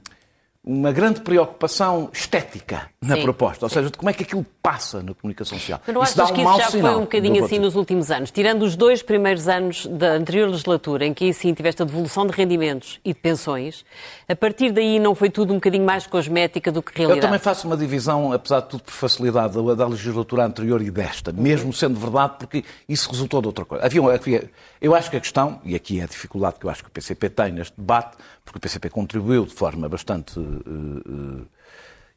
uma 0.64 0.92
grande 0.92 1.22
preocupação 1.22 2.10
estética 2.14 2.88
na 3.02 3.16
sim, 3.16 3.24
proposta, 3.24 3.66
ou 3.66 3.70
sim. 3.70 3.76
seja, 3.76 3.90
de 3.90 3.98
como 3.98 4.12
é 4.12 4.14
que 4.14 4.22
aquilo 4.22 4.46
passa 4.62 5.02
na 5.02 5.12
comunicação 5.16 5.58
social. 5.58 5.82
Mas 5.88 5.96
não 5.96 6.04
isso 6.04 6.22
achas 6.22 6.32
um 6.32 6.36
que 6.36 6.42
isso 6.42 6.58
já 6.58 6.70
foi 6.70 6.96
um 6.96 7.00
bocadinho 7.02 7.44
assim 7.44 7.58
nos 7.58 7.76
últimos 7.76 8.12
anos? 8.12 8.30
Tirando 8.30 8.62
os 8.62 8.76
dois 8.76 9.02
primeiros 9.02 9.48
anos 9.48 9.88
da 9.88 10.12
anterior 10.12 10.48
legislatura, 10.48 11.04
em 11.04 11.16
que 11.16 11.26
aí 11.26 11.34
sim 11.34 11.52
tiveste 11.56 11.82
a 11.82 11.86
devolução 11.86 12.28
de 12.28 12.34
rendimentos 12.34 13.00
e 13.04 13.12
de 13.12 13.20
pensões, 13.20 13.84
a 14.30 14.36
partir 14.36 14.72
daí 14.72 15.00
não 15.00 15.16
foi 15.16 15.32
tudo 15.32 15.52
um 15.52 15.56
bocadinho 15.56 15.84
mais 15.84 16.06
cosmética 16.06 16.72
do 16.72 16.84
que 16.84 16.96
realidade? 16.96 17.26
Eu 17.26 17.30
também 17.30 17.40
faço 17.40 17.66
uma 17.66 17.76
divisão, 17.76 18.32
apesar 18.32 18.60
de 18.60 18.70
tudo, 18.70 18.84
por 18.84 18.94
facilidade, 18.94 19.56
da, 19.56 19.74
da 19.74 19.88
legislatura 19.88 20.46
anterior 20.46 20.80
e 20.80 20.92
desta, 20.92 21.32
mesmo 21.32 21.74
sendo 21.74 22.00
verdade, 22.00 22.36
porque 22.38 22.64
isso 22.88 23.10
resultou 23.10 23.42
de 23.42 23.48
outra 23.48 23.66
coisa. 23.66 23.84
Havia, 23.84 24.14
havia, 24.14 24.50
eu 24.82 24.96
acho 24.96 25.12
que 25.12 25.18
a 25.18 25.20
questão, 25.20 25.62
e 25.64 25.76
aqui 25.76 26.00
é 26.00 26.04
a 26.04 26.08
dificuldade 26.08 26.56
que 26.60 26.66
eu 26.66 26.70
acho 26.70 26.84
que 26.84 26.90
o 26.90 26.92
PCP 26.92 27.30
tem 27.30 27.52
neste 27.52 27.80
debate, 27.80 28.18
porque 28.44 28.58
o 28.58 28.60
PCP 28.60 28.90
contribuiu 28.90 29.46
de 29.46 29.54
forma 29.54 29.88
bastante 29.88 30.40
uh, 30.40 31.46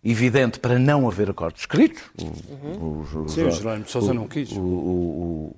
evidente 0.03 0.59
para 0.59 0.79
não 0.79 1.07
haver 1.07 1.29
acordos 1.29 1.61
escritos. 1.61 2.03
Uhum. 2.19 3.05
O, 3.13 3.19
o, 3.25 3.29
Sim, 3.29 3.45
o 3.45 3.51
Jerónimo 3.51 3.87
Sousa 3.87 4.15
não 4.15 4.27
quis. 4.27 4.51
O, 4.53 5.55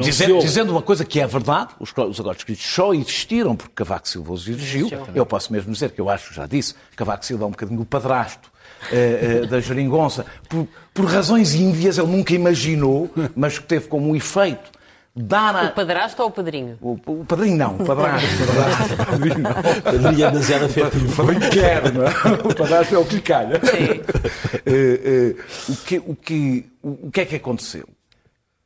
Dizendo, 0.00 0.38
dizendo, 0.38 0.70
uma 0.70 0.82
coisa 0.82 1.04
que 1.04 1.18
é 1.18 1.26
verdade, 1.26 1.70
os, 1.80 1.90
os 1.90 2.20
acordos 2.20 2.42
escritos 2.42 2.64
só 2.64 2.94
existiram 2.94 3.56
porque 3.56 3.74
Cavaco 3.74 4.08
Silva 4.08 4.32
os 4.32 4.46
exigiu. 4.46 4.88
Eu 5.12 5.26
posso 5.26 5.52
mesmo 5.52 5.72
dizer 5.72 5.90
que 5.90 6.00
eu 6.00 6.08
acho, 6.08 6.32
já 6.32 6.46
disse, 6.46 6.76
Cavaco 6.94 7.26
Silva 7.26 7.42
é 7.42 7.46
um 7.48 7.50
bocadinho 7.50 7.80
o 7.80 7.84
padrasto 7.84 8.52
uh, 8.84 9.44
uh, 9.44 9.46
da 9.48 9.58
geringonça. 9.58 10.24
Por, 10.48 10.68
por 10.94 11.06
razões 11.06 11.56
ínvias, 11.56 11.98
ele 11.98 12.06
nunca 12.06 12.32
imaginou, 12.34 13.10
mas 13.34 13.58
que 13.58 13.64
teve 13.64 13.88
como 13.88 14.10
um 14.10 14.14
efeito 14.14 14.77
dar 15.14 15.56
a... 15.56 15.64
O 15.66 15.72
padrasto 15.72 16.22
ou 16.22 16.28
o 16.28 16.30
padrinho? 16.30 16.78
O, 16.80 16.92
o 17.06 17.24
padrinho 17.24 17.56
não, 17.56 17.76
o 17.76 17.84
padrasto. 17.84 18.28
o 19.02 19.06
padrinho 19.06 19.38
não. 19.38 19.50
O 19.50 19.82
padrinho 19.82 20.24
é 20.24 20.30
demasiado 20.30 20.64
afetivo. 20.64 21.12
O 21.12 21.16
padrinho 21.16 21.50
quer, 21.50 21.92
não 21.92 22.04
é? 22.04 22.10
O 22.44 22.54
padrasto 22.54 22.94
é 22.94 22.98
o 22.98 23.04
que 23.04 23.14
lhe 23.16 23.22
calha. 23.22 23.60
Sim. 23.64 24.00
Uh, 24.66 25.38
uh, 25.70 25.72
o, 25.72 25.76
que, 25.76 25.98
o, 25.98 26.14
que, 26.14 26.66
o 26.82 27.10
que 27.10 27.20
é 27.20 27.24
que 27.24 27.36
aconteceu? 27.36 27.88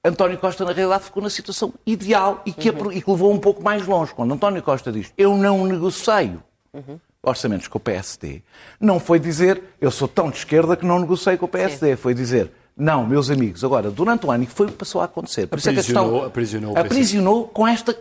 António 0.04 0.36
Costa, 0.36 0.64
na 0.64 0.72
realidade, 0.72 1.04
ficou 1.04 1.22
na 1.22 1.30
situação 1.30 1.72
ideal 1.86 2.42
e 2.44 2.52
que, 2.52 2.70
uhum. 2.70 2.90
e 2.90 3.00
que 3.00 3.10
levou 3.10 3.32
um 3.32 3.38
pouco 3.38 3.62
mais 3.62 3.86
longe. 3.86 4.12
Quando 4.12 4.34
António 4.34 4.62
Costa 4.62 4.90
diz 4.90 5.12
eu 5.16 5.36
não 5.36 5.64
negocio 5.64 6.42
uhum. 6.72 6.98
orçamentos 7.22 7.68
com 7.68 7.78
o 7.78 7.80
PSD, 7.80 8.42
não 8.80 8.98
foi 8.98 9.20
dizer 9.20 9.62
eu 9.80 9.92
sou 9.92 10.08
tão 10.08 10.28
de 10.28 10.38
esquerda 10.38 10.76
que 10.76 10.84
não 10.84 10.98
negociei 10.98 11.36
com 11.36 11.46
o 11.46 11.48
PSD. 11.48 11.90
Sim. 11.90 11.96
Foi 11.96 12.14
dizer 12.14 12.50
não, 12.76 13.06
meus 13.06 13.30
amigos. 13.30 13.62
Agora, 13.62 13.90
durante 13.90 14.26
o 14.26 14.30
ano, 14.30 14.46
que 14.46 14.52
foi 14.52 14.66
o 14.66 14.70
que 14.70 14.76
passou 14.76 15.00
a 15.00 15.04
acontecer. 15.04 15.46
Por 15.46 15.58
aprisionou, 15.58 15.80
isso 15.80 15.90
é 15.90 15.94
que 15.94 16.00
a 16.00 16.02
questão, 16.02 16.26
aprisionou, 16.26 16.78
aprisionou 16.78 17.48
com 17.48 17.66
esta 17.68 17.96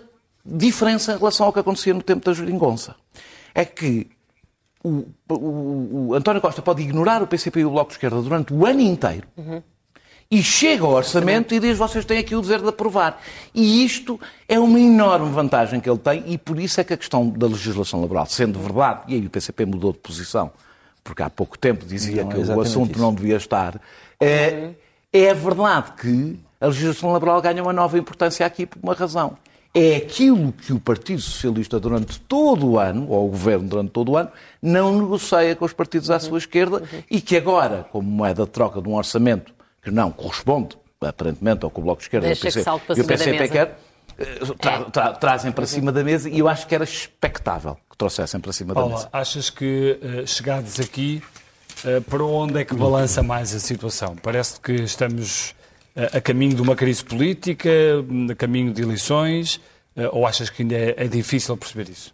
diferença 0.45 1.13
em 1.13 1.17
relação 1.17 1.45
ao 1.45 1.53
que 1.53 1.59
acontecia 1.59 1.93
no 1.93 2.01
tempo 2.01 2.25
da 2.25 2.33
Jeringonça. 2.33 2.95
É 3.53 3.65
que 3.65 4.07
o, 4.83 5.05
o, 5.29 6.07
o, 6.09 6.15
António 6.15 6.41
Costa 6.41 6.61
pode 6.61 6.81
ignorar 6.81 7.21
o 7.21 7.27
PCP 7.27 7.59
e 7.59 7.65
o 7.65 7.69
Bloco 7.69 7.89
de 7.89 7.95
Esquerda 7.95 8.21
durante 8.21 8.53
o 8.53 8.65
ano 8.65 8.81
inteiro 8.81 9.27
uhum. 9.37 9.61
e 10.29 10.41
chega 10.41 10.83
ao 10.83 10.93
orçamento 10.93 11.53
e 11.53 11.59
diz 11.59 11.77
vocês 11.77 12.03
têm 12.03 12.17
aqui 12.17 12.35
o 12.35 12.41
dever 12.41 12.61
de 12.61 12.69
aprovar. 12.69 13.21
E 13.53 13.85
isto 13.85 14.19
é 14.47 14.59
uma 14.59 14.79
enorme 14.79 15.29
vantagem 15.31 15.79
que 15.79 15.89
ele 15.89 15.99
tem 15.99 16.23
e 16.25 16.37
por 16.37 16.59
isso 16.59 16.81
é 16.81 16.83
que 16.83 16.93
a 16.93 16.97
questão 16.97 17.29
da 17.29 17.45
legislação 17.45 18.01
laboral, 18.01 18.25
sendo 18.25 18.59
verdade, 18.59 19.03
e 19.07 19.15
aí 19.15 19.25
o 19.25 19.29
PCP 19.29 19.65
mudou 19.65 19.91
de 19.91 19.99
posição, 19.99 20.51
porque 21.03 21.21
há 21.21 21.29
pouco 21.29 21.57
tempo 21.59 21.85
dizia 21.85 22.23
não, 22.23 22.31
que 22.31 22.37
o 22.37 22.61
assunto 22.61 22.93
isso. 22.93 23.01
não 23.01 23.13
devia 23.13 23.37
estar, 23.37 23.79
é, 24.21 24.69
é 25.11 25.33
verdade 25.33 25.93
que 25.99 26.39
a 26.59 26.67
legislação 26.67 27.11
laboral 27.11 27.41
ganha 27.41 27.61
uma 27.61 27.73
nova 27.73 27.97
importância 27.97 28.45
aqui 28.45 28.65
por 28.67 28.79
uma 28.81 28.93
razão. 28.93 29.35
É 29.73 29.95
aquilo 29.95 30.51
que 30.51 30.73
o 30.73 30.79
Partido 30.79 31.21
Socialista 31.21 31.79
durante 31.79 32.19
todo 32.19 32.71
o 32.71 32.79
ano, 32.79 33.09
ou 33.09 33.27
o 33.27 33.29
Governo 33.31 33.67
durante 33.67 33.89
todo 33.91 34.11
o 34.11 34.17
ano, 34.17 34.29
não 34.61 34.99
negocia 34.99 35.55
com 35.55 35.65
os 35.65 35.73
partidos 35.73 36.11
à 36.11 36.19
sua 36.19 36.37
esquerda 36.37 36.83
e 37.09 37.21
que 37.21 37.37
agora, 37.37 37.87
como 37.91 38.09
moeda 38.09 38.43
de 38.43 38.49
troca 38.49 38.81
de 38.81 38.87
um 38.87 38.95
orçamento 38.95 39.53
que 39.81 39.89
não 39.89 40.11
corresponde, 40.11 40.77
aparentemente, 40.99 41.63
ao 41.63 41.71
que 41.71 41.79
o 41.79 41.83
Bloco 41.83 41.99
de 41.99 42.05
Esquerda 42.05 42.27
Deixa 42.27 42.47
e 42.95 43.01
o 43.01 43.05
PCP 43.05 43.47
quer, 43.47 43.79
tra 44.59 44.85
tra 44.85 45.13
trazem 45.13 45.51
para 45.51 45.65
cima 45.65 45.91
da 45.91 46.03
mesa 46.03 46.29
e 46.29 46.39
eu 46.39 46.47
acho 46.47 46.67
que 46.67 46.75
era 46.75 46.83
expectável 46.83 47.77
que 47.89 47.97
trouxessem 47.97 48.39
para 48.39 48.53
cima 48.53 48.73
Paula, 48.73 48.89
da 48.89 48.95
mesa. 48.97 49.09
achas 49.11 49.49
que 49.49 49.99
uh, 50.01 50.27
chegados 50.27 50.79
aqui, 50.79 51.23
uh, 51.85 52.01
para 52.01 52.23
onde 52.23 52.59
é 52.59 52.65
que 52.65 52.75
balança 52.75 53.21
mais 53.23 53.53
a 53.53 53.59
situação? 53.59 54.15
Parece 54.15 54.59
que 54.59 54.73
estamos 54.73 55.51
uh, 55.95 56.17
a 56.17 56.21
caminho 56.21 56.55
de 56.55 56.61
uma 56.61 56.75
crise 56.75 57.03
política, 57.03 57.69
a 58.29 58.35
caminho 58.35 58.73
de 58.73 58.81
eleições, 58.81 59.59
ou 60.13 60.25
achas 60.25 60.49
que 60.49 60.61
ainda 60.61 60.75
é, 60.75 60.95
é 60.97 61.07
difícil 61.07 61.57
perceber 61.57 61.89
isso? 61.89 62.13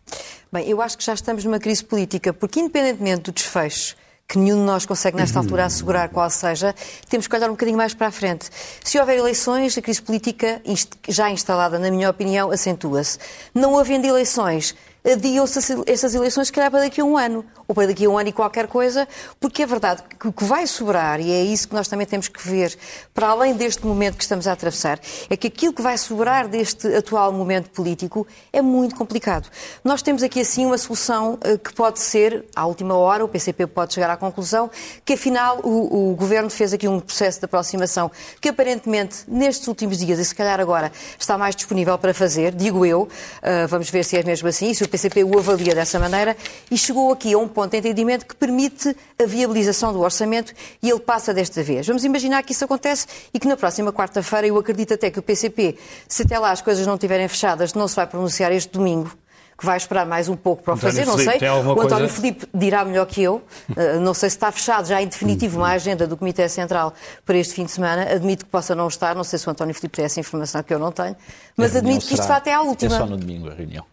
Bem, 0.51 0.67
eu 0.67 0.81
acho 0.81 0.97
que 0.97 1.05
já 1.05 1.13
estamos 1.13 1.45
numa 1.45 1.59
crise 1.59 1.83
política, 1.83 2.33
porque 2.33 2.59
independentemente 2.59 3.21
do 3.23 3.31
desfecho 3.31 3.95
que 4.27 4.37
nenhum 4.37 4.57
de 4.57 4.63
nós 4.63 4.85
consegue 4.85 5.15
nesta 5.15 5.39
altura 5.39 5.65
assegurar 5.65 6.09
qual 6.09 6.29
seja, 6.29 6.75
temos 7.07 7.27
que 7.27 7.35
olhar 7.35 7.47
um 7.47 7.53
bocadinho 7.53 7.77
mais 7.77 7.93
para 7.93 8.07
a 8.07 8.11
frente. 8.11 8.49
Se 8.83 8.99
houver 8.99 9.17
eleições, 9.17 9.77
a 9.77 9.81
crise 9.81 10.01
política 10.01 10.61
já 11.07 11.31
instalada, 11.31 11.79
na 11.79 11.89
minha 11.89 12.09
opinião, 12.09 12.51
acentua-se. 12.51 13.17
Não 13.55 13.79
havendo 13.79 14.05
eleições, 14.05 14.75
adiam-se 15.11 15.59
essas 15.85 16.13
eleições, 16.13 16.47
se 16.47 16.53
calhar, 16.53 16.69
para 16.69 16.81
daqui 16.81 16.99
a 16.99 17.05
um 17.05 17.17
ano, 17.17 17.45
ou 17.67 17.73
para 17.73 17.87
daqui 17.87 18.05
a 18.05 18.09
um 18.09 18.17
ano 18.17 18.29
e 18.29 18.31
qualquer 18.33 18.67
coisa, 18.67 19.07
porque 19.39 19.63
é 19.63 19.65
verdade 19.65 20.03
que 20.19 20.27
o 20.27 20.33
que 20.33 20.43
vai 20.43 20.67
sobrar, 20.67 21.19
e 21.19 21.31
é 21.31 21.43
isso 21.43 21.67
que 21.67 21.73
nós 21.73 21.87
também 21.87 22.05
temos 22.05 22.27
que 22.27 22.47
ver, 22.47 22.77
para 23.13 23.29
além 23.29 23.53
deste 23.53 23.85
momento 23.85 24.17
que 24.17 24.23
estamos 24.23 24.47
a 24.47 24.51
atravessar, 24.51 24.99
é 25.29 25.37
que 25.37 25.47
aquilo 25.47 25.73
que 25.73 25.81
vai 25.81 25.97
sobrar 25.97 26.47
deste 26.47 26.87
atual 26.95 27.31
momento 27.31 27.69
político 27.69 28.27
é 28.51 28.61
muito 28.61 28.95
complicado. 28.95 29.49
Nós 29.83 30.01
temos 30.01 30.23
aqui, 30.23 30.41
assim, 30.41 30.65
uma 30.65 30.77
solução 30.77 31.37
eh, 31.41 31.57
que 31.57 31.73
pode 31.73 31.99
ser, 31.99 32.45
à 32.55 32.65
última 32.65 32.95
hora, 32.95 33.23
o 33.23 33.27
PCP 33.27 33.67
pode 33.67 33.93
chegar 33.93 34.09
à 34.09 34.17
conclusão 34.17 34.69
que, 35.05 35.13
afinal, 35.13 35.59
o, 35.63 36.11
o 36.11 36.15
Governo 36.15 36.49
fez 36.49 36.73
aqui 36.73 36.87
um 36.87 36.99
processo 36.99 37.39
de 37.39 37.45
aproximação 37.45 38.11
que, 38.41 38.49
aparentemente, 38.49 39.23
nestes 39.27 39.67
últimos 39.67 39.97
dias, 39.97 40.19
e 40.19 40.25
se 40.25 40.35
calhar 40.35 40.59
agora, 40.59 40.91
está 41.17 41.37
mais 41.37 41.55
disponível 41.55 41.97
para 41.97 42.13
fazer, 42.13 42.53
digo 42.53 42.85
eu, 42.85 43.03
uh, 43.03 43.67
vamos 43.67 43.89
ver 43.89 44.03
se 44.03 44.17
é 44.17 44.23
mesmo 44.23 44.47
assim, 44.47 44.73
se 44.73 44.83
o 44.83 44.87
PCP 44.97 45.23
o 45.23 45.37
avalia 45.37 45.75
dessa 45.75 45.99
maneira 45.99 46.35
e 46.71 46.77
chegou 46.77 47.11
aqui 47.11 47.33
a 47.33 47.37
um 47.37 47.47
ponto 47.47 47.71
de 47.71 47.77
entendimento 47.77 48.25
que 48.25 48.35
permite 48.35 48.95
a 49.21 49.25
viabilização 49.25 49.93
do 49.93 50.01
orçamento 50.01 50.53
e 50.81 50.89
ele 50.89 50.99
passa 50.99 51.33
desta 51.33 51.61
vez. 51.61 51.85
Vamos 51.85 52.03
imaginar 52.03 52.41
que 52.43 52.51
isso 52.51 52.65
acontece 52.65 53.05
e 53.33 53.39
que 53.39 53.47
na 53.47 53.55
próxima 53.55 53.93
quarta-feira 53.93 54.47
eu 54.47 54.57
acredito 54.57 54.95
até 54.95 55.11
que 55.11 55.19
o 55.19 55.21
PCP, 55.21 55.77
se 56.07 56.23
até 56.23 56.39
lá 56.39 56.51
as 56.51 56.61
coisas 56.61 56.85
não 56.87 56.95
estiverem 56.95 57.27
fechadas, 57.27 57.73
não 57.73 57.87
se 57.87 57.95
vai 57.95 58.07
pronunciar 58.07 58.51
este 58.51 58.71
domingo 58.71 59.11
que 59.57 59.65
vai 59.65 59.75
esperar 59.75 60.05
mais 60.05 60.29
um 60.29 60.35
pouco 60.35 60.61
para 60.61 60.75
o 60.75 60.77
fazer, 60.77 61.03
não 61.03 61.17
Felipe, 61.17 61.39
sei. 61.39 61.49
O 61.49 61.71
António 61.71 61.87
coisa... 61.89 62.09
Filipe 62.09 62.47
dirá 62.53 62.85
melhor 62.85 63.07
que 63.07 63.23
eu. 63.23 63.41
Uh, 63.71 63.99
não 63.99 64.13
sei 64.13 64.29
se 64.29 64.35
está 64.35 64.51
fechado 64.51 64.87
já 64.87 65.01
em 65.01 65.07
definitivo 65.07 65.57
uma 65.57 65.69
agenda 65.69 66.05
do 66.05 66.15
Comitê 66.15 66.47
Central 66.47 66.93
para 67.25 67.37
este 67.37 67.55
fim 67.55 67.65
de 67.65 67.71
semana. 67.71 68.03
Admito 68.03 68.45
que 68.45 68.51
possa 68.51 68.75
não 68.75 68.87
estar, 68.87 69.15
não 69.15 69.23
sei 69.23 69.39
se 69.39 69.47
o 69.47 69.51
António 69.51 69.73
Filipe 69.73 69.95
tem 69.95 70.05
essa 70.05 70.19
informação 70.19 70.61
que 70.61 70.71
eu 70.71 70.77
não 70.77 70.91
tenho, 70.91 71.15
mas 71.55 71.75
admito 71.75 72.05
que 72.05 72.13
isto 72.13 72.27
vá 72.27 72.37
até 72.37 72.53
à 72.53 72.61
última. 72.61 72.93
É 72.93 72.97
só 72.99 73.07
no 73.07 73.17
domingo 73.17 73.49
a 73.49 73.53
reunião. 73.55 73.83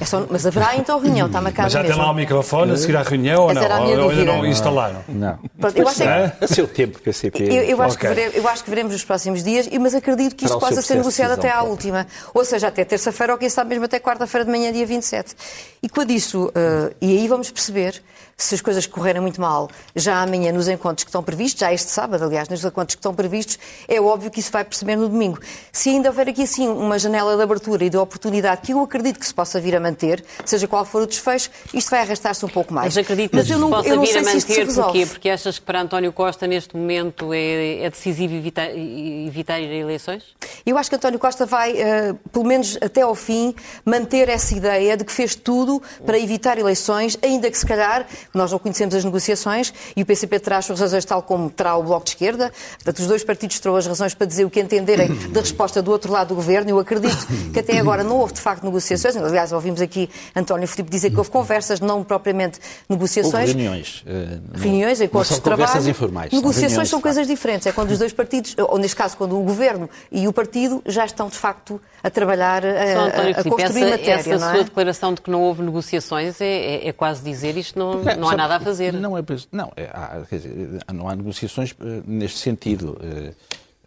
É 0.00 0.04
só, 0.04 0.26
mas 0.30 0.46
haverá 0.46 0.76
então 0.76 0.98
reunião, 0.98 1.26
está 1.26 1.40
marcada 1.40 1.64
Mas 1.64 1.72
já 1.72 1.82
mesmo. 1.82 1.94
tem 1.94 2.04
lá 2.04 2.10
o 2.10 2.14
microfone 2.14 2.72
a 2.72 2.76
seguir 2.76 2.96
à 2.96 3.02
reunião 3.02 3.42
ou 3.42 3.54
não? 3.54 3.62
Ou 4.04 4.10
ainda 4.10 4.24
não 4.24 4.46
instalaram? 4.46 5.02
Não. 5.08 5.38
Pronto, 5.58 5.76
eu 5.76 5.88
acho 5.88 6.02
é 6.02 6.32
a 6.40 6.46
seu 6.46 6.66
tempo, 6.66 6.98
PCP. 7.00 7.44
Eu, 7.44 7.62
eu, 7.62 7.82
acho 7.82 7.96
Ok. 7.96 8.08
que 8.08 8.14
veremos, 8.14 8.36
eu 8.36 8.48
acho 8.48 8.64
que 8.64 8.70
veremos 8.70 8.92
nos 8.92 9.04
próximos 9.04 9.42
dias, 9.42 9.68
mas 9.80 9.94
acredito 9.94 10.34
que 10.34 10.44
isto 10.44 10.58
possa 10.58 10.80
ser 10.82 10.96
negociado 10.96 11.32
até 11.32 11.48
à 11.48 11.54
decisão 11.54 11.70
última. 11.70 12.06
Ou 12.32 12.44
seja, 12.44 12.68
até 12.68 12.84
terça-feira 12.84 13.32
ou 13.32 13.38
quem 13.38 13.48
sabe 13.48 13.70
mesmo 13.70 13.84
até 13.84 13.98
quarta-feira 13.98 14.44
de 14.44 14.50
manhã, 14.50 14.72
dia 14.72 14.86
27. 14.86 15.34
E 15.82 15.88
quando 15.88 16.10
isso, 16.10 16.50
eh, 16.54 16.94
e 17.00 17.18
aí 17.18 17.28
vamos 17.28 17.50
perceber 17.50 18.02
se 18.36 18.54
as 18.54 18.60
coisas 18.60 18.86
correrem 18.86 19.20
muito 19.20 19.40
mal, 19.40 19.68
já 19.94 20.22
amanhã 20.22 20.52
nos 20.52 20.68
encontros 20.68 21.04
que 21.04 21.10
estão 21.10 21.22
previstos, 21.22 21.60
já 21.60 21.72
este 21.72 21.90
sábado, 21.90 22.24
aliás, 22.24 22.48
nos 22.48 22.64
encontros 22.64 22.94
que 22.94 23.00
estão 23.00 23.14
previstos, 23.14 23.58
é 23.88 24.00
óbvio 24.00 24.30
que 24.30 24.40
isso 24.40 24.50
vai 24.50 24.64
perceber 24.64 24.96
no 24.96 25.08
domingo. 25.08 25.38
Se 25.70 25.90
ainda 25.90 26.08
houver 26.08 26.28
aqui 26.28 26.42
assim 26.42 26.68
uma 26.68 26.98
janela 26.98 27.36
de 27.36 27.42
abertura 27.42 27.84
e 27.84 27.90
de 27.90 27.96
oportunidade 27.96 28.62
que 28.62 28.72
eu 28.72 28.80
acredito 28.80 29.18
que 29.18 29.26
se 29.26 29.34
possa 29.34 29.60
vir 29.60 29.76
a 29.76 29.80
manter, 29.80 30.24
seja 30.44 30.66
qual 30.66 30.84
for 30.84 31.02
o 31.02 31.06
desfecho, 31.06 31.50
isto 31.72 31.90
vai 31.90 32.00
arrastar-se 32.00 32.44
um 32.44 32.48
pouco 32.48 32.72
mais. 32.72 32.94
Mas 32.94 33.04
acredito 33.04 33.34
Mas 33.34 33.46
que 33.46 33.52
se 33.52 33.58
não, 33.58 33.70
possa 33.70 33.88
eu 33.88 33.96
não 33.96 34.04
vir 34.04 34.18
a 34.18 34.22
manter, 34.22 34.74
porquê? 34.74 35.06
Porque 35.06 35.30
achas 35.30 35.58
que 35.58 35.64
para 35.64 35.80
António 35.80 36.12
Costa 36.12 36.46
neste 36.46 36.76
momento 36.76 37.32
é, 37.32 37.84
é 37.84 37.90
decisivo 37.90 38.34
evitar, 38.34 38.68
evitar 38.76 39.60
ir 39.60 39.70
a 39.70 39.76
eleições? 39.76 40.24
Eu 40.64 40.76
acho 40.78 40.90
que 40.90 40.96
António 40.96 41.18
Costa 41.18 41.46
vai, 41.46 41.72
eh, 41.72 42.14
pelo 42.32 42.44
menos 42.44 42.78
até 42.80 43.02
ao 43.02 43.14
fim, 43.14 43.54
manter 43.84 44.28
essa 44.28 44.54
ideia 44.54 44.96
de 44.96 45.04
que 45.04 45.12
fez 45.12 45.34
tudo 45.34 45.82
para 46.04 46.18
evitar 46.18 46.58
eleições, 46.58 47.18
ainda 47.22 47.50
que 47.50 47.58
se 47.58 47.66
calhar, 47.66 48.06
nós 48.34 48.50
não 48.52 48.58
conhecemos 48.58 48.94
as 48.94 49.04
negociações, 49.04 49.72
e 49.96 50.02
o 50.02 50.06
PCP 50.06 50.38
terá 50.40 50.58
as 50.58 50.64
suas 50.66 50.80
razões 50.80 51.04
tal 51.04 51.22
como 51.22 51.50
terá 51.50 51.76
o 51.76 51.82
Bloco 51.82 52.04
de 52.04 52.10
Esquerda, 52.10 52.52
portanto 52.76 52.98
os 53.00 53.06
dois 53.06 53.24
partidos 53.24 53.58
terão 53.60 53.76
as 53.76 53.86
razões 53.86 54.14
para 54.14 54.26
dizer 54.26 54.44
o 54.44 54.50
que 54.50 54.60
entenderem 54.60 55.08
da 55.30 55.40
resposta 55.40 55.80
do 55.82 55.90
outro 55.90 56.12
lado 56.12 56.28
do 56.28 56.34
Governo. 56.34 56.70
Eu 56.70 56.78
acredito 56.78 57.26
que 57.52 57.60
até 57.60 57.78
agora 57.78 58.02
não 58.04 58.16
houve 58.18 58.32
de 58.34 58.40
facto 58.40 58.64
negociações, 58.64 59.16
aliás 59.16 59.52
ouvimos 59.52 59.80
aqui 59.80 60.08
António 60.34 60.66
Filipe 60.68 60.90
dizer 60.90 61.10
que 61.10 61.16
houve 61.18 61.30
conversas, 61.30 61.80
não 61.80 62.02
propriamente 62.04 62.58
negociações. 62.88 63.48
Houve 63.48 63.52
reuniões. 63.62 64.02
eh, 64.06 64.38
Reuniões, 64.54 65.00
encontros 65.00 65.28
são 65.28 65.36
de 65.38 65.42
trabalho. 65.42 65.66
conversas 65.68 65.88
informais. 65.88 66.32
Negociações 66.32 66.70
reuniões, 66.70 66.88
são 66.90 67.00
coisas 67.00 67.26
diferentes. 67.26 67.66
É 67.66 67.72
quando 67.72 67.90
os 67.90 67.98
dois 67.98 68.12
partidos, 68.12 68.54
ou 68.58 68.78
neste 68.78 68.96
caso, 68.96 69.16
quando 69.16 69.38
o 69.38 69.42
Governo 69.42 69.88
e 70.10 70.26
o 70.28 70.32
partido 70.32 70.82
já 70.86 71.04
estão, 71.04 71.28
de 71.28 71.36
facto, 71.36 71.80
a 72.02 72.10
trabalhar, 72.10 72.64
a, 72.64 72.70
Só 72.92 73.00
a, 73.00 73.06
a 73.06 73.10
Filipe, 73.12 73.50
construir 73.50 73.82
essa, 73.82 73.90
matéria, 73.90 74.14
essa 74.14 74.30
não 74.30 74.38
sua 74.38 74.56
é? 74.60 74.64
declaração 74.64 75.14
de 75.14 75.20
que 75.20 75.30
não 75.30 75.40
houve 75.42 75.62
negociações 75.62 76.40
é, 76.40 76.46
é- 76.46 76.88
é 76.88 76.92
quase 76.92 77.22
dizer 77.22 77.56
isto 77.56 77.78
não, 77.78 78.02
Não 78.16 78.28
há 78.28 78.30
sabe, 78.30 78.36
nada 78.42 78.56
a 78.56 78.60
fazer. 78.60 78.92
Não, 78.94 79.16
é, 79.18 79.22
não, 79.52 79.72
é, 79.76 79.84
há, 79.92 80.22
quer 80.28 80.36
dizer, 80.36 80.58
não 80.92 81.08
há 81.08 81.14
negociações 81.16 81.74
eh, 81.80 82.02
neste 82.06 82.38
sentido. 82.38 82.98
Eh, 83.02 83.32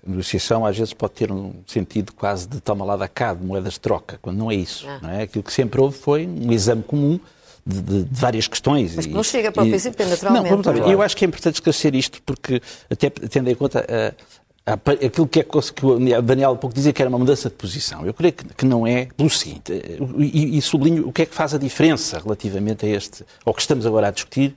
Negociação 0.08 0.64
às 0.64 0.78
vezes 0.78 0.94
pode 0.94 1.14
ter 1.14 1.32
um 1.32 1.52
sentido 1.66 2.14
quase 2.14 2.48
de 2.48 2.62
toma 2.62 2.86
lá 2.86 2.96
da 2.96 3.08
cá, 3.08 3.34
de 3.34 3.44
moedas 3.44 3.74
de 3.74 3.80
troca, 3.80 4.20
quando 4.22 4.38
não 4.38 4.52
é 4.52 4.56
isso. 4.56 4.86
Ah. 4.88 5.00
Não 5.02 5.10
é? 5.10 5.24
Aquilo 5.24 5.44
que 5.44 5.52
sempre 5.52 5.82
houve 5.82 5.98
foi 5.98 6.28
um 6.28 6.52
exame 6.52 6.84
comum 6.84 7.20
de, 7.66 7.82
de- 7.82 8.04
de 8.04 8.22
várias 8.22 8.48
questões. 8.48 8.96
Mas 8.96 9.08
que 9.08 9.12
E- 9.12 9.16
não 9.16 9.24
chega 9.24 9.52
para 9.52 9.64
o 9.64 9.66
e- 9.66 9.72
PCP, 9.72 10.06
naturalmente. 10.06 10.64
Não. 10.80 10.92
Eu 10.92 11.02
acho 11.02 11.18
que 11.18 11.26
é 11.26 11.28
importante 11.28 11.56
esclarecer 11.56 11.96
isto, 11.96 12.22
porque 12.22 12.62
até 12.88 13.10
tendo 13.10 13.50
em 13.50 13.56
conta 13.56 13.84
eh, 13.88 14.14
a- 14.20 14.45
aquilo 14.66 15.28
que, 15.28 15.40
é, 15.42 15.44
que 15.44 15.86
o 15.86 16.22
Daniel 16.24 16.52
há 16.52 16.56
pouco 16.56 16.76
dizia 16.76 16.92
que 16.92 17.02
era 17.02 17.10
uma 17.10 17.20
mudança 17.20 17.50
de 17.50 17.56
posição. 17.56 18.06
Eu 18.06 18.14
creio 18.14 18.34
que, 18.34 18.66
não 18.66 18.88
é 18.88 19.08
pelo 19.16 19.30
seguinte, 19.30 19.72
e, 20.18 20.60
sublinho 20.62 21.08
o 21.08 21.14
que 21.14 21.22
é 21.22 21.26
que 21.26 21.36
faz 21.36 21.54
a 21.54 21.58
diferença 21.58 22.20
relativamente 22.20 22.86
a 22.86 22.90
este, 22.90 23.24
ao 23.46 23.54
que 23.54 23.62
estamos 23.62 23.86
agora 23.86 24.08
a 24.08 24.12
discutir, 24.12 24.56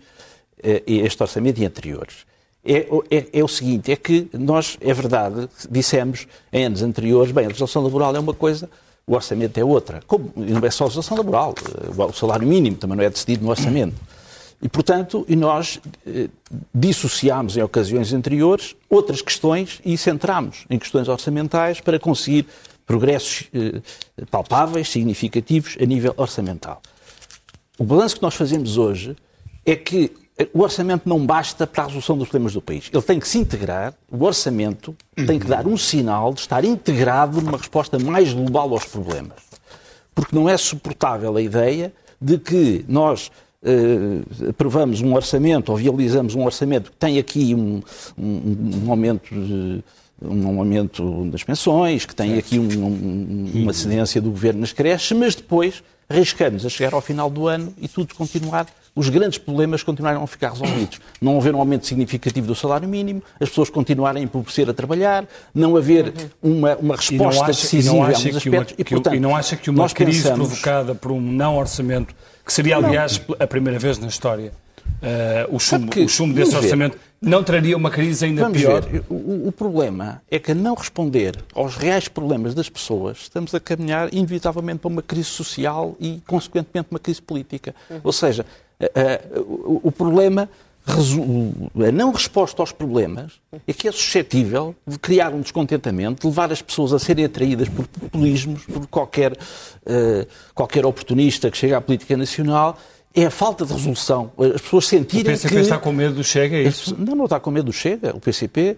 eh, 0.63 0.83
este 0.87 1.23
orçamento 1.23 1.61
e 1.61 1.67
anteriores. 1.67 2.27
É, 2.65 2.87
é- 3.11 3.29
é 3.33 3.45
o 3.45 3.49
seguinte, 3.49 3.93
é 3.93 3.97
que 3.97 4.29
nós, 4.33 4.79
é 4.81 4.93
verdade, 4.95 5.49
dissemos 5.71 6.27
em 6.53 6.65
anos 6.65 6.83
anteriores, 6.83 7.31
bem, 7.31 7.45
a 7.45 7.49
legislação 7.49 7.83
laboral 7.83 8.17
é 8.17 8.19
uma 8.19 8.35
coisa, 8.35 8.69
o 9.07 9.15
orçamento 9.15 9.59
é 9.59 9.65
outra. 9.65 10.01
Como 10.07 10.33
não 10.35 10.67
é 10.67 10.71
só 10.71 10.85
a 10.85 10.87
legislação 10.87 11.19
laboral, 11.19 11.55
eh, 11.59 12.03
o 12.03 12.13
salário 12.15 12.49
mínimo 12.49 12.77
também 12.79 12.97
não 12.97 13.05
é 13.05 13.11
decidido 13.11 13.45
no 13.45 13.51
orçamento. 13.51 13.95
E, 14.61 14.69
portanto, 14.69 15.25
nós 15.29 15.81
eh, 16.05 16.29
dissociámos 16.75 17.57
em 17.57 17.63
ocasiões 17.63 18.13
anteriores 18.13 18.75
outras 18.91 19.23
questões 19.23 19.81
e 19.85 19.97
centrámos 19.97 20.65
em 20.69 20.79
questões 20.79 21.09
orçamentais 21.09 21.81
para 21.81 21.99
conseguir 21.99 22.47
progressos 22.85 23.49
eh, 23.55 23.81
palpáveis, 24.31 24.89
significativos 24.89 25.77
a 25.81 25.85
nível 25.85 26.13
orçamental. 26.17 26.83
O 27.79 27.85
balanço 27.85 28.17
que 28.17 28.23
nós 28.23 28.35
fazemos 28.35 28.77
hoje 28.77 29.17
é 29.65 29.77
que 29.77 30.13
o 30.53 30.61
orçamento 30.61 31.09
não 31.09 31.25
basta 31.25 31.67
para 31.67 31.85
a 31.85 31.87
resolução 31.87 32.17
dos 32.17 32.29
problemas 32.29 32.53
do 32.53 32.63
país. 32.63 32.91
Ele 32.93 33.03
tem 33.03 33.19
que 33.19 33.29
se 33.29 33.39
integrar, 33.39 33.95
o 34.11 34.25
orçamento 34.25 34.97
tem 35.15 35.39
que 35.39 35.47
dar 35.47 35.67
um 35.67 35.77
sinal 35.77 36.33
de 36.33 36.41
estar 36.41 36.65
integrado 36.65 37.41
numa 37.41 37.59
resposta 37.59 37.99
mais 37.99 38.33
global 38.33 38.73
aos 38.73 38.85
problemas. 38.85 39.37
Porque 40.15 40.35
não 40.35 40.49
é 40.49 40.57
suportável 40.57 41.37
a 41.37 41.43
ideia 41.43 41.93
de 42.21 42.39
que 42.39 42.85
nós 42.89 43.31
eh, 43.65 44.49
aprovamos 44.51 45.01
um 45.01 45.15
orçamento 45.15 45.71
ou 45.71 45.79
viabilizamos 45.79 46.35
um 46.35 46.45
orçamento 46.45 46.91
que 46.91 46.97
tem 46.97 47.19
aqui 47.19 47.55
um, 47.55 47.81
um- 48.17 48.85
um 48.87 48.91
aumento 48.91 49.35
de- 49.35 49.83
um 50.23 50.59
aumento 50.59 51.25
das 51.27 51.45
pensões, 51.45 52.05
que 52.05 52.15
tem 52.15 52.39
aqui 52.39 52.59
um- 52.59 52.65
um- 52.85 53.51
uma 53.55 53.73
cedência 53.73 54.21
do 54.21 54.31
governo 54.31 54.61
nas 54.61 54.73
creches, 54.73 55.17
mas 55.17 55.35
depois 55.35 55.83
arriscamos 56.11 56.65
a 56.65 56.69
chegar 56.69 56.95
ao 56.95 57.01
final 57.01 57.29
do 57.31 57.47
ano 57.47 57.73
e 57.81 57.87
tudo 57.87 58.15
continuar, 58.15 58.67
os 58.97 59.09
grandes 59.11 59.39
problemas 59.39 59.83
continuaram 59.83 60.23
a 60.23 60.27
ficar 60.27 60.51
resolvidos. 60.53 60.99
Não 61.21 61.37
haver 61.37 61.55
um 61.55 61.59
aumento 61.61 61.87
significativo 61.87 62.47
do 62.47 62.55
salário 62.55 62.89
mínimo, 62.89 63.23
as 63.39 63.49
pessoas 63.51 63.69
continuarem 63.71 64.23
a 64.23 64.25
empobrecer 64.25 64.69
a 64.71 64.73
trabalhar, 64.73 65.27
não 65.55 65.77
haver 65.77 66.13
uma, 66.43 66.75
uma 66.77 66.95
E 67.11 67.17
não 67.17 67.27
resposta 67.27 67.43
acha, 67.43 67.51
e 67.51 67.55
decisiva 67.55 67.95
acha 68.07 68.17
alguns 68.19 68.25
uma, 68.25 68.39
aspectos. 68.39 69.11
o- 69.13 69.15
e 69.15 69.21
não 69.21 69.37
acha 69.37 69.57
que 69.57 69.71
uma 69.71 69.89
crise 69.91 70.23
pensamos- 70.23 70.49
provocada 70.49 70.95
por 70.95 71.13
um 71.13 71.21
não 71.21 71.57
orçamento, 71.59 72.15
que 72.49 72.53
seria, 72.55 72.79
aliás, 72.79 73.21
a 73.39 73.47
primeira 73.47 73.79
vez 73.79 73.99
na 73.99 74.07
história, 74.09 74.53
eh, 75.03 75.47
o, 75.51 75.59
chumbo, 75.61 75.91
que- 75.93 76.01
o 76.01 76.09
chumbo 76.09 76.33
desse 76.35 76.53
ver. 76.53 76.57
orçamento, 76.57 76.99
não 77.21 77.45
traria 77.45 77.77
uma 77.77 77.91
crise 77.91 78.25
ainda 78.25 78.41
Vamos 78.45 78.57
pior? 78.59 78.81
ver, 78.81 79.03
o, 79.11 79.49
o 79.49 79.53
problema 79.53 80.23
é 80.31 80.39
que 80.39 80.53
a 80.53 80.55
não 80.55 80.75
responder 80.75 81.37
aos 81.55 81.77
reais 81.77 82.09
problemas 82.09 82.55
das 82.55 82.71
pessoas, 82.71 83.19
estamos 83.19 83.55
a 83.55 83.61
caminhar 83.61 84.09
inevitavelmente 84.15 84.79
para 84.79 84.89
uma 84.89 85.03
crise 85.03 85.27
social 85.29 85.95
e, 86.01 86.23
consequentemente, 86.27 86.89
uma 86.91 86.99
crise 86.99 87.21
política. 87.21 87.75
Ou 88.03 88.13
seja, 88.13 88.47
eh, 88.81 88.91
eh, 88.95 89.21
o, 89.41 89.81
o 89.85 89.93
problema 89.93 90.49
a 90.89 91.93
não 91.93 92.13
resposta 92.13 92.63
aos 92.63 92.73
problemas 92.73 93.33
é 93.67 93.73
que 93.73 93.89
é 93.89 93.93
suscetível 93.93 94.75
de 94.87 94.99
criar 94.99 95.33
um 95.33 95.41
descontentamento, 95.41 96.23
de 96.23 96.27
levar 96.27 96.51
as 96.53 96.63
pessoas 96.63 96.93
a 96.93 96.99
serem 96.99 97.25
atraídas 97.25 97.69
por 97.69 97.87
populismos, 97.87 98.65
por 98.65 98.87
qualquer, 98.87 99.33
uh, 99.33 100.27
qualquer 100.55 100.87
oportunista 100.87 101.51
que 101.51 101.59
chega 101.59 101.77
à 101.77 101.81
política 101.81 102.17
nacional. 102.17 102.79
É 103.15 103.27
a 103.27 103.31
falta 103.31 103.65
de 103.65 103.73
resolução. 103.73 104.31
As 104.39 104.61
pessoas 104.61 104.87
sentirem 104.87 105.25
que... 105.25 105.31
O 105.31 105.33
PCP 105.33 105.55
que... 105.55 105.61
está 105.61 105.79
com 105.79 105.93
medo 105.93 106.15
do 106.15 106.23
Chega, 106.23 106.57
é 106.57 106.63
isso? 106.63 106.95
Não, 106.97 107.17
não 107.17 107.25
está 107.25 107.41
com 107.41 107.51
medo 107.51 107.67
do 107.67 107.73
Chega. 107.73 108.15
O 108.15 108.21
PCP 108.21 108.77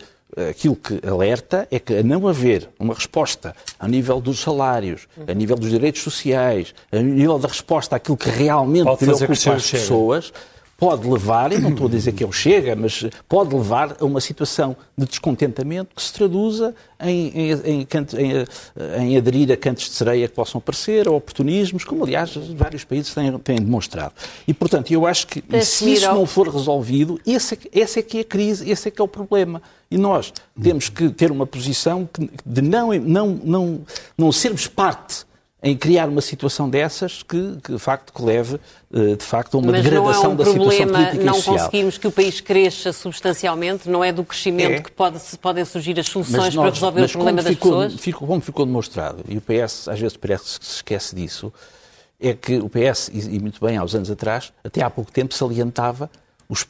aquilo 0.48 0.76
que 0.76 1.00
alerta 1.06 1.66
é 1.70 1.78
que 1.78 1.96
a 1.96 2.02
não 2.02 2.28
haver 2.28 2.68
uma 2.78 2.94
resposta 2.94 3.54
a 3.78 3.88
nível 3.88 4.20
dos 4.20 4.40
salários, 4.40 5.08
a 5.26 5.34
nível 5.34 5.56
dos 5.56 5.70
direitos 5.70 6.02
sociais, 6.02 6.74
a 6.92 6.98
nível 6.98 7.38
da 7.38 7.48
resposta 7.48 7.96
àquilo 7.96 8.16
que 8.16 8.30
realmente 8.30 8.96
preocupa 8.96 9.32
as 9.32 9.70
pessoas, 9.70 10.32
pode 10.80 11.06
levar, 11.06 11.52
e 11.52 11.58
não 11.58 11.70
estou 11.70 11.86
a 11.86 11.90
dizer 11.90 12.12
que 12.12 12.24
ele 12.24 12.32
chega, 12.32 12.74
mas 12.74 13.04
pode 13.28 13.54
levar 13.54 13.98
a 14.00 14.04
uma 14.04 14.18
situação 14.18 14.74
de 14.96 15.04
descontentamento 15.04 15.94
que 15.94 16.02
se 16.02 16.10
traduza 16.10 16.74
em, 16.98 17.28
em, 17.28 17.52
em, 17.82 17.86
em, 18.98 19.16
aderir 19.18 19.52
a 19.52 19.58
cantos 19.58 19.84
de 19.84 19.90
sereia 19.90 20.26
que 20.26 20.34
possam 20.34 20.58
aparecer, 20.58 21.06
a 21.06 21.10
oportunismos, 21.10 21.84
como 21.84 22.02
aliás 22.04 22.34
vários 22.56 22.82
países 22.82 23.12
têm, 23.12 23.38
têm 23.40 23.56
demonstrado. 23.56 24.14
E 24.48 24.54
portanto, 24.54 24.90
eu 24.90 25.06
acho 25.06 25.26
que 25.26 25.44
se 25.62 25.92
isso 25.92 26.06
não 26.06 26.24
for 26.24 26.48
resolvido, 26.48 27.20
esse 27.26 27.54
é, 27.54 27.58
esse 27.80 27.98
é 27.98 28.02
que 28.02 28.16
é 28.16 28.20
a 28.22 28.24
crise, 28.24 28.70
esse 28.70 28.88
é 28.88 28.90
que 28.90 29.02
é 29.02 29.04
o 29.04 29.08
problema. 29.08 29.60
E 29.90 29.98
nós 29.98 30.32
temos 30.62 30.88
que 30.88 31.10
ter 31.10 31.30
uma 31.30 31.46
posição 31.46 32.08
de 32.46 32.62
não, 32.62 32.94
não, 32.94 33.40
não, 33.44 33.80
não 34.16 34.32
sermos 34.32 34.66
parte 34.66 35.26
em 35.62 35.76
criar 35.76 36.08
uma 36.08 36.20
situação 36.20 36.68
dessas 36.70 37.22
que, 37.22 37.58
que 37.62 37.72
de 37.72 37.78
facto, 37.78 38.12
que 38.12 38.22
leve 38.22 38.58
eh, 38.94 39.14
de 39.14 39.24
facto 39.24 39.56
a 39.56 39.60
uma 39.60 39.72
Mas 39.72 39.82
degradação 39.82 40.22
não 40.22 40.30
é 40.30 40.32
um 40.32 40.36
da 40.36 40.44
problema, 40.44 40.72
situação 40.72 40.94
política 40.94 41.24
não 41.24 41.32
e 41.32 41.36
social. 41.36 41.58
conseguimos 41.58 41.98
que 41.98 42.06
o 42.06 42.12
país 42.12 42.40
cresça 42.40 42.92
substancialmente, 42.92 43.88
não 43.88 44.02
é 44.02 44.10
do 44.10 44.24
crescimento 44.24 44.72
é. 44.72 44.80
que 44.80 44.90
pode, 44.90 45.20
podem 45.40 45.64
surgir 45.64 46.00
as 46.00 46.06
soluções 46.06 46.54
nós, 46.54 46.54
para 46.54 46.70
resolver 46.70 47.04
o 47.04 47.08
problema 47.10 47.42
das 47.42 47.54
ficou, 47.54 47.72
pessoas? 47.72 48.00
Ficou, 48.00 48.26
como 48.26 48.40
ficou 48.40 48.64
demonstrado, 48.64 49.22
e 49.28 49.36
o 49.36 49.40
PS 49.42 49.88
às 49.88 50.00
vezes 50.00 50.16
parece 50.16 50.58
que 50.58 50.66
se 50.66 50.76
esquece 50.76 51.14
disso, 51.14 51.52
é 52.18 52.34
que 52.34 52.58
o 52.58 52.68
PS, 52.68 53.10
e 53.12 53.38
muito 53.38 53.64
bem 53.64 53.76
aos 53.76 53.94
anos 53.94 54.10
atrás, 54.10 54.52
até 54.64 54.82
há 54.82 54.90
pouco 54.90 55.10
tempo 55.12 55.34
salientava 55.34 56.10
os, 56.50 56.66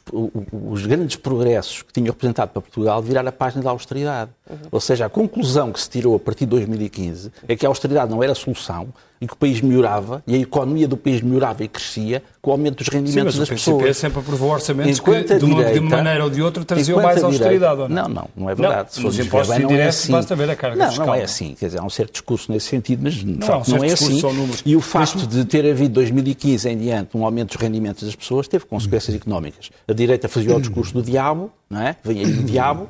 os, 0.51 0.85
grandes 0.85 1.15
progressos 1.15 1.81
que 1.81 1.91
tinham 1.91 2.05
representado 2.05 2.51
para 2.51 2.61
Portugal 2.61 3.01
virar 3.01 3.27
a 3.27 3.31
página 3.31 3.63
da 3.63 3.71
austeridade. 3.71 4.29
Uhum. 4.47 4.57
Ou 4.71 4.79
seja, 4.79 5.07
a 5.07 5.09
conclusão 5.09 5.71
que 5.71 5.81
se 5.81 5.89
tirou 5.89 6.15
a 6.15 6.19
partir 6.19 6.45
de 6.45 6.51
2015 6.51 7.31
é 7.47 7.55
que 7.55 7.65
a 7.65 7.69
austeridade 7.69 8.11
não 8.11 8.21
era 8.21 8.33
a 8.33 8.35
solução 8.35 8.93
e 9.21 9.27
que 9.27 9.33
o 9.33 9.37
país 9.37 9.61
melhorava 9.61 10.23
e 10.25 10.33
a 10.33 10.37
economia 10.39 10.87
do 10.87 10.97
país 10.97 11.21
melhorava 11.21 11.63
e 11.63 11.67
crescia 11.67 12.23
com 12.41 12.49
o 12.49 12.53
aumento 12.53 12.77
dos 12.77 12.87
rendimentos 12.87 13.35
Sim, 13.35 13.39
das 13.39 13.49
pessoas. 13.49 13.75
o 13.75 13.79
PCP 13.79 13.93
sempre 13.93 14.19
aprovou 14.19 14.49
orçamentos 14.49 14.97
enquanto 14.97 15.27
que, 15.27 15.37
de 15.37 15.45
uma, 15.45 15.55
direita, 15.57 15.73
de 15.73 15.79
uma 15.79 15.97
maneira 15.97 16.23
ou 16.23 16.29
de 16.31 16.41
outra, 16.41 16.65
traziam 16.65 16.99
mais 16.99 17.23
austeridade. 17.23 17.81
Ou 17.81 17.87
não? 17.87 18.07
não, 18.07 18.09
não, 18.09 18.29
não 18.35 18.49
é 18.49 18.55
verdade. 18.55 18.83
Não, 18.83 18.89
se 18.89 19.01
fosse 19.01 19.21
impostos 19.21 19.59
não 19.59 19.71
é 19.71 19.87
assim. 19.87 20.11
basta 20.11 20.35
ver 20.35 20.49
a 20.49 20.55
carga 20.55 20.75
não, 20.75 20.87
fiscal. 20.87 21.05
Não 21.05 21.13
é 21.13 21.23
assim. 21.23 21.55
Quer 21.59 21.67
dizer, 21.67 21.79
há 21.79 21.83
um 21.83 21.89
certo 21.89 22.13
discurso 22.13 22.51
nesse 22.51 22.65
sentido, 22.65 23.03
mas 23.03 23.13
de 23.13 23.45
facto 23.45 23.69
não, 23.69 23.77
não 23.77 23.83
é 23.83 23.91
assim. 23.91 24.21
E 24.65 24.75
o 24.75 24.81
facto 24.81 25.27
de 25.27 25.45
ter 25.45 25.69
havido 25.69 25.93
2015 25.93 26.67
em 26.67 26.77
diante 26.77 27.15
um 27.15 27.23
aumento 27.23 27.49
dos 27.49 27.61
rendimentos 27.61 28.03
das 28.03 28.15
pessoas 28.15 28.47
teve 28.47 28.65
consequências 28.65 29.15
económicas. 29.15 29.69
A 29.87 29.93
direita 29.93 30.27
fazia 30.27 30.55
o 30.55 30.59
discurso 30.61 30.93
do 30.93 31.03
diabo, 31.03 31.51
não 31.69 31.79
é? 31.79 31.95
Vem 32.03 32.19
aí 32.19 32.39
o 32.39 32.43
diabo 32.43 32.89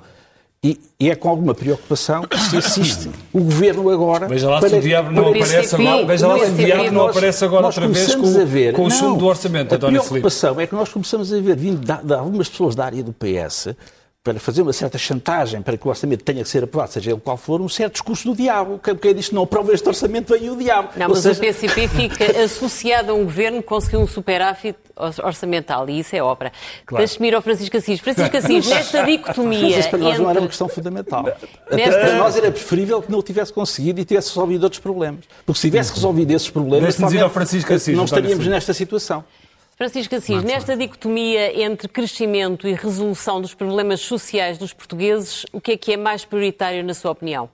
e, 0.64 0.80
e, 1.00 1.10
é 1.10 1.16
com 1.16 1.28
alguma 1.28 1.56
preocupação 1.56 2.22
que 2.22 2.38
se 2.38 2.56
assiste 2.56 3.10
o 3.34 3.40
governo 3.40 3.90
agora. 3.90 4.28
Veja 4.28 4.48
lá 4.48 4.60
para... 4.60 4.70
se 4.70 4.76
o 4.76 4.82
diabo 4.82 5.12
não 5.12 5.30
aparece 5.30 5.76
agora. 5.76 6.06
Veja 6.06 6.28
lá 6.28 6.38
se 6.38 6.52
o 6.52 6.54
diabo 6.54 6.92
não 6.92 7.08
aparece 7.08 7.46
agora 7.46 7.66
outra 7.66 7.88
vez 7.88 8.14
com, 8.14 8.46
ver, 8.46 8.74
com 8.74 8.84
o 8.84 8.92
sumo 8.92 9.18
do 9.18 9.26
orçamento, 9.26 9.74
António 9.74 10.04
Filipe. 10.04 10.06
A 10.06 10.10
preocupação 10.10 10.62
é 10.62 10.68
que 10.68 10.76
nós 10.76 10.90
começamos 10.90 11.34
a 11.34 11.40
ver, 11.40 11.56
vindo 11.56 11.80
de, 11.80 12.08
de 12.08 12.14
algumas 12.14 12.48
pessoas 12.48 12.76
da 12.76 12.86
área 12.86 13.02
do 13.02 13.12
PS, 13.12 13.70
para 14.24 14.40
fazer 14.40 14.62
uma 14.62 14.72
certa 14.72 15.00
chantagem 15.00 15.64
para 15.64 15.76
que 15.76 15.88
o 15.88 15.90
orçamento 15.90 16.24
tenha 16.24 16.44
que 16.44 16.50
ser 16.50 16.64
aprovado, 16.64 16.94
seja 16.94 17.12
ele 17.12 17.20
qual 17.20 17.38
for, 17.38 17.60
um 17.60 17.68
certo 17.68 17.94
discurso 17.94 18.30
do 18.30 18.36
diabo. 18.36 18.80
Quem 19.02 19.16
diz 19.16 19.30
que 19.30 19.36
não 19.36 19.44
aprova 19.44 19.74
este 19.74 19.88
orçamento 19.88 20.38
vem 20.38 20.48
o 20.48 20.56
diabo. 20.56 20.90
Não, 20.96 21.08
Ou 21.08 21.16
mas 21.16 21.24
seja... 21.24 21.40
o 21.40 21.42
PCP 21.42 21.88
fica 21.90 22.44
associado 22.44 23.12
a 23.12 23.16
um 23.16 23.24
governo 23.24 23.64
que 23.64 23.68
conseguiu 23.68 24.00
um 24.00 24.06
superávit 24.06 24.78
orçamental 25.24 25.90
e 25.90 26.00
isso 26.00 26.16
é 26.16 26.22
obra. 26.22 26.52
Claro. 26.86 27.04
Deixe-me 27.04 27.30
ir 27.30 27.36
ao 27.36 27.42
Francisco 27.42 27.76
Assis. 27.76 28.00
Francisco 28.00 28.38
Assis, 28.38 28.68
nesta 28.70 29.04
dicotomia. 29.04 29.62
Mas 29.62 29.78
isso 29.78 29.90
para 29.90 30.00
nós 30.00 30.10
entre... 30.10 30.24
não 30.24 30.30
era 30.30 30.40
uma 30.40 30.48
questão 30.48 30.70
fundamental. 30.70 31.24
Nesta... 31.72 32.00
Para 32.00 32.16
nós 32.16 32.36
era 32.36 32.52
preferível 32.52 33.02
que 33.02 33.12
não 33.12 33.18
o 33.18 33.24
tivesse 33.24 33.52
conseguido 33.52 34.00
e 34.00 34.06
tivesse 34.06 34.30
resolvido 34.30 34.64
outros 34.64 34.80
problemas. 34.80 35.26
Porque 35.44 35.60
se 35.60 35.68
tivesse 35.68 35.94
resolvido 35.94 36.30
esses 36.30 36.50
problemas, 36.50 37.00
ir 37.00 37.24
ao 37.24 37.30
Francisco 37.32 37.74
Assis, 37.74 37.98
não 37.98 38.06
estaríamos 38.06 38.46
nesta 38.46 38.72
situação. 38.72 39.24
Francisco 39.82 40.14
Assis, 40.14 40.44
nesta 40.44 40.78
dicotomia 40.78 41.60
entre 41.60 41.88
crescimento 41.88 42.68
e 42.68 42.74
resolução 42.76 43.42
dos 43.42 43.56
problemas 43.56 44.00
sociais 44.02 44.60
dos 44.60 44.72
portugueses, 44.74 45.44
o 45.52 45.60
que 45.60 45.72
é 45.72 45.78
que 45.78 45.94
é 45.94 45.98
mais 45.98 46.24
prioritário 46.24 46.86
na 46.86 46.94
sua 46.94 47.10
opinião? 47.10 47.50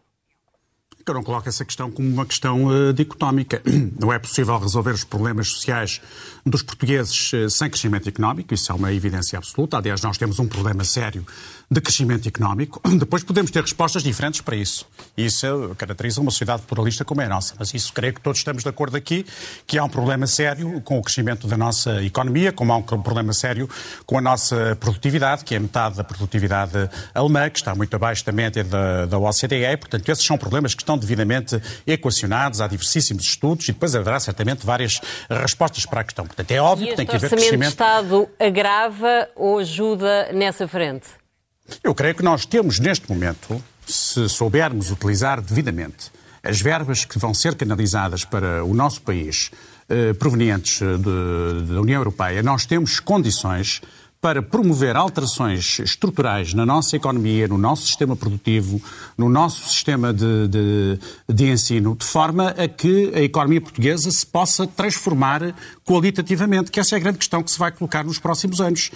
Eu 1.07 1.13
não 1.13 1.23
coloco 1.23 1.47
essa 1.47 1.63
questão 1.63 1.89
como 1.89 2.05
uma 2.05 2.25
questão 2.25 2.65
uh, 2.65 2.91
dicotómica. 2.91 3.61
Não 3.97 4.11
é 4.11 4.19
possível 4.19 4.57
resolver 4.57 4.91
os 4.91 5.05
problemas 5.05 5.47
sociais 5.47 6.01
dos 6.45 6.61
portugueses 6.61 7.31
uh, 7.31 7.49
sem 7.49 7.69
crescimento 7.69 8.09
económico, 8.09 8.53
isso 8.53 8.69
é 8.73 8.75
uma 8.75 8.91
evidência 8.91 9.37
absoluta. 9.39 9.77
Aliás, 9.77 10.01
nós 10.01 10.17
temos 10.17 10.37
um 10.37 10.49
problema 10.49 10.83
sério 10.83 11.25
de 11.69 11.81
crescimento 11.81 12.27
económico. 12.27 12.81
Depois 12.97 13.23
podemos 13.23 13.51
ter 13.51 13.61
respostas 13.61 14.01
diferentes 14.01 14.41
para 14.41 14.55
isso. 14.55 14.87
Isso 15.17 15.75
caracteriza 15.77 16.21
uma 16.21 16.31
sociedade 16.31 16.63
pluralista 16.63 17.03
como 17.03 17.21
é 17.21 17.25
a 17.25 17.29
nossa. 17.29 17.55
Mas 17.59 17.73
isso 17.73 17.91
creio 17.91 18.13
que 18.13 18.21
todos 18.21 18.39
estamos 18.39 18.63
de 18.63 18.69
acordo 18.69 18.95
aqui, 18.95 19.25
que 19.65 19.77
há 19.77 19.83
um 19.83 19.89
problema 19.89 20.25
sério 20.25 20.79
com 20.81 20.97
o 20.97 21.01
crescimento 21.01 21.47
da 21.47 21.57
nossa 21.57 22.01
economia, 22.03 22.51
como 22.51 22.71
há 22.71 22.77
um 22.77 22.81
problema 22.83 23.33
sério 23.33 23.69
com 24.05 24.17
a 24.17 24.21
nossa 24.21 24.77
produtividade, 24.79 25.43
que 25.43 25.55
é 25.55 25.59
metade 25.59 25.97
da 25.97 26.03
produtividade 26.03 26.89
alemã, 27.13 27.49
que 27.49 27.59
está 27.59 27.75
muito 27.75 27.93
abaixo 27.95 28.25
da 28.25 28.31
média 28.31 28.63
da, 28.63 29.05
da 29.05 29.17
OCDE. 29.17 29.77
Portanto, 29.77 30.07
esses 30.09 30.25
são 30.25 30.37
problemas 30.37 30.73
que 30.73 30.81
estão 30.81 30.97
devidamente 30.97 31.61
equacionados, 31.85 32.61
há 32.61 32.67
diversíssimos 32.67 33.25
estudos 33.25 33.67
e 33.67 33.73
depois 33.73 33.93
haverá 33.93 34.19
certamente 34.19 34.65
várias 34.65 35.01
respostas 35.29 35.85
para 35.85 36.01
a 36.01 36.03
questão. 36.03 36.25
Portanto, 36.25 36.51
é 36.51 36.61
óbvio 36.61 36.87
que 36.89 36.95
tem 36.95 37.05
que 37.05 37.15
haver 37.15 37.29
crescimento. 37.29 37.69
O 37.69 37.71
Estado 37.71 38.29
agrava 38.39 39.27
ou 39.35 39.59
ajuda 39.59 40.31
nessa 40.31 40.67
frente? 40.67 41.07
Eu 41.83 41.93
creio 41.93 42.15
que 42.15 42.23
nós 42.23 42.45
temos 42.45 42.79
neste 42.79 43.09
momento, 43.09 43.61
se 43.85 44.27
soubermos 44.29 44.91
utilizar 44.91 45.41
devidamente 45.41 46.11
as 46.43 46.61
verbas 46.61 47.03
que 47.05 47.19
vão 47.19 47.33
ser 47.33 47.55
canalizadas 47.55 48.23
para 48.23 48.63
o 48.63 48.73
nosso 48.73 49.01
país, 49.01 49.51
eh, 49.89 50.13
provenientes 50.13 50.79
da 50.79 51.81
União 51.81 51.99
Europeia, 51.99 52.43
nós 52.43 52.65
temos 52.65 52.99
condições 52.99 53.81
para 54.19 54.41
promover 54.41 54.95
alterações 54.95 55.79
estruturais 55.79 56.53
na 56.53 56.65
nossa 56.65 56.95
economia, 56.95 57.47
no 57.47 57.57
nosso 57.57 57.85
sistema 57.85 58.15
produtivo, 58.15 58.81
no 59.17 59.29
nosso 59.29 59.69
sistema 59.69 60.11
de, 60.11 60.47
de, 60.47 60.99
de, 61.29 61.45
ensino, 61.45 61.95
de 61.95 62.05
forma 62.05 62.49
a 62.49 62.67
que 62.67 63.11
a 63.13 63.21
economia 63.21 63.61
portuguesa 63.61 64.09
se 64.09 64.25
possa 64.25 64.65
transformar 64.65 65.55
qualitativamente, 65.85 66.71
que 66.71 66.79
essa 66.79 66.95
é 66.95 66.97
a 66.97 66.99
grande 66.99 67.19
questão 67.19 67.43
que 67.43 67.51
se 67.51 67.59
vai 67.59 67.71
colocar 67.71 68.03
nos 68.03 68.17
próximos 68.17 68.59
anos. 68.59 68.89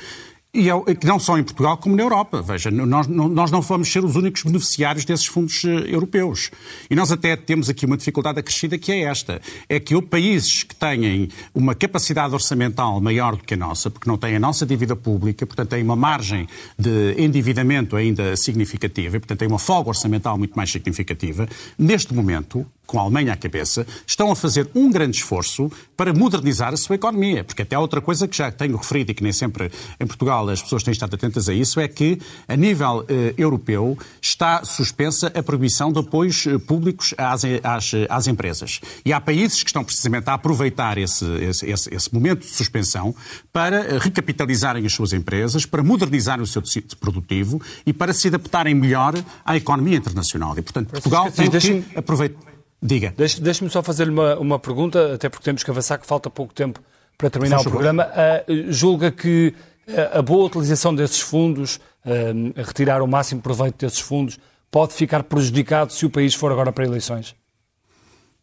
E 0.53 0.69
é, 0.69 0.73
não 1.05 1.17
só 1.17 1.37
em 1.37 1.43
Portugal 1.43 1.77
como 1.77 1.95
na 1.95 2.03
Europa. 2.03 2.41
Veja, 2.41 2.69
nós, 2.69 3.07
nós 3.07 3.49
não 3.51 3.61
vamos 3.61 3.89
ser 3.89 4.03
os 4.03 4.17
únicos 4.17 4.43
beneficiários 4.43 5.05
desses 5.05 5.25
fundos 5.25 5.63
eh, 5.63 5.93
europeus. 5.93 6.51
E 6.89 6.95
nós 6.95 7.09
até 7.09 7.37
temos 7.37 7.69
aqui 7.69 7.85
uma 7.85 7.95
dificuldade 7.95 8.39
acrescida 8.39 8.77
que 8.77 8.91
é 8.91 9.03
esta. 9.03 9.41
É 9.69 9.79
que 9.79 10.01
países 10.01 10.63
que 10.63 10.75
têm 10.75 11.29
uma 11.55 11.73
capacidade 11.73 12.33
orçamental 12.33 12.99
maior 12.99 13.37
do 13.37 13.43
que 13.43 13.53
a 13.53 13.57
nossa, 13.57 13.89
porque 13.89 14.09
não 14.09 14.17
têm 14.17 14.35
a 14.35 14.39
nossa 14.41 14.65
dívida 14.65 14.93
pública, 14.93 15.45
portanto 15.45 15.69
têm 15.69 15.83
uma 15.83 15.95
margem 15.95 16.45
de 16.77 17.15
endividamento 17.17 17.95
ainda 17.95 18.35
significativa, 18.35 19.15
e 19.15 19.19
portanto 19.19 19.39
têm 19.39 19.47
uma 19.47 19.59
folga 19.59 19.89
orçamental 19.89 20.37
muito 20.37 20.53
mais 20.53 20.69
significativa, 20.69 21.47
neste 21.77 22.13
momento 22.13 22.65
com 22.91 22.99
a 22.99 23.04
Alemanha 23.04 23.32
à 23.32 23.38
cabeça, 23.38 23.88
estão 24.06 24.30
a 24.30 24.36
fazer 24.36 24.67
um 24.75 24.91
grande 24.91 25.15
esforço 25.15 25.71
para 25.95 26.13
modernizar 26.13 26.73
a 26.73 26.77
sua 26.77 26.95
economia. 26.95 27.41
Porque 27.41 27.62
até 27.62 27.80
outra 27.80 28.01
coisa 28.01 28.27
que 28.27 28.36
já 28.36 28.51
tenho 28.51 28.75
referido 28.75 29.12
e 29.12 29.13
que 29.13 29.23
nem 29.23 29.32
sempre 29.32 29.71
em 29.97 30.06
Portugal 30.06 30.49
as 30.49 30.62
pessoas 30.62 30.84
têm 30.84 30.91
estado 30.91 31.15
atentas 31.15 31.47
a 31.47 31.54
isso, 31.54 31.80
é 31.80 31.88
que 31.88 32.19
a 32.49 32.58
nível 32.58 33.06
eh, 33.08 33.34
europeu 33.38 33.97
está 34.21 34.65
suspensa 34.65 35.32
a 35.34 35.41
proibição 35.41 35.89
de 35.89 35.99
apoios 35.99 36.45
eh, 36.45 36.58
públicos 36.58 37.13
às, 37.17 37.43
às, 37.63 37.91
às, 38.10 38.27
empresas. 38.27 38.82
E 39.06 39.13
há 39.13 39.21
países 39.21 39.63
que 39.63 39.69
estão 39.69 39.86
precisamente 39.86 40.30
a 40.30 40.34
aproveitar 40.34 40.97
esse, 40.97 41.25
esse, 41.65 41.93
esse 41.93 42.13
momento 42.13 42.39
de 42.39 42.47
suspensão 42.47 43.15
para 43.54 43.86
eh, 43.86 43.99
recapitalizarem 43.99 44.86
as 44.86 44.91
suas 44.91 45.13
empresas, 45.13 45.65
para 45.65 45.82
modernizarem 45.82 46.43
o 46.43 46.47
seu 46.47 46.62
tecido 46.62 46.97
produtivo 46.97 47.62
e 47.86 47.93
para 47.93 48.12
se 48.12 48.27
adaptarem 48.27 48.75
melhor 48.75 49.13
à 49.45 49.56
economia 49.56 49.95
internacional. 49.97 50.58
E, 50.58 50.62
portanto, 50.62 50.89
Portugal 50.89 51.32
tem 51.32 51.49
que 51.49 51.86
aproveitar. 51.95 52.50
Diga. 52.82 53.13
Deixe-me 53.15 53.70
só 53.70 53.84
fazer-lhe 53.84 54.12
uma, 54.12 54.36
uma 54.38 54.60
pergunta, 54.60 55.13
até 55.13 55.30
porque 55.30 55.44
temos 55.44 55.63
que 55.63 55.70
avançar, 55.70 56.00
que 56.00 56.08
falta 56.08 56.30
pouco 56.30 56.54
tempo 56.54 56.80
para 57.17 57.30
terminar 57.30 57.60
o 57.60 57.63
programa. 57.63 58.08
Uh, 58.08 58.72
julga 58.72 59.12
que 59.12 59.54
uh, 59.88 60.17
a 60.17 60.22
boa 60.22 60.46
utilização 60.46 60.94
desses 60.96 61.22
fundos, 61.22 61.80
uh, 62.06 62.62
retirar 62.63 63.04
o 63.04 63.08
máximo 63.08 63.39
proveito 63.41 63.78
desses 63.78 64.00
fundos, 64.00 64.39
pode 64.72 64.94
ficar 64.94 65.24
prejudicado 65.24 65.94
se 65.94 66.06
o 66.06 66.10
país 66.10 66.34
for 66.34 66.52
agora 66.52 66.72
para 66.72 66.84
eleições? 66.84 67.36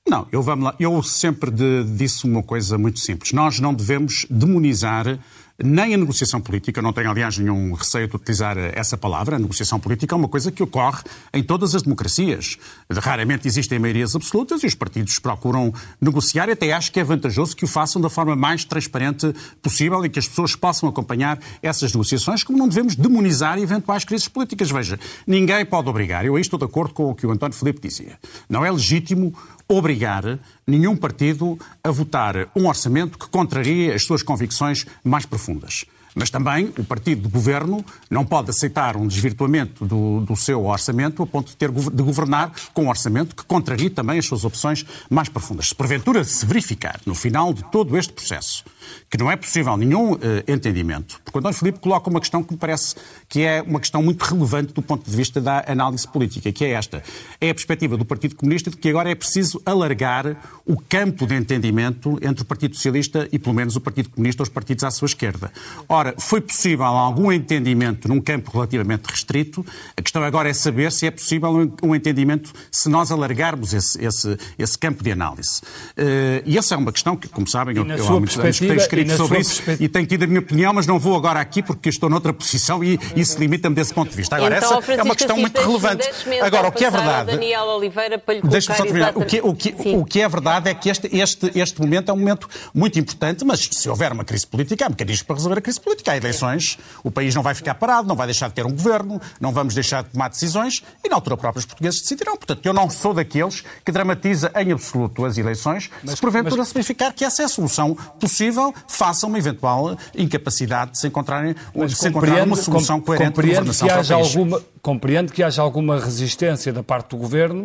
Não, 0.09 0.27
eu, 0.31 0.41
vamos 0.41 0.65
lá. 0.65 0.75
eu 0.79 1.03
sempre 1.03 1.51
de, 1.51 1.85
disse 1.85 2.25
uma 2.25 2.43
coisa 2.43 2.79
muito 2.79 3.01
simples. 3.01 3.33
Nós 3.33 3.59
não 3.59 3.75
devemos 3.75 4.25
demonizar 4.31 5.19
nem 5.63 5.93
a 5.93 5.99
negociação 5.99 6.41
política, 6.41 6.81
não 6.81 6.93
tenho 6.93 7.11
aliás 7.11 7.37
nenhum 7.37 7.73
receio 7.73 8.07
de 8.07 8.15
utilizar 8.15 8.57
essa 8.57 8.97
palavra, 8.97 9.37
a 9.37 9.39
negociação 9.41 9.81
política 9.81 10.15
é 10.15 10.17
uma 10.17 10.29
coisa 10.29 10.53
que 10.53 10.63
ocorre 10.63 11.03
em 11.35 11.43
todas 11.43 11.75
as 11.75 11.83
democracias. 11.83 12.57
Raramente 12.89 13.49
existem 13.49 13.77
maiorias 13.77 14.15
absolutas 14.15 14.63
e 14.63 14.67
os 14.67 14.75
partidos 14.75 15.19
procuram 15.19 15.75
negociar 16.01 16.49
e 16.49 16.53
até 16.53 16.73
acho 16.73 16.93
que 16.93 17.01
é 17.01 17.05
vantajoso 17.05 17.57
que 17.57 17.65
o 17.65 17.69
façam 17.69 18.01
da 18.01 18.09
forma 18.09 18.37
mais 18.37 18.65
transparente 18.65 19.35
possível 19.61 20.05
e 20.05 20.09
que 20.09 20.21
as 20.21 20.29
pessoas 20.29 20.55
possam 20.55 20.89
acompanhar 20.89 21.41
essas 21.61 21.93
negociações, 21.93 22.45
como 22.45 22.57
não 22.57 22.69
devemos 22.69 22.95
demonizar 22.95 23.59
eventuais 23.59 24.05
crises 24.05 24.29
políticas. 24.29 24.71
Veja, 24.71 24.99
ninguém 25.27 25.67
pode 25.67 25.89
obrigar, 25.89 26.25
eu 26.25 26.37
aí 26.37 26.41
estou 26.41 26.59
de 26.59 26.67
acordo 26.67 26.95
com 26.95 27.11
o 27.11 27.15
que 27.17 27.27
o 27.27 27.33
António 27.33 27.57
Filipe 27.57 27.81
dizia, 27.81 28.17
não 28.49 28.65
é 28.65 28.71
legítimo 28.71 29.35
obrigar 29.69 30.39
nenhum 30.67 30.97
partido 30.97 31.59
a 31.85 31.91
votar 31.91 32.49
um 32.57 32.67
orçamento 32.67 33.19
que 33.19 33.29
contraria 33.29 33.95
as 33.95 34.05
suas 34.05 34.23
convicções 34.23 34.87
mais 35.05 35.27
profundas. 35.27 35.85
Mas 36.15 36.31
também 36.31 36.73
o 36.79 36.85
partido 36.85 37.23
de 37.23 37.29
governo 37.29 37.85
não 38.11 38.25
pode 38.25 38.51
aceitar 38.51 38.97
um 38.97 39.07
desvirtuamento 39.07 39.87
do, 39.87 40.21
do, 40.21 40.37
seu 40.37 40.65
orçamento 40.65 41.23
a 41.23 41.27
ponto 41.27 41.51
de 41.51 41.57
ter 41.57 41.71
de 41.71 42.03
governar 42.03 42.53
com 42.73 42.85
um 42.85 42.89
orçamento 42.89 43.35
que 43.35 43.45
contraria 43.45 43.91
também 43.91 44.19
as 44.19 44.27
suas 44.27 44.45
opções 44.45 44.85
mais 45.11 45.29
profundas. 45.29 45.69
Se 45.69 45.75
porventura 45.75 46.25
se 46.25 46.45
verificar 46.45 47.01
no 47.07 47.15
final 47.15 47.53
de 47.53 47.63
todo 47.71 47.97
este 47.97 48.13
processo 48.13 48.65
que 49.11 49.19
não 49.19 49.31
é 49.31 49.37
possível 49.37 49.77
nenhum 49.77 50.13
uh, 50.13 50.19
entendimento, 50.47 51.21
porque 51.25 51.39
o 51.39 51.41
António 51.41 51.59
Filipe 51.59 51.79
coloca 51.79 52.11
uma 52.11 52.21
questão 52.21 52.43
que 52.43 52.53
me 52.53 52.59
parece 52.59 52.95
que 53.29 53.43
é 53.43 53.63
uma 53.63 53.81
questão 53.81 54.03
muito 54.03 54.23
relevante 54.23 54.73
do 54.73 54.83
ponto 54.83 55.09
de 55.09 55.17
vista 55.17 55.41
da 55.41 55.65
análise 55.67 56.07
política, 56.07 56.53
que 56.53 56.65
é 56.65 56.71
esta. 56.71 57.03
É 57.41 57.51
a 57.51 57.55
perspectiva 57.55 57.97
do 57.97 58.05
Partido 58.05 58.37
Comunista 58.37 58.71
de 58.71 58.77
que 58.77 58.89
agora 58.89 59.11
é 59.11 59.15
preciso 59.15 59.61
alargar 59.65 60.37
o 60.67 60.77
campo 60.77 61.27
de 61.27 61.35
entendimento 61.35 62.19
entre 62.23 62.43
o 62.43 62.45
Partido 62.45 62.75
Socialista 62.75 63.29
e, 63.33 63.39
pelo 63.39 63.55
menos, 63.55 63.77
o 63.77 63.81
Partido 63.81 64.11
Comunista 64.11 64.43
ou 64.43 64.45
os 64.45 64.49
partidos 64.49 64.85
à 64.85 64.91
sua 64.91 65.07
esquerda. 65.07 65.51
Ora, 65.89 65.98
foi 66.19 66.41
possível 66.41 66.85
algum 66.85 67.31
entendimento 67.33 68.09
num 68.09 68.21
campo 68.21 68.51
relativamente 68.53 69.07
restrito. 69.07 69.65
A 69.97 70.03
questão 70.03 70.23
agora 70.23 70.49
é 70.49 70.53
saber 70.53 70.93
se 70.93 71.07
é 71.07 71.11
possível 71.11 71.51
um 71.83 71.95
entendimento 71.95 72.53
se 72.71 72.89
nós 72.89 73.11
alargarmos 73.11 73.73
esse, 73.73 74.05
esse, 74.05 74.37
esse 74.59 74.79
campo 74.79 75.03
de 75.03 75.13
análise. 75.13 75.61
Uh, 75.97 76.43
e 76.45 76.59
essa 76.59 76.75
é 76.75 76.79
uma 76.79 76.93
questão 76.93 77.17
que, 77.17 77.29
como 77.29 77.47
sabem, 77.47 77.77
eu, 77.77 77.87
eu 77.87 78.07
há 78.07 78.11
muitos 78.13 78.39
anos 78.39 78.59
tenho 78.59 78.75
escrito 78.75 79.17
sobre 79.17 79.41
isso 79.41 79.63
e 79.81 79.89
tenho 79.89 80.07
tido 80.07 80.25
a 80.25 80.27
minha 80.27 80.41
opinião, 80.41 80.73
mas 80.73 80.87
não 80.87 80.99
vou 80.99 81.17
agora 81.17 81.41
aqui 81.41 81.63
porque 81.63 81.89
estou 81.89 82.09
noutra 82.09 82.33
posição 82.33 82.83
e 82.83 82.99
isso 83.17 83.39
limita-me 83.39 83.75
desse 83.75 83.93
ponto 83.93 84.11
de 84.11 84.17
vista. 84.17 84.37
Agora, 84.37 84.57
então, 84.57 84.79
essa 84.79 84.93
é 84.93 85.03
uma 85.03 85.17
questão 85.17 85.37
muito 85.37 85.61
relevante. 85.61 86.09
Agora, 86.43 86.69
o 86.69 86.73
que 86.73 86.85
é 86.85 86.91
verdade. 86.91 87.33
Daniel 87.33 87.65
Oliveira 87.65 88.19
para 88.19 88.35
lhe 88.35 88.43
Deixa-me 88.43 88.77
só 88.77 88.85
terminar. 88.85 89.13
O 89.17 89.25
que, 89.25 89.41
o, 89.41 89.55
que, 89.55 89.75
o 89.95 90.05
que 90.05 90.21
é 90.21 90.29
verdade 90.29 90.71
é 90.71 90.75
que 90.75 90.89
este, 90.89 91.09
este, 91.17 91.51
este 91.59 91.81
momento 91.81 92.11
é 92.11 92.15
um 92.15 92.19
momento 92.19 92.49
muito 92.75 92.99
importante, 92.99 93.45
mas 93.45 93.69
se 93.71 93.89
houver 93.89 94.13
uma 94.13 94.25
crise 94.25 94.47
política, 94.47 94.87
há 94.87 94.89
mecanismos 94.89 95.23
para 95.23 95.37
resolver 95.37 95.59
a 95.59 95.63
crise 95.63 95.81
política. 95.81 95.88
Há 96.09 96.17
eleições, 96.17 96.79
o 97.05 97.11
país 97.11 97.35
não 97.35 97.43
vai 97.43 97.55
ficar 97.55 97.75
parado, 97.75 98.09
não 98.09 98.17
vai 98.17 98.27
deixar 98.27 98.49
de 98.49 98.55
ter 98.55 98.65
um 98.65 98.71
governo, 98.71 99.21
não 99.41 99.53
vamos 99.53 99.75
deixar 99.75 100.03
de 100.03 100.11
tomar 100.11 100.29
decisões 100.29 100.83
e, 101.05 101.09
na 101.09 101.17
altura, 101.17 101.37
próprios 101.37 101.67
portugueses 101.67 102.01
decidirão. 102.01 102.37
Portanto, 102.37 102.65
eu 102.65 102.73
não 102.73 102.89
sou 102.89 103.13
daqueles 103.13 103.63
que 103.85 103.93
dramatiza 103.93 104.51
em 104.57 104.73
absoluto 104.73 105.25
as 105.25 105.37
eleições, 105.37 105.91
mas, 106.03 106.15
se 106.15 106.21
porventura 106.21 106.59
mas... 106.59 106.69
se 106.69 106.75
verificar 106.75 107.13
que 107.13 107.25
essa 107.25 107.43
é 107.43 107.45
a 107.45 107.49
solução 107.49 107.95
possível, 108.19 108.75
faça 108.87 109.27
uma 109.27 109.39
eventual 109.39 109.99
incapacidade 110.17 110.93
de 110.93 110.99
se 111.01 111.07
encontrarem 111.07 111.55
de 111.55 111.95
se 111.95 112.09
encontrar 112.09 112.47
uma 112.47 112.57
solução 112.57 113.01
coerente 113.01 113.41
de 113.41 113.49
governação 113.49 113.87
que 113.87 113.95
haja 113.95 114.15
alguma 114.15 114.63
Compreendo 114.81 115.33
que 115.33 115.43
haja 115.43 115.61
alguma 115.61 116.01
resistência 116.01 116.73
da 116.73 116.83
parte 116.83 117.11
do 117.11 117.17
Governo 117.17 117.65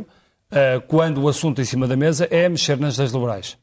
uh, 0.52 0.82
quando 0.88 1.22
o 1.22 1.30
assunto 1.30 1.62
em 1.62 1.66
cima 1.66 1.88
da 1.88 1.96
mesa 1.96 2.28
é 2.30 2.50
mexer 2.50 2.78
nas 2.78 2.98
leis 2.98 3.12
laborais. 3.12 3.58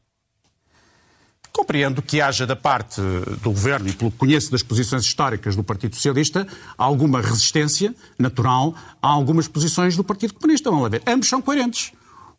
Compreendo 1.53 2.01
que 2.01 2.21
haja 2.21 2.47
da 2.47 2.55
parte 2.55 3.01
do 3.41 3.51
Governo, 3.51 3.89
e 3.89 3.93
pelo 3.93 4.09
que 4.09 4.17
conheço 4.17 4.51
das 4.51 4.63
posições 4.63 5.03
históricas 5.03 5.55
do 5.55 5.63
Partido 5.63 5.95
Socialista, 5.95 6.47
alguma 6.77 7.21
resistência 7.21 7.93
natural 8.17 8.73
a 9.01 9.07
algumas 9.09 9.47
posições 9.47 9.95
do 9.95 10.03
Partido 10.03 10.33
Comunista. 10.33 10.69
Vamos 10.69 10.83
lá 10.83 10.89
ver. 10.89 11.03
Ambos 11.05 11.27
são 11.27 11.41
coerentes. 11.41 11.91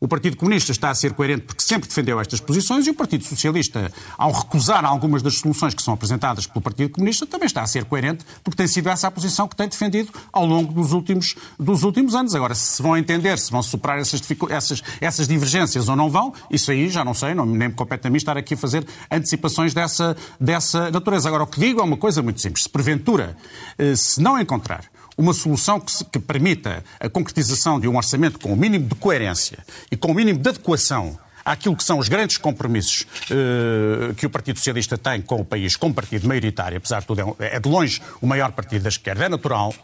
O 0.03 0.09
Partido 0.09 0.37
Comunista 0.37 0.73
está 0.73 0.91
a 0.91 0.95
ser 0.97 1.13
coerente 1.13 1.43
porque 1.43 1.63
sempre 1.63 1.89
defendeu 1.89 2.19
estas 2.19 2.41
posições 2.41 2.89
e 2.89 2.91
o 2.91 2.95
Partido 2.95 3.23
Socialista, 3.23 3.93
ao 4.19 4.33
recusar 4.33 4.85
algumas 4.85 5.23
das 5.23 5.39
soluções 5.39 5.75
que 5.75 5.81
são 5.81 5.95
apresentadas 5.95 6.45
pelo 6.45 6.61
Partido 6.61 6.91
Comunista, 6.91 7.25
também 7.25 7.47
está 7.47 7.63
a 7.63 7.69
ser 7.69 7.85
coerente 7.85 8.27
porque 8.43 8.57
tem 8.57 8.67
sido 8.67 8.89
essa 8.89 9.07
a 9.07 9.13
posição 9.13 9.47
que 9.47 9.55
tem 9.55 9.69
defendido 9.69 10.13
ao 10.33 10.45
longo 10.45 10.73
dos 10.73 10.91
últimos, 10.91 11.37
dos 11.57 11.85
últimos 11.85 12.17
anos. 12.17 12.35
Agora, 12.35 12.53
se 12.53 12.83
vão 12.83 12.97
entender, 12.97 13.39
se 13.39 13.53
vão 13.53 13.63
superar 13.63 14.01
essas, 14.01 14.21
essas, 14.51 14.83
essas 15.01 15.29
divergências 15.29 15.89
ou 15.89 15.95
não 15.95 16.11
vão, 16.11 16.35
isso 16.51 16.73
aí 16.73 16.89
já 16.89 17.05
não 17.05 17.15
sei, 17.15 17.33
não, 17.33 17.47
nem 17.47 17.69
me 17.69 17.75
compete 17.75 18.05
a 18.09 18.11
mim 18.11 18.17
estar 18.17 18.37
aqui 18.37 18.55
a 18.55 18.57
fazer 18.57 18.85
antecipações 19.09 19.73
dessa, 19.73 20.17
dessa 20.41 20.91
natureza. 20.91 21.29
Agora, 21.29 21.45
o 21.45 21.47
que 21.47 21.61
digo 21.61 21.81
é 21.81 21.85
uma 21.85 21.97
coisa 21.97 22.21
muito 22.23 22.41
simples. 22.41 22.65
Se 22.65 22.69
porventura, 22.69 23.37
eh, 23.79 23.95
se 23.95 24.21
não 24.21 24.37
encontrar 24.37 24.83
uma 25.17 25.33
solução 25.33 25.81
que, 25.81 25.93
se, 25.93 26.05
que, 26.05 26.19
permita 26.19 26.85
a 26.99 27.09
concretização 27.09 27.79
de 27.79 27.89
um 27.89 27.97
orçamento 27.97 28.39
com 28.39 28.53
o 28.53 28.57
mínimo 28.57 28.89
de 28.89 28.95
coerência 28.95 29.59
e 29.91 29.97
com 29.97 30.13
o 30.13 30.15
mínimo 30.15 30.39
de 30.39 30.49
adequação 30.49 31.19
àquilo 31.45 31.77
que 31.77 31.85
são 31.85 31.99
os 31.99 32.09
grandes 32.09 32.39
compromissos 32.39 33.07
uh, 33.31 34.15
que 34.15 34.27
o 34.27 34.31
Partido 34.31 34.59
Socialista 34.59 34.97
tem 34.97 35.21
com 35.21 35.41
o 35.41 35.45
país, 35.45 35.77
como 35.77 35.93
partido 35.93 36.27
maioritário, 36.29 36.79
apesar 36.79 37.01
de 37.01 37.07
tudo, 37.07 37.37
é, 37.39 37.57
é 37.57 37.61
de 37.61 37.69
longe 37.69 38.01
o 38.21 38.27
maior 38.27 38.53
partido 38.53 38.83
da 38.83 38.89
esquerda, 38.89 39.25
é 39.25 39.29
natural 39.29 39.75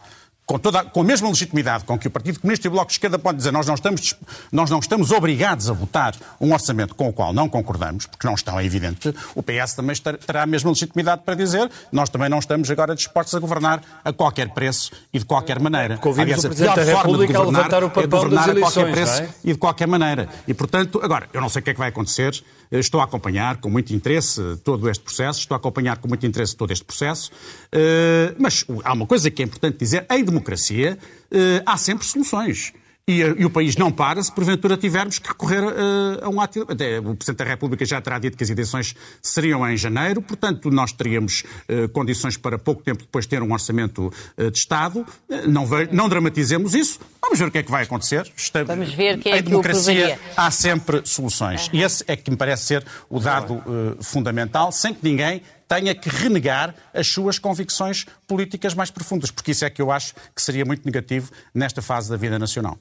com, 0.49 0.59
toda, 0.59 0.83
com 0.83 1.03
a 1.03 1.05
mesma 1.05 1.29
legitimidade 1.29 1.85
com 1.85 1.99
que 1.99 2.09
o 2.09 2.11
Partido 2.11 2.41
Comunista 2.41 2.67
e 2.67 2.69
o 2.69 2.71
Bloco 2.71 2.87
de 2.87 2.95
Esquerda 2.95 3.19
podem 3.19 3.37
dizer 3.37 3.53
nós 3.53 3.67
não, 3.67 3.75
estamos, 3.75 4.15
nós 4.51 4.71
não 4.71 4.79
estamos 4.79 5.11
obrigados 5.11 5.69
a 5.69 5.75
votar 5.75 6.15
um 6.41 6.55
orçamento 6.55 6.95
com 6.95 7.07
o 7.07 7.13
qual 7.13 7.35
não 7.35 7.51
concordamos, 7.51 8.07
porque 8.07 8.27
não 8.27 8.35
estão, 8.35 8.59
é 8.59 8.65
evidente, 8.65 9.15
o 9.35 9.43
PS 9.43 9.75
também 9.75 9.95
terá 10.25 10.45
a 10.45 10.47
mesma 10.47 10.71
legitimidade 10.71 11.21
para 11.23 11.35
dizer 11.35 11.71
nós 11.93 12.09
também 12.09 12.31
não 12.31 12.39
estamos 12.39 12.71
agora 12.71 12.95
dispostos 12.95 13.35
a 13.35 13.39
governar 13.39 13.83
a 14.03 14.11
qualquer 14.11 14.49
preço 14.49 14.91
e 15.13 15.19
de 15.19 15.27
qualquer 15.27 15.61
maneira. 15.61 16.01
Aliás, 16.19 16.43
a 16.43 16.49
pior 16.49 17.03
forma 17.03 17.19
de 17.19 17.27
governar 17.27 17.73
é 17.75 18.07
governar 18.07 18.51
a 18.51 18.55
qualquer 18.55 18.91
preço 18.91 19.23
é? 19.23 19.29
e 19.45 19.53
de 19.53 19.59
qualquer 19.59 19.87
maneira. 19.87 20.29
E, 20.47 20.55
portanto, 20.55 20.99
agora, 21.03 21.29
eu 21.35 21.43
não 21.43 21.51
sei 21.51 21.61
o 21.61 21.63
que 21.63 21.71
é 21.71 21.73
que 21.75 21.79
vai 21.79 21.91
acontecer, 21.91 22.43
Estou 22.71 23.01
a 23.01 23.05
acompanhar 23.05 23.57
com 23.59 23.71
muito 23.71 23.95
interesse 23.95 24.41
todo 24.63 24.89
este 24.91 25.03
processo, 25.03 25.41
estou 25.41 25.55
a 25.55 25.59
acompanhar 25.59 25.97
com 25.99 26.09
muito 26.09 26.27
interesse 26.27 26.55
todo 26.55 26.71
este 26.71 26.85
processo, 26.85 27.31
eh, 27.73 28.35
mas 28.39 28.65
há 28.85 28.93
uma 28.93 29.07
coisa 29.07 29.31
que 29.31 29.43
é 29.43 29.45
importante 29.45 29.79
dizer: 29.79 30.07
em 30.11 30.23
democracia 30.23 30.99
eh, 31.31 31.63
há 31.65 31.77
sempre 31.77 32.07
soluções. 32.07 32.73
E, 33.09 33.23
e, 33.23 33.45
o 33.47 33.49
país 33.49 33.75
não 33.75 33.91
para 33.91 34.23
se 34.23 34.31
porventura 34.31 34.77
tivermos 34.77 35.19
que 35.19 35.29
recorrer 35.29 35.65
uh, 35.65 36.25
a 36.25 36.29
um 36.29 36.39
ato. 36.43 36.67
Até 36.69 36.99
o 36.99 37.17
Presidente 37.17 37.39
da 37.39 37.45
República 37.45 37.83
já 37.87 37.99
terá 38.03 38.19
dito 38.19 38.37
que 38.37 38.45
as 38.45 38.51
eleições 38.51 38.95
seriam 39.23 39.67
em 39.67 39.79
janeiro, 39.79 40.21
portanto, 40.21 40.71
nós 40.71 40.93
teríamos 40.93 41.43
uh, 41.71 41.89
condições 41.89 42.37
para 42.37 42.59
pouco 42.59 42.83
tempo 42.83 43.01
depois 43.01 43.25
ter 43.25 43.43
um 43.43 43.51
orçamento 43.51 44.13
uh, 44.37 44.51
de 44.51 44.59
Estado. 44.59 45.07
não, 45.49 45.65
ve... 45.65 45.89
não 45.91 46.07
dramatizemos 46.07 46.75
isso. 46.75 47.01
Vamos 47.23 47.39
ver 47.39 47.49
o 47.49 47.51
que 47.51 47.59
é 47.59 47.63
que 47.63 47.71
vai 47.71 47.85
acontecer. 47.85 48.31
Vamos 48.67 48.93
ver 48.93 49.19
quem 49.21 49.33
é 49.33 49.39
em 49.39 49.43
democracia 49.43 50.19
há 50.37 50.51
sempre 50.51 51.01
soluções. 51.05 51.71
E 51.73 51.83
esse 51.83 52.05
é 52.07 52.15
que 52.15 52.31
me 52.31 52.37
parece 52.37 52.65
ser 52.65 52.85
o 53.09 53.19
dado 53.19 53.63
fundamental, 54.01 54.71
sem 54.71 54.93
que 54.93 55.01
ninguém 55.03 55.43
tenha 55.67 55.95
que 55.95 56.09
renegar 56.09 56.75
as 56.95 57.09
suas 57.09 57.39
convicções 57.39 58.07
políticas 58.27 58.75
mais 58.75 58.91
profundas, 58.91 59.31
porque 59.31 59.51
isso 59.51 59.65
é 59.65 59.71
que 59.71 59.83
eu 59.83 59.91
acho 59.91 60.15
que 60.35 60.41
seria 60.41 60.65
muito 60.65 60.85
negativo 60.85 61.31
nesta 61.55 61.83
fase 61.83 62.09
da 62.09 62.17
vida 62.17 62.39
nacional. 62.39 62.79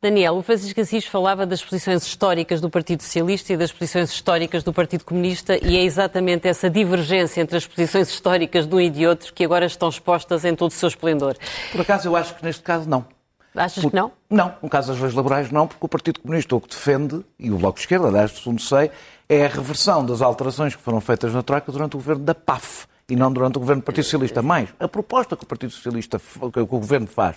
Daniel, 0.00 0.36
o 0.36 0.42
Francisco 0.42 0.80
Assis 0.80 1.06
falava 1.06 1.44
das 1.44 1.60
posições 1.60 2.06
históricas 2.06 2.60
do 2.60 2.70
Partido 2.70 3.02
Socialista 3.02 3.52
e 3.52 3.56
das 3.56 3.72
posições 3.72 4.12
históricas 4.12 4.62
do 4.62 4.72
Partido 4.72 5.04
Comunista 5.04 5.58
e 5.60 5.76
é 5.76 5.82
exatamente 5.82 6.46
essa 6.46 6.70
divergência 6.70 7.40
entre 7.40 7.56
as 7.56 7.66
posições 7.66 8.08
históricas 8.08 8.64
de 8.64 8.72
um 8.76 8.80
e 8.80 8.88
de 8.88 9.04
outro 9.08 9.34
que 9.34 9.44
agora 9.44 9.66
estão 9.66 9.88
expostas 9.88 10.44
em 10.44 10.54
todo 10.54 10.70
o 10.70 10.74
seu 10.74 10.88
esplendor. 10.88 11.36
Por 11.72 11.80
acaso, 11.80 12.06
eu 12.06 12.14
acho 12.14 12.32
que 12.36 12.44
neste 12.44 12.62
caso 12.62 12.88
não. 12.88 13.04
Achas 13.52 13.82
Por... 13.82 13.90
que 13.90 13.96
não? 13.96 14.12
Não, 14.30 14.54
no 14.62 14.68
caso 14.68 14.92
das 14.92 15.00
leis 15.00 15.14
laborais 15.14 15.50
não, 15.50 15.66
porque 15.66 15.84
o 15.84 15.88
Partido 15.88 16.20
Comunista 16.20 16.54
o 16.54 16.60
que 16.60 16.68
defende, 16.68 17.24
e 17.36 17.50
o 17.50 17.56
Bloco 17.56 17.74
de 17.74 17.80
Esquerda, 17.80 18.06
aliás, 18.06 18.30
segundo 18.30 18.62
sei, 18.62 18.92
é 19.28 19.46
a 19.46 19.48
reversão 19.48 20.06
das 20.06 20.22
alterações 20.22 20.76
que 20.76 20.82
foram 20.82 21.00
feitas 21.00 21.34
na 21.34 21.42
Troika 21.42 21.72
durante 21.72 21.96
o 21.96 21.98
governo 21.98 22.22
da 22.22 22.36
PAF 22.36 22.86
e 23.08 23.16
não 23.16 23.32
durante 23.32 23.56
o 23.56 23.60
governo 23.60 23.82
do 23.82 23.84
Partido 23.84 24.04
Socialista. 24.04 24.42
Mais, 24.42 24.68
a 24.78 24.86
proposta 24.86 25.34
que 25.36 25.42
o 25.42 25.46
Partido 25.46 25.72
Socialista, 25.72 26.20
que 26.52 26.60
o 26.60 26.66
governo 26.66 27.08
faz 27.08 27.36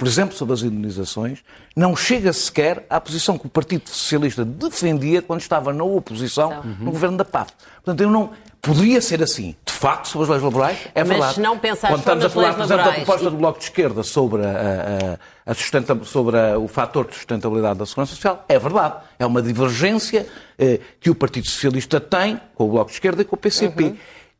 por 0.00 0.08
exemplo, 0.08 0.34
sobre 0.34 0.54
as 0.54 0.62
indenizações, 0.62 1.40
não 1.76 1.94
chega 1.94 2.32
sequer 2.32 2.86
à 2.88 2.98
posição 2.98 3.36
que 3.36 3.46
o 3.46 3.50
Partido 3.50 3.86
Socialista 3.90 4.46
defendia 4.46 5.20
quando 5.20 5.42
estava 5.42 5.74
na 5.74 5.84
oposição 5.84 6.52
uhum. 6.52 6.76
no 6.86 6.90
governo 6.92 7.18
da 7.18 7.24
PAF. 7.24 7.52
Portanto, 7.84 8.00
eu 8.00 8.10
não. 8.10 8.30
Poderia 8.62 9.00
ser 9.02 9.22
assim, 9.22 9.54
de 9.64 9.72
facto, 9.72 10.08
sobre 10.08 10.24
as 10.24 10.30
leis 10.30 10.42
laborais, 10.42 10.78
é 10.94 11.00
Mas 11.00 11.08
verdade. 11.08 11.34
Mas 11.36 11.36
não 11.38 11.58
pensar 11.58 11.88
Quando 11.88 12.00
estamos 12.00 12.24
a 12.24 12.30
falar, 12.30 12.54
por 12.54 12.64
exemplo, 12.64 12.84
da 12.84 12.92
proposta 12.92 13.30
do 13.30 13.36
Bloco 13.36 13.58
de 13.58 13.64
Esquerda 13.64 14.02
sobre, 14.02 14.42
a, 14.42 15.18
a, 15.46 15.52
a 15.52 16.04
sobre 16.04 16.38
a, 16.38 16.58
o 16.58 16.66
fator 16.66 17.06
de 17.06 17.14
sustentabilidade 17.14 17.78
da 17.78 17.84
segurança 17.84 18.14
social, 18.14 18.42
é 18.48 18.58
verdade. 18.58 18.94
É 19.18 19.26
uma 19.26 19.42
divergência 19.42 20.26
eh, 20.58 20.80
que 20.98 21.10
o 21.10 21.14
Partido 21.14 21.46
Socialista 21.46 22.00
tem 22.00 22.40
com 22.54 22.64
o 22.64 22.68
Bloco 22.70 22.86
de 22.86 22.96
Esquerda 22.96 23.20
e 23.20 23.24
com 23.26 23.36
o 23.36 23.38
PCP. 23.38 23.84
Uhum. 23.84 23.96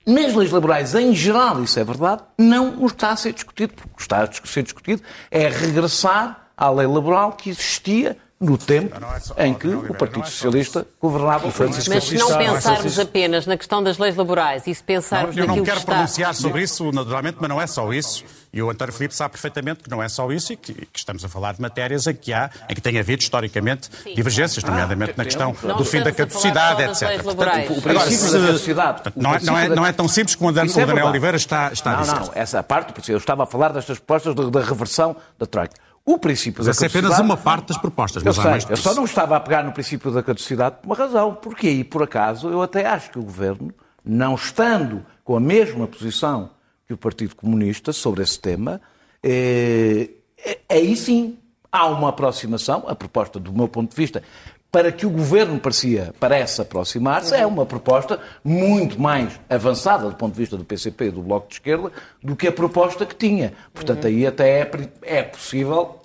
Nas 0.07 0.35
leis 0.35 0.51
laborais, 0.51 0.95
em 0.95 1.15
geral, 1.15 1.63
isso 1.63 1.79
é 1.79 1.85
verdade, 1.85 2.23
não 2.39 2.87
está 2.87 3.11
a 3.11 3.17
ser 3.17 3.33
discutido, 3.35 3.75
porque 3.75 4.01
está 4.01 4.23
a 4.23 4.47
ser 4.47 4.63
discutido 4.63 5.03
é 5.31 5.49
regressar 5.49 6.49
à 6.57 6.71
lei 6.71 6.87
laboral 6.87 7.33
que 7.33 7.51
existia 7.51 8.17
no 8.41 8.57
tempo 8.57 8.97
em 9.37 9.53
que 9.53 9.69
o 9.69 9.95
Partido 9.95 10.27
Socialista 10.27 10.87
governava 10.99 11.49
o 11.49 11.53
país. 11.53 11.87
Mas 11.87 12.05
se 12.05 12.17
não 12.17 12.39
pensarmos 12.39 12.99
apenas 12.99 13.47
na 13.47 13.55
questão 13.55 13.83
das 13.83 13.99
leis 13.99 14.17
laborais 14.17 14.67
e 14.67 14.75
se 14.75 14.83
pensarmos 14.83 15.37
não, 15.37 15.45
Eu 15.45 15.49
não 15.49 15.63
quero 15.63 15.81
que 15.81 15.87
pronunciar 15.87 16.31
está... 16.31 16.43
sobre 16.43 16.63
isso, 16.63 16.91
naturalmente, 16.91 17.37
mas 17.39 17.51
não 17.51 17.61
é 17.61 17.67
só 17.67 17.93
isso. 17.93 18.25
E 18.51 18.63
o 18.63 18.71
António 18.71 18.95
Filipe 18.95 19.15
sabe 19.15 19.33
perfeitamente 19.33 19.85
que 19.85 19.91
não 19.91 20.03
é 20.03 20.09
só 20.09 20.33
isso 20.33 20.55
e 20.55 20.57
que, 20.57 20.73
que 20.73 20.99
estamos 20.99 21.23
a 21.23 21.29
falar 21.29 21.53
de 21.53 21.61
matérias 21.61 22.07
em 22.07 22.15
que 22.15 22.33
há, 22.33 22.51
em 22.69 22.75
que 22.75 22.81
tem 22.81 22.99
havido 22.99 23.23
historicamente 23.23 23.91
Sim. 24.03 24.15
divergências, 24.15 24.65
nomeadamente 24.65 25.13
ah, 25.13 25.15
na 25.19 25.25
questão 25.25 25.55
não 25.63 25.77
do 25.77 25.85
fim 25.85 26.03
da 26.03 26.11
caducidade, 26.11 26.83
etc. 26.83 27.23
Portanto, 27.23 27.75
o 27.75 27.83
princípio 27.83 28.33
da 28.33 28.47
caducidade. 28.47 29.03
Não 29.17 29.35
é, 29.35 29.41
não, 29.41 29.59
é, 29.59 29.69
não 29.69 29.87
é 29.87 29.93
tão 29.93 30.09
simples 30.09 30.35
como 30.35 30.49
o 30.49 30.53
Daniel, 30.53 30.81
é 30.81 30.87
Daniel 30.87 31.07
Oliveira 31.09 31.37
está, 31.37 31.71
está 31.73 31.93
não, 31.93 31.99
a 31.99 32.03
dizer. 32.03 32.15
Não, 32.15 32.27
não, 32.27 32.33
essa 32.35 32.63
parte, 32.63 32.95
porque 32.95 33.13
eu 33.13 33.19
estava 33.19 33.43
a 33.43 33.47
falar 33.47 33.69
destas 33.69 33.99
propostas 33.99 34.35
da 34.35 34.61
reversão 34.63 35.15
da 35.39 35.45
Troika. 35.45 35.75
O 36.13 36.19
princípio 36.19 36.59
Mas 36.59 36.67
da 36.67 36.71
essa 36.71 36.87
é 36.87 36.89
apenas 36.89 37.19
uma 37.21 37.37
parte 37.37 37.69
das 37.69 37.79
propostas. 37.79 38.25
Eu, 38.25 38.33
sei, 38.33 38.45
eu 38.69 38.77
só 38.77 38.95
não 38.95 39.05
estava 39.05 39.37
a 39.37 39.41
pegar 39.41 39.63
no 39.63 39.71
princípio 39.71 40.11
da 40.11 40.23
caducidade 40.23 40.77
por 40.83 40.89
uma 40.89 40.97
razão. 40.97 41.35
Porque 41.35 41.69
aí, 41.69 41.85
por 41.85 42.03
acaso, 42.03 42.49
eu 42.49 42.61
até 42.61 42.87
acho 42.87 43.11
que 43.11 43.19
o 43.19 43.23
Governo, 43.23 43.73
não 44.05 44.35
estando 44.35 45.07
com 45.23 45.37
a 45.37 45.41
mesma 45.41 45.87
posição 45.87 46.51
que 46.87 46.93
o 46.93 46.97
Partido 46.97 47.37
Comunista 47.37 47.93
sobre 47.93 48.23
esse 48.23 48.41
tema, 48.41 48.81
é, 49.23 50.11
é, 50.45 50.59
aí 50.69 50.97
sim 50.97 51.39
há 51.71 51.87
uma 51.87 52.09
aproximação, 52.09 52.85
a 52.89 52.95
proposta 52.97 53.39
do 53.39 53.53
meu 53.53 53.69
ponto 53.69 53.91
de 53.91 53.97
vista, 53.97 54.23
para 54.71 54.93
que 54.93 55.05
o 55.05 55.11
governo 55.11 55.59
parecia, 55.59 56.15
parece 56.21 56.61
aproximar-se, 56.61 57.35
é 57.35 57.45
uma 57.45 57.67
proposta 57.67 58.21
muito 58.45 59.01
mais 59.01 59.39
avançada 59.49 60.09
do 60.09 60.15
ponto 60.15 60.33
de 60.33 60.39
vista 60.39 60.57
do 60.57 60.65
PCP 60.65 61.07
e 61.07 61.11
do 61.11 61.23
Bloco 61.23 61.49
de 61.49 61.55
Esquerda 61.55 61.91
do 62.23 62.37
que 62.37 62.47
a 62.47 62.53
proposta 62.53 63.05
que 63.05 63.15
tinha. 63.15 63.53
Portanto, 63.75 64.07
aí 64.07 64.27
até 64.27 64.61
é, 64.61 64.71
é 65.03 65.23
possível. 65.23 66.00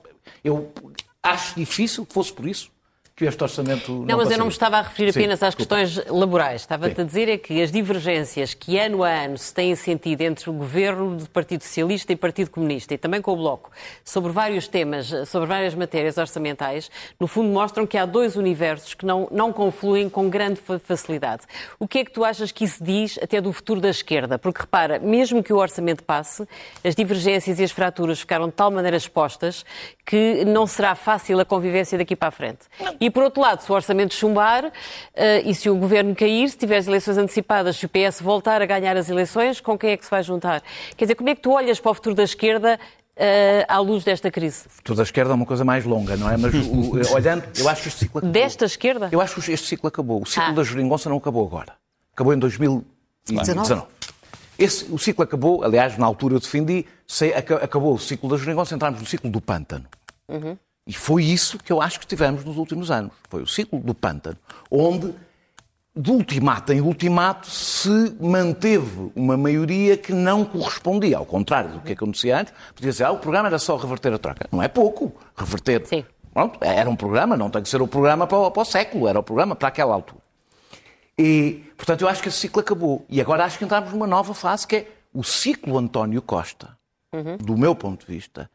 Eu 0.45 0.71
acho 1.23 1.55
difícil 1.55 2.05
que 2.05 2.13
fosse 2.13 2.31
por 2.31 2.47
isso 2.47 2.71
que 3.15 3.23
este 3.23 3.41
orçamento 3.41 3.93
não 3.93 4.05
Não, 4.05 4.17
mas 4.17 4.29
eu 4.29 4.37
não 4.37 4.47
me 4.47 4.51
estava 4.51 4.77
a 4.77 4.81
referir 4.81 5.11
apenas 5.11 5.39
Sim, 5.39 5.45
às 5.45 5.55
questões 5.55 6.05
laborais. 6.07 6.61
Estava-te 6.61 6.99
a 6.99 7.03
dizer 7.05 7.29
é 7.29 7.37
que 7.37 7.61
as 7.61 7.71
divergências 7.71 8.53
que 8.53 8.77
ano 8.77 9.05
a 9.05 9.09
ano 9.09 9.37
se 9.37 9.53
têm 9.53 9.73
sentido 9.73 10.21
entre 10.21 10.49
o 10.49 10.53
governo 10.53 11.15
do 11.15 11.29
Partido 11.29 11.63
Socialista 11.63 12.11
e 12.11 12.17
Partido 12.17 12.49
Comunista 12.49 12.93
e 12.93 12.97
também 12.97 13.21
com 13.21 13.31
o 13.31 13.37
Bloco 13.37 13.71
sobre 14.03 14.33
vários 14.33 14.67
temas, 14.67 15.13
sobre 15.29 15.47
várias 15.47 15.73
matérias 15.73 16.17
orçamentais, 16.17 16.91
no 17.17 17.25
fundo 17.25 17.47
mostram 17.49 17.87
que 17.87 17.97
há 17.97 18.05
dois 18.05 18.35
universos 18.35 18.93
que 18.93 19.05
não, 19.05 19.29
não 19.31 19.53
confluem 19.53 20.09
com 20.09 20.29
grande 20.29 20.59
facilidade. 20.83 21.43
O 21.79 21.87
que 21.87 21.99
é 21.99 22.03
que 22.03 22.11
tu 22.11 22.25
achas 22.25 22.51
que 22.51 22.65
isso 22.65 22.83
diz 22.83 23.17
até 23.23 23.39
do 23.39 23.53
futuro 23.53 23.79
da 23.79 23.89
esquerda? 23.89 24.37
Porque 24.37 24.59
repara, 24.59 24.99
mesmo 24.99 25.41
que 25.41 25.53
o 25.53 25.57
orçamento 25.57 26.03
passe, 26.03 26.45
as 26.83 26.93
divergências 26.93 27.61
e 27.61 27.63
as 27.63 27.71
fraturas 27.71 28.19
ficaram 28.19 28.47
de 28.47 28.53
tal 28.53 28.69
maneira 28.69 28.97
expostas 28.97 29.63
que 30.05 30.43
não 30.43 30.67
será 30.67 30.95
fácil 30.95 31.39
a 31.39 31.45
convivência 31.45 31.97
daqui 31.97 32.13
para 32.13 32.27
a 32.27 32.31
frente. 32.31 32.65
E 33.05 33.09
por 33.11 33.21
outro 33.21 33.39
lado, 33.39 33.61
se 33.61 33.71
o 33.71 33.75
orçamento 33.75 34.15
chumbar 34.15 34.65
uh, 34.65 34.71
e 35.45 35.53
se 35.53 35.69
o 35.69 35.75
governo 35.75 36.15
cair, 36.15 36.49
se 36.49 36.57
tiver 36.57 36.77
as 36.77 36.87
eleições 36.87 37.19
antecipadas, 37.19 37.75
se 37.75 37.85
o 37.85 37.89
PS 37.89 38.19
voltar 38.19 38.63
a 38.63 38.65
ganhar 38.65 38.97
as 38.97 39.11
eleições, 39.11 39.61
com 39.61 39.77
quem 39.77 39.91
é 39.91 39.97
que 39.97 40.03
se 40.03 40.09
vai 40.09 40.23
juntar? 40.23 40.63
Quer 40.97 41.05
dizer, 41.05 41.13
como 41.13 41.29
é 41.29 41.35
que 41.35 41.41
tu 41.41 41.51
olhas 41.51 41.79
para 41.79 41.91
o 41.91 41.93
futuro 41.93 42.15
da 42.15 42.23
esquerda 42.23 42.79
Uh, 43.17 43.63
à 43.69 43.79
luz 43.79 44.03
desta 44.03 44.29
crise? 44.29 44.65
O 44.67 44.69
futuro 44.71 44.97
da 44.97 45.03
esquerda 45.03 45.31
é 45.31 45.35
uma 45.35 45.45
coisa 45.45 45.63
mais 45.63 45.85
longa, 45.85 46.17
não 46.17 46.29
é? 46.29 46.35
Mas 46.35 46.53
o, 46.53 47.15
olhando, 47.15 47.45
eu 47.57 47.69
acho 47.69 47.83
que 47.83 47.87
este 47.87 47.99
ciclo 47.99 48.17
acabou. 48.17 48.33
Desta 48.33 48.65
esquerda? 48.65 49.07
Eu 49.09 49.21
acho 49.21 49.35
que 49.39 49.53
este 49.53 49.67
ciclo 49.67 49.87
acabou. 49.87 50.21
O 50.21 50.25
ciclo 50.25 50.49
ah. 50.49 50.51
da 50.51 50.63
geringonça 50.63 51.07
não 51.07 51.15
acabou 51.15 51.47
agora. 51.47 51.77
Acabou 52.13 52.33
em 52.33 52.37
2019. 52.37 53.83
Esse, 54.59 54.91
o 54.91 54.97
ciclo 54.97 55.23
acabou, 55.23 55.63
aliás, 55.63 55.97
na 55.97 56.05
altura 56.05 56.35
eu 56.35 56.41
defendi, 56.41 56.85
sei, 57.07 57.33
acabou 57.33 57.93
o 57.93 57.97
ciclo 57.97 58.29
da 58.29 58.35
geringonça, 58.35 58.75
entramos 58.75 58.99
no 58.99 59.05
ciclo 59.07 59.29
do 59.29 59.39
pântano. 59.39 59.85
Uhum. 60.27 60.57
E 60.87 60.93
foi 60.93 61.23
isso 61.23 61.57
que 61.57 61.71
eu 61.71 61.81
acho 61.81 61.99
que 61.99 62.05
tivemos 62.05 62.43
nos 62.43 62.57
últimos 62.57 62.91
anos. 62.91 63.11
Foi 63.29 63.41
o 63.41 63.47
ciclo 63.47 63.79
do 63.79 63.95
pântano, 63.95 64.37
onde 64.69 65.13
de 65.95 66.11
ultimato 66.11 66.73
em 66.73 66.81
ultimato 66.81 67.49
se 67.49 68.15
manteve 68.19 69.11
uma 69.15 69.37
maioria 69.37 69.95
que 69.95 70.11
não 70.11 70.43
correspondia, 70.43 71.17
ao 71.17 71.25
contrário 71.25 71.71
do 71.71 71.79
que 71.79 71.93
acontecia 71.93 72.39
antes. 72.39 72.53
Podia 72.75 72.91
dizer, 72.91 73.05
ah, 73.05 73.11
o 73.11 73.17
programa 73.17 73.47
era 73.47 73.57
só 73.57 73.77
reverter 73.77 74.13
a 74.13 74.17
troca. 74.17 74.47
Não 74.51 74.61
é 74.61 74.67
pouco 74.67 75.13
reverter. 75.35 75.85
Sim. 75.87 76.05
Pronto, 76.33 76.59
era 76.61 76.89
um 76.89 76.97
programa, 76.97 77.37
não 77.37 77.49
tem 77.49 77.63
que 77.63 77.69
ser 77.69 77.81
o 77.81 77.87
programa 77.87 78.27
para 78.27 78.37
o, 78.37 78.51
para 78.51 78.61
o 78.61 78.65
século, 78.65 79.07
era 79.07 79.17
o 79.17 79.23
programa 79.23 79.55
para 79.55 79.69
aquela 79.69 79.93
altura. 79.95 80.19
E, 81.17 81.63
portanto, 81.77 82.01
eu 82.01 82.09
acho 82.09 82.21
que 82.21 82.27
esse 82.27 82.39
ciclo 82.39 82.59
acabou. 82.59 83.05
E 83.07 83.21
agora 83.21 83.45
acho 83.45 83.57
que 83.57 83.63
entramos 83.63 83.93
numa 83.93 84.05
nova 84.05 84.33
fase, 84.33 84.67
que 84.67 84.75
é 84.75 84.87
o 85.13 85.23
ciclo 85.23 85.77
António 85.77 86.21
Costa, 86.21 86.77
uhum. 87.13 87.37
do 87.37 87.57
meu 87.57 87.73
ponto 87.73 88.05
de 88.05 88.13
vista. 88.13 88.51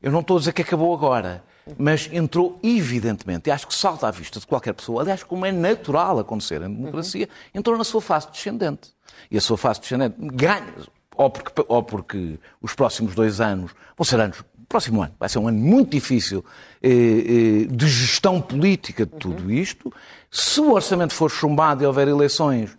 Eu 0.00 0.12
não 0.12 0.20
estou 0.20 0.36
a 0.36 0.38
dizer 0.38 0.52
que 0.52 0.62
acabou 0.62 0.94
agora 0.94 1.42
mas 1.78 2.08
entrou 2.12 2.58
evidentemente, 2.62 3.48
e 3.48 3.50
acho 3.50 3.66
que 3.66 3.74
salta 3.74 4.06
à 4.06 4.10
vista 4.10 4.38
de 4.38 4.46
qualquer 4.46 4.72
pessoa, 4.72 5.02
aliás, 5.02 5.22
como 5.22 5.44
é 5.44 5.52
natural 5.52 6.18
acontecer 6.18 6.62
em 6.62 6.72
democracia, 6.72 7.28
entrou 7.54 7.76
na 7.76 7.84
sua 7.84 8.00
fase 8.00 8.30
descendente. 8.30 8.94
E 9.30 9.36
a 9.36 9.40
sua 9.40 9.56
fase 9.56 9.80
descendente 9.80 10.16
ganha, 10.18 10.74
ou 11.16 11.30
porque, 11.30 11.64
ou 11.66 11.82
porque 11.82 12.38
os 12.60 12.74
próximos 12.74 13.14
dois 13.14 13.40
anos 13.40 13.72
vão 13.96 14.04
ser 14.04 14.20
anos, 14.20 14.44
próximo 14.68 15.02
ano 15.02 15.14
vai 15.18 15.28
ser 15.28 15.38
um 15.38 15.48
ano 15.48 15.58
muito 15.58 15.90
difícil 15.90 16.44
eh, 16.82 16.90
eh, 16.90 17.66
de 17.70 17.88
gestão 17.88 18.40
política 18.40 19.06
de 19.06 19.12
tudo 19.12 19.50
isto. 19.50 19.92
Se 20.30 20.60
o 20.60 20.72
orçamento 20.72 21.14
for 21.14 21.30
chumbado 21.30 21.82
e 21.82 21.86
houver 21.86 22.08
eleições, 22.08 22.76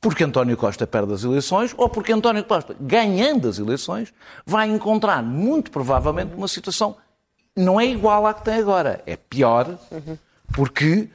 porque 0.00 0.24
António 0.24 0.56
Costa 0.56 0.86
perde 0.86 1.12
as 1.12 1.24
eleições 1.24 1.74
ou 1.76 1.88
porque 1.88 2.12
António 2.12 2.44
Costa, 2.44 2.76
ganhando 2.80 3.48
as 3.48 3.58
eleições, 3.58 4.12
vai 4.44 4.68
encontrar, 4.68 5.22
muito 5.22 5.70
provavelmente, 5.70 6.34
uma 6.34 6.48
situação 6.48 6.96
não 7.56 7.80
é 7.80 7.86
igual 7.86 8.26
à 8.26 8.34
que 8.34 8.44
tem 8.44 8.54
agora, 8.54 9.02
é 9.06 9.16
pior, 9.16 9.78
porque, 10.52 11.08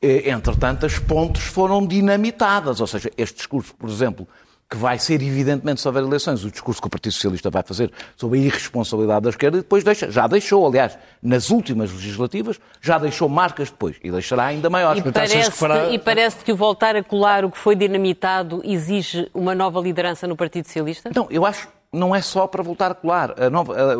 eh, 0.00 0.30
entretanto, 0.30 0.84
as 0.84 0.98
pontes 0.98 1.42
foram 1.42 1.86
dinamitadas. 1.86 2.80
Ou 2.80 2.86
seja, 2.86 3.10
este 3.16 3.36
discurso, 3.36 3.74
por 3.74 3.88
exemplo, 3.88 4.28
que 4.68 4.76
vai 4.76 4.98
ser, 4.98 5.22
evidentemente, 5.22 5.80
se 5.80 5.86
houver 5.86 6.02
eleições, 6.02 6.44
o 6.44 6.50
discurso 6.50 6.80
que 6.80 6.88
o 6.88 6.90
Partido 6.90 7.12
Socialista 7.12 7.48
vai 7.50 7.62
fazer 7.62 7.90
sobre 8.16 8.40
a 8.40 8.42
irresponsabilidade 8.42 9.22
da 9.22 9.30
esquerda, 9.30 9.58
e 9.58 9.60
depois 9.60 9.84
deixa, 9.84 10.10
já 10.10 10.26
deixou, 10.26 10.66
aliás, 10.66 10.98
nas 11.22 11.50
últimas 11.50 11.92
legislativas, 11.92 12.58
já 12.80 12.98
deixou 12.98 13.28
marcas 13.28 13.70
depois, 13.70 13.96
e 14.02 14.10
deixará 14.10 14.46
ainda 14.46 14.68
maiores. 14.68 15.04
E 15.04 15.12
parece, 15.12 15.50
fará... 15.52 15.88
e 15.88 15.98
parece 15.98 16.44
que 16.44 16.52
o 16.52 16.56
voltar 16.56 16.96
a 16.96 17.02
colar 17.02 17.44
o 17.44 17.50
que 17.50 17.58
foi 17.58 17.76
dinamitado 17.76 18.60
exige 18.64 19.30
uma 19.32 19.54
nova 19.54 19.80
liderança 19.80 20.26
no 20.26 20.36
Partido 20.36 20.66
Socialista? 20.66 21.10
Não, 21.14 21.28
eu 21.30 21.46
acho, 21.46 21.68
não 21.96 22.14
é 22.14 22.20
só 22.20 22.46
para 22.46 22.62
voltar 22.62 22.90
a 22.90 22.94
colar. 22.94 23.34
A 23.40 23.50
nova, 23.50 23.74
a, 23.74 23.92
a, 23.92 23.96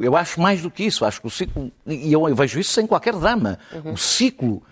eu 0.00 0.16
acho 0.16 0.40
mais 0.40 0.62
do 0.62 0.70
que 0.70 0.84
isso. 0.84 1.04
Acho 1.04 1.20
que 1.20 1.26
o 1.26 1.30
ciclo, 1.30 1.70
e 1.86 2.12
eu, 2.12 2.34
vejo 2.34 2.58
isso 2.58 2.72
sem 2.72 2.86
qualquer 2.86 3.14
drama, 3.14 3.58
uhum. 3.72 3.92
o 3.92 3.96
ciclo 3.96 4.62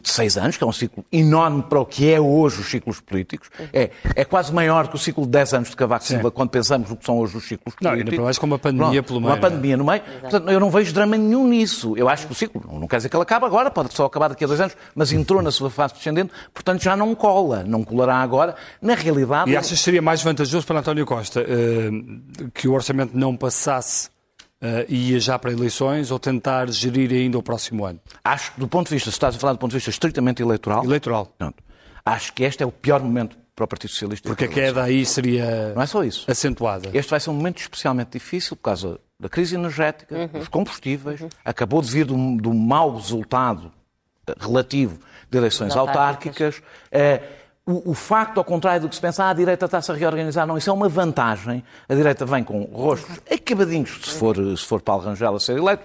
de 0.00 0.10
seis 0.10 0.36
anos, 0.36 0.56
que 0.56 0.64
é 0.64 0.66
um 0.66 0.72
ciclo 0.72 1.04
enorme 1.12 1.62
para 1.62 1.80
o 1.80 1.86
que 1.86 2.10
é 2.10 2.20
hoje 2.20 2.60
os 2.60 2.70
ciclos 2.70 3.00
políticos, 3.00 3.50
é, 3.72 3.90
é 4.14 4.24
quase 4.24 4.52
maior 4.52 4.88
que 4.88 4.96
o 4.96 4.98
ciclo 4.98 5.24
de 5.24 5.30
10 5.30 5.54
anos 5.54 5.70
de 5.70 5.76
Cavaco 5.76 6.04
Silva, 6.04 6.30
quando 6.30 6.50
pensamos 6.50 6.90
no 6.90 6.96
que 6.96 7.04
são 7.04 7.18
hoje 7.18 7.36
os 7.36 7.44
ciclos 7.44 7.74
políticos. 7.74 8.04
Não, 8.04 8.12
ainda 8.12 8.22
mais 8.22 8.38
com 8.38 8.46
uma 8.46 8.58
pandemia 8.58 9.02
Pronto, 9.02 9.06
pelo 9.06 9.20
meio. 9.20 9.32
Uma 9.32 9.40
pandemia 9.40 9.76
no 9.76 9.84
meio. 9.84 10.02
Portanto, 10.20 10.50
eu 10.50 10.60
não 10.60 10.70
vejo 10.70 10.92
drama 10.92 11.16
nenhum 11.16 11.46
nisso. 11.46 11.96
Eu 11.96 12.08
acho 12.08 12.26
que 12.26 12.32
o 12.32 12.34
ciclo, 12.34 12.62
não 12.72 12.86
quer 12.86 12.96
dizer 12.96 13.08
que 13.08 13.16
ele 13.16 13.22
acabe 13.22 13.46
agora, 13.46 13.70
pode 13.70 13.92
só 13.94 14.04
acabar 14.06 14.28
daqui 14.28 14.44
a 14.44 14.46
dois 14.46 14.60
anos, 14.60 14.76
mas 14.94 15.12
entrou 15.12 15.42
na 15.42 15.50
sua 15.50 15.70
fase 15.70 15.94
descendente, 15.94 16.32
portanto 16.52 16.82
já 16.82 16.96
não 16.96 17.14
cola, 17.14 17.64
não 17.66 17.82
colará 17.82 18.16
agora. 18.16 18.54
Na 18.80 18.94
realidade... 18.94 19.50
E 19.50 19.56
achas 19.56 19.72
que 19.72 19.84
seria 19.84 20.02
mais 20.02 20.22
vantajoso 20.22 20.66
para 20.66 20.80
António 20.80 21.06
Costa 21.06 21.40
uh, 21.40 22.50
que 22.52 22.68
o 22.68 22.72
orçamento 22.72 23.16
não 23.16 23.36
passasse 23.36 24.11
uh, 24.62 24.84
ia 24.88 25.18
já 25.18 25.38
para 25.38 25.52
eleições 25.52 26.10
ou 26.10 26.18
tentar 26.18 26.70
gerir 26.70 27.10
ainda 27.12 27.36
o 27.36 27.42
próximo 27.42 27.84
ano? 27.84 28.00
Acho 28.24 28.52
que, 28.52 28.60
do 28.60 28.68
ponto 28.68 28.88
de 28.88 28.94
vista, 28.94 29.10
se 29.10 29.16
estás 29.16 29.34
a 29.34 29.38
falar 29.38 29.54
do 29.54 29.58
ponto 29.58 29.72
de 29.72 29.76
vista 29.76 29.90
estritamente 29.90 30.40
eleitoral. 30.40 30.84
Eleitoral. 30.84 31.34
Não, 31.38 31.52
acho 32.04 32.32
que 32.32 32.44
este 32.44 32.62
é 32.62 32.66
o 32.66 32.72
pior 32.72 33.02
momento 33.02 33.36
para 33.54 33.64
o 33.64 33.68
Partido 33.68 33.90
Socialista. 33.90 34.28
Porque 34.28 34.44
a 34.44 34.48
queda 34.48 34.82
aí 34.82 35.04
seria. 35.04 35.74
Não 35.74 35.82
é 35.82 35.86
só 35.86 36.04
isso. 36.04 36.30
Acentuada. 36.30 36.90
Este 36.94 37.10
vai 37.10 37.20
ser 37.20 37.30
um 37.30 37.34
momento 37.34 37.58
especialmente 37.58 38.12
difícil 38.12 38.56
por 38.56 38.62
causa 38.62 38.98
da 39.18 39.28
crise 39.28 39.54
energética, 39.54 40.16
uhum. 40.16 40.38
dos 40.38 40.48
combustíveis. 40.48 41.20
Uhum. 41.20 41.28
Acabou 41.44 41.82
de 41.82 41.90
vir 41.90 42.06
de 42.06 42.12
um, 42.12 42.36
de 42.36 42.48
um 42.48 42.54
mau 42.54 42.96
resultado 42.96 43.72
relativo 44.38 44.98
de 45.30 45.38
eleições 45.38 45.76
autárquicas. 45.76 46.62
autárquicas. 46.90 47.38
Uh, 47.38 47.41
o, 47.64 47.92
o, 47.92 47.94
facto, 47.94 48.38
ao 48.38 48.44
contrário 48.44 48.82
do 48.82 48.88
que 48.88 48.94
se 48.96 49.00
pensa, 49.00 49.22
ah, 49.24 49.30
a 49.30 49.32
direita 49.32 49.66
está-se 49.66 49.92
a 49.92 49.94
reorganizar, 49.94 50.44
não, 50.44 50.58
isso 50.58 50.68
é 50.68 50.72
uma 50.72 50.88
vantagem. 50.88 51.62
A 51.88 51.94
direita 51.94 52.26
vem 52.26 52.42
com 52.42 52.62
rostos 52.64 53.20
acabadinhos, 53.30 54.00
se 54.02 54.18
for, 54.18 54.36
se 54.36 54.64
for 54.64 54.80
Paulo 54.80 55.04
Rangel 55.04 55.36
a 55.36 55.38
ser 55.38 55.58
eleito, 55.58 55.84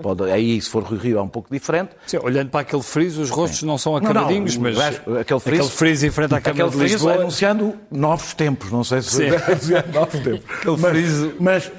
pode, 0.00 0.30
aí 0.30 0.60
se 0.60 0.70
for 0.70 0.84
Rui 0.84 0.98
Rio 0.98 1.18
é 1.18 1.22
um 1.22 1.28
pouco 1.28 1.48
diferente. 1.50 1.90
Sim, 2.06 2.18
olhando 2.22 2.50
para 2.50 2.60
aquele 2.60 2.84
friso, 2.84 3.20
os 3.20 3.30
rostos 3.30 3.60
Sim. 3.60 3.66
não 3.66 3.76
são 3.76 3.96
acabadinhos, 3.96 4.56
não, 4.56 4.70
não, 4.70 4.72
mas 4.72 4.86
aquele 5.18 5.40
friso, 5.40 5.62
aquele 5.62 5.76
friso 5.76 6.06
em 6.06 6.10
frente 6.10 6.34
à 6.36 6.40
Câmara 6.40 6.70
de 6.70 6.76
Lisboa... 6.76 7.14
anunciando 7.14 7.76
novos 7.90 8.32
tempos, 8.34 8.70
não 8.70 8.84
sei 8.84 9.02
se... 9.02 9.16
Sim. 9.16 9.72
novos 9.92 10.20
tempos. 10.20 10.44
Aquele 10.60 10.76
friso... 10.76 11.34
Mas, 11.40 11.68
mas, 11.68 11.72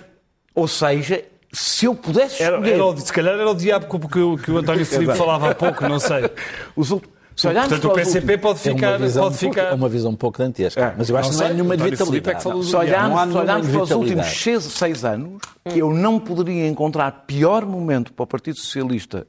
ou 0.54 0.68
seja, 0.68 1.24
se 1.54 1.86
eu 1.86 1.96
pudesse 1.96 2.44
escolher... 2.44 2.74
Era, 2.74 2.90
era, 2.90 2.98
se 2.98 3.14
calhar 3.14 3.34
era 3.36 3.50
o 3.50 3.56
diabo 3.56 3.88
que, 3.88 4.08
que, 4.08 4.44
que 4.44 4.52
o 4.52 4.58
António 4.58 4.84
Filipe 4.86 5.16
falava 5.16 5.52
há 5.52 5.56
pouco, 5.56 5.88
não 5.88 6.00
sei. 6.00 6.30
Os 6.76 6.92
últimos 6.92 7.19
se 7.40 7.48
Portanto, 7.48 7.88
o 7.88 7.94
PCP 7.94 8.38
pode 8.38 8.60
ficar. 8.60 8.88
É 8.88 8.98
uma 8.98 9.06
visão, 9.06 9.24
pode 9.24 9.36
um 9.36 9.38
ficar... 9.38 9.62
Pouco, 9.62 9.76
uma 9.76 9.90
visão 9.90 10.12
um 10.12 10.16
pouco 10.16 10.38
dantesca. 10.38 10.82
É, 10.82 10.96
mas 10.98 11.10
eu 11.10 11.16
acho 11.16 11.30
que 11.30 11.38
não 11.38 11.46
há 11.46 11.50
nenhuma 11.50 11.76
inevitabilidade. 11.76 12.38
É 12.38 12.42
se 12.42 12.48
olharmos, 12.76 13.32
se 13.32 13.38
olharmos 13.38 13.68
para 13.70 13.82
os 13.84 13.92
últimos 13.92 14.26
seis, 14.28 14.64
seis 14.64 15.06
anos, 15.06 15.42
eu 15.74 15.94
não 15.94 16.20
poderia 16.20 16.68
encontrar 16.68 17.24
pior 17.26 17.66
momento 17.66 18.12
para 18.12 18.24
o 18.24 18.28
Partido 18.28 18.58
Socialista 18.58 19.26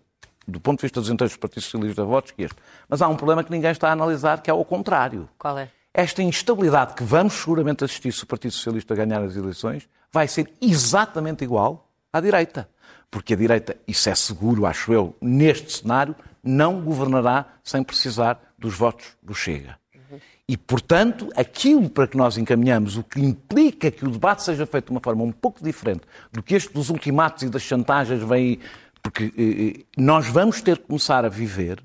do 0.48 0.58
ponto 0.58 0.80
de 0.80 0.86
vista 0.86 1.00
dos 1.00 1.08
interesses 1.08 1.36
dos 1.36 1.40
partidos 1.40 1.66
socialistas 1.66 2.04
votos 2.04 2.32
que 2.32 2.42
este. 2.42 2.56
Mas 2.88 3.00
há 3.00 3.06
um 3.06 3.14
problema 3.14 3.44
que 3.44 3.52
ninguém 3.52 3.70
está 3.70 3.90
a 3.90 3.92
analisar, 3.92 4.42
que 4.42 4.50
é 4.50 4.52
o 4.52 4.64
contrário. 4.64 5.28
Qual 5.38 5.56
é? 5.56 5.68
Esta 5.94 6.20
instabilidade 6.22 6.94
que 6.94 7.04
vamos 7.04 7.34
seguramente 7.34 7.84
assistir 7.84 8.12
se 8.12 8.24
o 8.24 8.26
Partido 8.26 8.50
Socialista 8.52 8.94
ganhar 8.96 9.22
as 9.22 9.36
eleições 9.36 9.88
vai 10.12 10.26
ser 10.26 10.52
exatamente 10.60 11.44
igual 11.44 11.88
à 12.12 12.20
direita. 12.20 12.68
Porque 13.08 13.34
a 13.34 13.36
direita, 13.36 13.76
isso 13.86 14.08
é 14.08 14.14
seguro, 14.14 14.66
acho 14.66 14.92
eu, 14.92 15.16
neste 15.20 15.78
cenário, 15.78 16.14
não 16.42 16.80
governará 16.80 17.46
sem 17.62 17.82
precisar 17.82 18.40
dos 18.58 18.74
votos 18.74 19.06
do 19.22 19.34
Chega. 19.34 19.78
E, 20.48 20.56
portanto, 20.56 21.30
aquilo 21.36 21.88
para 21.88 22.08
que 22.08 22.16
nós 22.16 22.36
encaminhamos, 22.36 22.96
o 22.96 23.04
que 23.04 23.20
implica 23.20 23.88
que 23.88 24.04
o 24.04 24.10
debate 24.10 24.42
seja 24.42 24.66
feito 24.66 24.86
de 24.86 24.90
uma 24.90 25.00
forma 25.00 25.22
um 25.22 25.30
pouco 25.30 25.62
diferente 25.62 26.02
do 26.32 26.42
que 26.42 26.56
este 26.56 26.72
dos 26.74 26.90
ultimatos 26.90 27.44
e 27.44 27.48
das 27.48 27.62
chantagens 27.62 28.20
vem. 28.24 28.58
Porque 29.00 29.32
eh, 29.38 29.78
eh, 29.78 29.84
nós 29.96 30.26
vamos 30.26 30.60
ter 30.60 30.78
que 30.78 30.88
começar 30.88 31.24
a 31.24 31.28
viver 31.28 31.80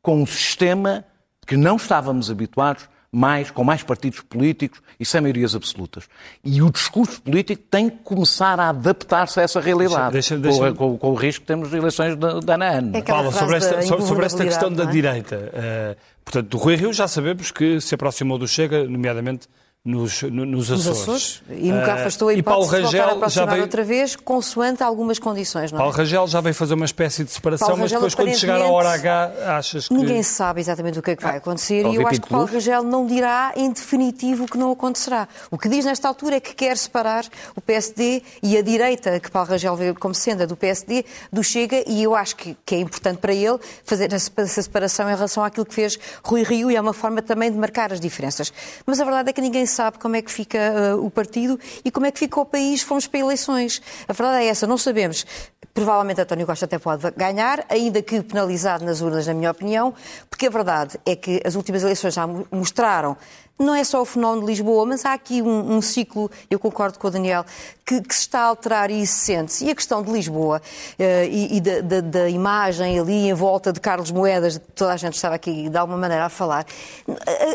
com 0.00 0.22
um 0.22 0.26
sistema 0.26 1.04
que 1.46 1.54
não 1.54 1.76
estávamos 1.76 2.30
habituados 2.30 2.88
mais, 3.10 3.50
com 3.50 3.64
mais 3.64 3.82
partidos 3.82 4.20
políticos 4.20 4.80
e 5.00 5.04
sem 5.04 5.20
maiorias 5.20 5.54
absolutas. 5.54 6.04
E 6.44 6.60
o 6.60 6.70
discurso 6.70 7.20
político 7.22 7.62
tem 7.70 7.88
que 7.88 7.98
começar 7.98 8.60
a 8.60 8.68
adaptar-se 8.68 9.40
a 9.40 9.42
essa 9.42 9.60
realidade, 9.60 10.12
deixa, 10.12 10.36
deixa, 10.36 10.60
deixa... 10.60 10.74
Com, 10.74 10.92
com, 10.92 10.98
com, 10.98 11.10
o 11.10 11.14
risco 11.14 11.40
que 11.40 11.46
temos 11.46 11.70
de 11.70 11.76
eleições 11.76 12.16
de, 12.16 12.40
de 12.40 12.52
ano 12.52 12.64
a 12.64 12.68
ano. 12.68 12.96
É 12.96 13.02
Paulo, 13.02 13.32
sobre 13.32 13.56
esta, 13.56 13.82
sobre 13.82 14.26
esta 14.26 14.44
questão 14.44 14.68
é? 14.68 14.74
da 14.74 14.84
direita, 14.84 15.36
uh, 15.36 15.96
portanto, 16.24 16.48
do 16.48 16.58
Rui 16.58 16.76
Rio 16.76 16.92
já 16.92 17.08
sabemos 17.08 17.50
que 17.50 17.80
se 17.80 17.94
aproximou 17.94 18.38
do 18.38 18.46
Chega, 18.46 18.84
nomeadamente 18.84 19.48
nos, 19.88 20.22
nos 20.22 20.70
Açores. 20.70 20.86
Nos 20.86 21.00
Açores. 21.00 21.42
E 21.48 21.72
nunca 21.72 21.94
afastou 21.94 22.28
a 22.28 22.34
hipótese 22.34 22.76
de 22.76 22.82
voltar 22.82 23.08
a 23.08 23.12
aproximar 23.12 23.48
veio... 23.48 23.62
outra 23.62 23.82
vez, 23.82 24.14
consoante 24.16 24.82
algumas 24.82 25.18
condições, 25.18 25.72
não 25.72 25.78
é? 25.78 25.80
Paulo 25.80 25.96
Rangel 25.96 26.26
já 26.26 26.40
veio 26.42 26.54
fazer 26.54 26.74
uma 26.74 26.84
espécie 26.84 27.24
de 27.24 27.30
separação, 27.30 27.74
mas 27.76 27.90
depois 27.90 28.14
quando 28.14 28.34
chegar 28.34 28.60
a 28.60 28.66
hora 28.66 28.90
H 28.90 29.32
achas 29.56 29.88
que... 29.88 29.94
Ninguém 29.94 30.22
sabe 30.22 30.60
exatamente 30.60 30.98
o 30.98 31.02
que 31.02 31.12
é 31.12 31.16
que 31.16 31.22
vai 31.22 31.38
acontecer 31.38 31.86
ah, 31.86 31.88
e 31.88 31.96
eu 31.96 32.06
acho 32.06 32.20
que 32.20 32.28
Paulo 32.28 32.46
Rangel 32.46 32.82
não 32.82 33.06
dirá 33.06 33.52
em 33.56 33.72
definitivo 33.72 34.44
o 34.44 34.46
que 34.46 34.58
não 34.58 34.70
acontecerá. 34.70 35.26
O 35.50 35.56
que 35.56 35.68
diz 35.68 35.84
nesta 35.86 36.06
altura 36.06 36.36
é 36.36 36.40
que 36.40 36.54
quer 36.54 36.76
separar 36.76 37.24
o 37.56 37.60
PSD 37.60 38.22
e 38.42 38.58
a 38.58 38.62
direita, 38.62 39.18
que 39.18 39.30
Paulo 39.30 39.48
Rangel 39.48 39.74
vê 39.74 39.94
como 39.94 40.14
sendo 40.14 40.42
a 40.42 40.46
do 40.46 40.56
PSD, 40.56 41.04
do 41.32 41.42
Chega, 41.42 41.82
e 41.86 42.02
eu 42.02 42.14
acho 42.14 42.36
que, 42.36 42.56
que 42.66 42.74
é 42.74 42.78
importante 42.78 43.18
para 43.18 43.32
ele 43.32 43.58
fazer 43.84 44.12
essa 44.12 44.62
separação 44.62 45.08
em 45.10 45.14
relação 45.14 45.42
àquilo 45.42 45.64
que 45.64 45.74
fez 45.74 45.98
Rui 46.22 46.42
Rio 46.42 46.70
e 46.70 46.76
é 46.76 46.80
uma 46.80 46.92
forma 46.92 47.22
também 47.22 47.50
de 47.50 47.56
marcar 47.56 47.90
as 47.90 48.00
diferenças. 48.00 48.52
Mas 48.84 49.00
a 49.00 49.04
verdade 49.04 49.30
é 49.30 49.32
que 49.32 49.40
ninguém 49.40 49.64
sabe 49.64 49.77
como 49.98 50.16
é 50.16 50.22
que 50.22 50.30
fica 50.30 50.58
uh, 50.96 51.04
o 51.04 51.10
partido 51.10 51.58
e 51.84 51.90
como 51.90 52.06
é 52.06 52.10
que 52.10 52.18
fica 52.18 52.40
o 52.40 52.44
país, 52.44 52.82
fomos 52.82 53.06
para 53.06 53.20
eleições. 53.20 53.80
A 54.06 54.12
verdade 54.12 54.44
é 54.44 54.48
essa, 54.48 54.66
não 54.66 54.78
sabemos. 54.78 55.24
Provavelmente 55.72 56.20
António 56.20 56.46
Costa 56.46 56.64
até 56.64 56.78
pode 56.78 57.10
ganhar, 57.12 57.64
ainda 57.68 58.02
que 58.02 58.20
penalizado 58.22 58.84
nas 58.84 59.00
urnas, 59.00 59.26
na 59.26 59.34
minha 59.34 59.50
opinião, 59.50 59.94
porque 60.28 60.46
a 60.46 60.50
verdade 60.50 60.98
é 61.06 61.14
que 61.14 61.40
as 61.44 61.54
últimas 61.54 61.82
eleições 61.82 62.14
já 62.14 62.26
mostraram 62.50 63.16
não 63.58 63.74
é 63.74 63.82
só 63.82 64.00
o 64.00 64.04
fenómeno 64.04 64.42
de 64.42 64.46
Lisboa, 64.46 64.86
mas 64.86 65.04
há 65.04 65.12
aqui 65.12 65.42
um, 65.42 65.76
um 65.76 65.82
ciclo, 65.82 66.30
eu 66.50 66.58
concordo 66.58 66.98
com 66.98 67.08
o 67.08 67.10
Daniel, 67.10 67.44
que, 67.84 68.00
que, 68.02 68.14
se 68.14 68.20
está 68.20 68.40
a 68.40 68.44
alterar 68.44 68.90
e 68.90 69.06
se 69.06 69.20
sente. 69.20 69.64
E 69.64 69.70
a 69.70 69.74
questão 69.74 70.02
de 70.02 70.12
Lisboa 70.12 70.60
uh, 70.60 71.02
e, 71.28 71.56
e 71.56 71.60
da, 71.60 71.80
da, 71.80 72.00
da, 72.00 72.28
imagem 72.28 72.98
ali 72.98 73.28
em 73.28 73.34
volta 73.34 73.72
de 73.72 73.80
Carlos 73.80 74.10
Moedas, 74.10 74.58
que 74.58 74.72
toda 74.72 74.92
a 74.92 74.96
gente 74.96 75.14
estava 75.14 75.34
aqui 75.34 75.68
de 75.68 75.76
alguma 75.76 75.98
maneira 75.98 76.26
a 76.26 76.28
falar, 76.28 76.66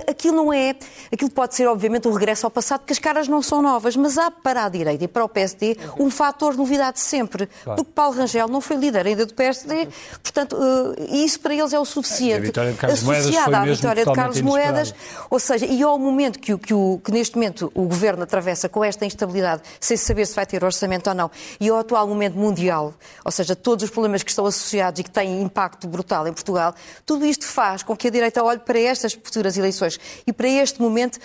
aquilo 0.08 0.36
não 0.36 0.51
é. 0.51 0.76
Aquilo 1.12 1.30
pode 1.30 1.56
ser, 1.56 1.68
obviamente, 1.68 2.08
um 2.08 2.12
regresso 2.12 2.45
ao 2.45 2.51
passado, 2.51 2.80
porque 2.80 2.93
as 2.93 2.99
caras 2.99 3.28
não 3.28 3.41
são 3.41 3.62
novas, 3.62 3.95
mas 3.95 4.18
há 4.18 4.32
para 4.32 4.66
a 4.66 4.70
direita 4.70 5.04
e 5.04 5.08
para 5.08 5.24
o 5.24 5.30
PSD 5.30 5.78
um 5.99 6.10
fator 6.10 6.54
de 6.54 6.58
novidade 6.58 6.99
sempre. 6.99 7.47
Claro. 7.64 7.78
Porque 7.78 7.91
Paulo 7.93 8.16
Rangel 8.16 8.47
não 8.47 8.60
foi 8.60 8.76
líder 8.76 9.06
ainda 9.06 9.26
do 9.26 9.34
PSD, 9.34 9.88
portanto, 10.22 10.56
uh, 10.56 11.16
isso 11.16 11.39
para 11.39 11.54
eles 11.54 11.74
é 11.74 11.80
o 11.80 11.86
suficiente. 11.86 12.38
a 12.38 12.41
vitória 12.41 12.72
de 12.72 12.78
Carlos 12.78 13.10
Associada 13.10 13.58
à 13.58 13.66
vitória 13.66 14.06
de 14.06 14.14
Carlos 14.14 14.41
Moedas, 14.41 14.95
ou 15.30 15.39
seja, 15.39 15.66
e 15.66 15.84
ao 15.94 16.00
momento 16.00 16.39
que, 16.39 16.58
que, 16.58 16.74
o, 16.74 17.00
que 17.04 17.12
neste 17.12 17.36
momento 17.36 17.72
o 17.74 17.84
governo 17.84 18.24
atravessa 18.24 18.68
com 18.68 18.84
esta 18.84 19.06
instabilidade, 19.06 19.62
sem 19.80 19.96
saber 19.96 20.26
se 20.26 20.36
vai 20.36 20.46
ter 20.46 20.64
orçamento 20.64 21.08
ou 21.08 21.16
não, 21.16 21.32
e 21.60 21.70
ao 21.70 21.78
atual 21.78 22.08
momento 22.08 22.38
mundial, 22.38 22.94
ou 23.24 23.32
seja, 23.32 23.56
todos 23.56 23.84
os 23.84 23.89
problemas 23.89 24.24
que 24.24 24.30
estão 24.30 24.46
associados 24.46 25.00
e 25.00 25.04
que 25.04 25.12
têm 25.12 25.41
impacto 25.41 25.88
brutal 25.88 26.28
em 26.28 26.34
Portugal, 26.34 26.74
tudo 27.06 27.26
isto 27.26 27.46
faz 27.46 27.84
com 27.84 27.96
que 27.96 28.08
a 28.08 28.12
direita 28.12 28.44
olhe 28.44 28.60
para 28.60 28.80
estas 28.80 29.14
futuras 29.14 29.58
eleições 29.58 30.00
e 30.26 30.34
para 30.34 30.48
este 30.48 30.82
momento 30.82 31.20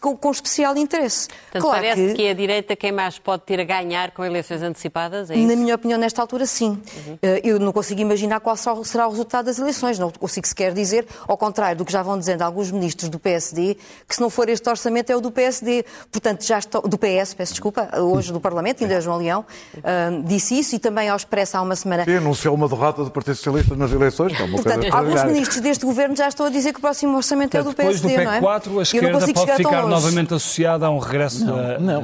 com, 0.00 0.16
com 0.16 0.30
especial 0.30 0.76
interesse. 0.76 1.28
Portanto, 1.28 1.62
claro 1.62 1.82
parece 1.82 2.06
que... 2.08 2.14
que 2.14 2.28
a 2.28 2.34
direita 2.34 2.76
quem 2.76 2.92
mais 2.92 3.18
pode 3.18 3.42
ter 3.42 3.60
a 3.60 3.64
ganhar 3.64 4.10
com 4.12 4.24
eleições 4.24 4.62
antecipadas? 4.62 5.30
É 5.30 5.36
Na 5.36 5.56
minha 5.56 5.74
opinião, 5.74 5.98
nesta 5.98 6.20
altura, 6.20 6.46
sim. 6.46 6.70
Uhum. 6.70 7.18
Eh, 7.22 7.40
eu 7.44 7.58
não 7.58 7.72
consigo 7.72 8.00
imaginar 8.00 8.40
qual 8.40 8.56
será 8.56 9.06
o 9.06 9.10
resultado 9.10 9.46
das 9.46 9.58
eleições. 9.58 9.98
Não 9.98 10.10
consigo 10.10 10.46
sequer 10.46 10.72
dizer, 10.72 11.06
ao 11.26 11.36
contrário 11.36 11.78
do 11.78 11.84
que 11.84 11.92
já 11.92 12.02
vão 12.02 12.18
dizendo 12.18 12.42
alguns 12.42 12.70
ministros 12.70 13.08
do 13.08 13.18
PSD, 13.18 13.76
que 14.08 14.14
se 14.14 14.20
não 14.20 14.30
for 14.30 14.48
este 14.48 14.68
orçamento 14.68 15.10
é 15.10 15.16
o 15.16 15.20
do 15.20 15.30
PSD. 15.30 15.84
Portanto, 16.10 16.44
já 16.44 16.58
estou, 16.58 16.82
do 16.82 16.96
PS, 16.96 17.34
peço 17.34 17.52
desculpa, 17.52 17.88
hoje 17.98 18.32
do 18.32 18.40
Parlamento, 18.40 18.82
ainda 18.82 18.94
é 18.94 19.00
João 19.00 19.18
Leão, 19.18 19.44
uh, 19.76 20.22
disse 20.24 20.58
isso 20.58 20.76
e 20.76 20.78
também 20.78 21.08
ao 21.08 21.16
Expresso 21.16 21.56
há 21.56 21.62
uma 21.62 21.74
semana. 21.74 22.04
Sim, 22.04 22.16
anunciou 22.16 22.54
uma 22.54 22.68
derrota 22.68 23.02
do 23.02 23.10
Partido 23.10 23.34
Socialista 23.34 23.74
nas 23.74 23.90
eleições, 23.92 24.34
que 24.34 24.42
é 24.42 24.44
uma 24.44 24.54
Portanto, 24.54 24.80
coisa 24.80 24.96
alguns 24.96 25.24
ministros 25.24 25.60
deste 25.60 25.84
governo 25.84 26.14
já 26.14 26.28
estão 26.28 26.46
a 26.46 26.50
dizer 26.50 26.72
que 26.72 26.78
o 26.78 26.82
próximo 26.82 27.16
orçamento 27.16 27.56
é 27.56 27.62
do 27.62 27.72
PSD, 27.72 28.08
depois 28.08 28.26
do 28.26 28.30
PEC 28.30 28.40
4, 28.40 28.70
não 28.70 28.76
é? 28.76 28.80
a 28.80 28.82
esquerda 28.82 29.32
pode 29.32 29.56
ficar 29.56 29.86
novamente 29.86 30.34
associada 30.34 30.86
a 30.86 30.90
um 30.90 30.98
regresso 30.98 31.44
não, 31.44 31.56
da... 31.56 31.78
Não, 31.78 32.02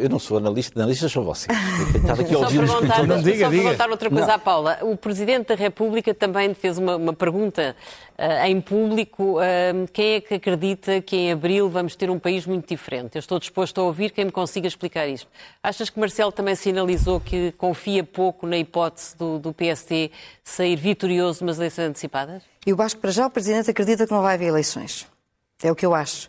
eu 0.00 0.08
não 0.08 0.18
sou 0.18 0.38
analista, 0.38 0.78
analistas 0.78 1.12
são 1.12 1.22
vocês. 1.22 1.56
Estava 1.94 2.22
aqui 2.22 2.34
a 2.34 2.38
ouvir 2.38 2.60
os 2.60 2.70
Não 2.72 3.22
diga, 3.22 3.44
só 3.44 3.50
diga. 3.50 3.62
perguntar 3.62 3.90
outra 3.90 4.10
coisa 4.10 4.26
não. 4.26 4.34
à 4.34 4.38
Paula. 4.38 4.78
O 4.82 4.96
Presidente 4.96 5.48
da 5.48 5.54
República 5.54 6.12
também 6.14 6.54
fez 6.54 6.78
uma, 6.78 6.96
uma 6.96 7.12
pergunta 7.12 7.76
em 8.46 8.60
público. 8.60 9.38
Uh, 9.38 9.86
quem 9.92 10.14
é 10.14 10.20
que 10.20 10.34
acredita 10.34 11.00
que 11.00 11.16
em 11.16 11.32
abril 11.32 11.68
vamos 11.68 11.94
ter 11.94 12.10
um 12.10 12.18
país 12.18 12.46
muito 12.46 12.68
diferente? 12.68 13.16
Eu 13.16 13.20
estou 13.20 13.38
disposto 13.38 13.80
a 13.80 13.84
ouvir 13.84 14.10
quem 14.10 14.24
me 14.24 14.32
consiga 14.32 14.66
explicar 14.66 15.06
isto. 15.06 15.28
Achas 15.62 15.90
que 15.90 16.00
Marcelo 16.00 16.32
também 16.32 16.54
sinalizou 16.54 17.20
que 17.20 17.52
confia 17.52 18.02
pouco 18.02 18.46
na 18.46 18.56
hipótese 18.56 19.16
do, 19.16 19.38
do 19.38 19.52
PSD 19.52 20.10
sair 20.42 20.76
vitorioso 20.76 21.44
nas 21.44 21.58
eleições 21.58 21.90
antecipadas? 21.90 22.42
Eu 22.64 22.80
acho 22.80 22.96
que 22.96 23.02
para 23.02 23.10
já 23.10 23.26
o 23.26 23.30
Presidente 23.30 23.70
acredita 23.70 24.06
que 24.06 24.12
não 24.12 24.22
vai 24.22 24.34
haver 24.34 24.46
eleições. 24.46 25.06
É 25.62 25.70
o 25.70 25.76
que 25.76 25.84
eu 25.84 25.94
acho. 25.94 26.28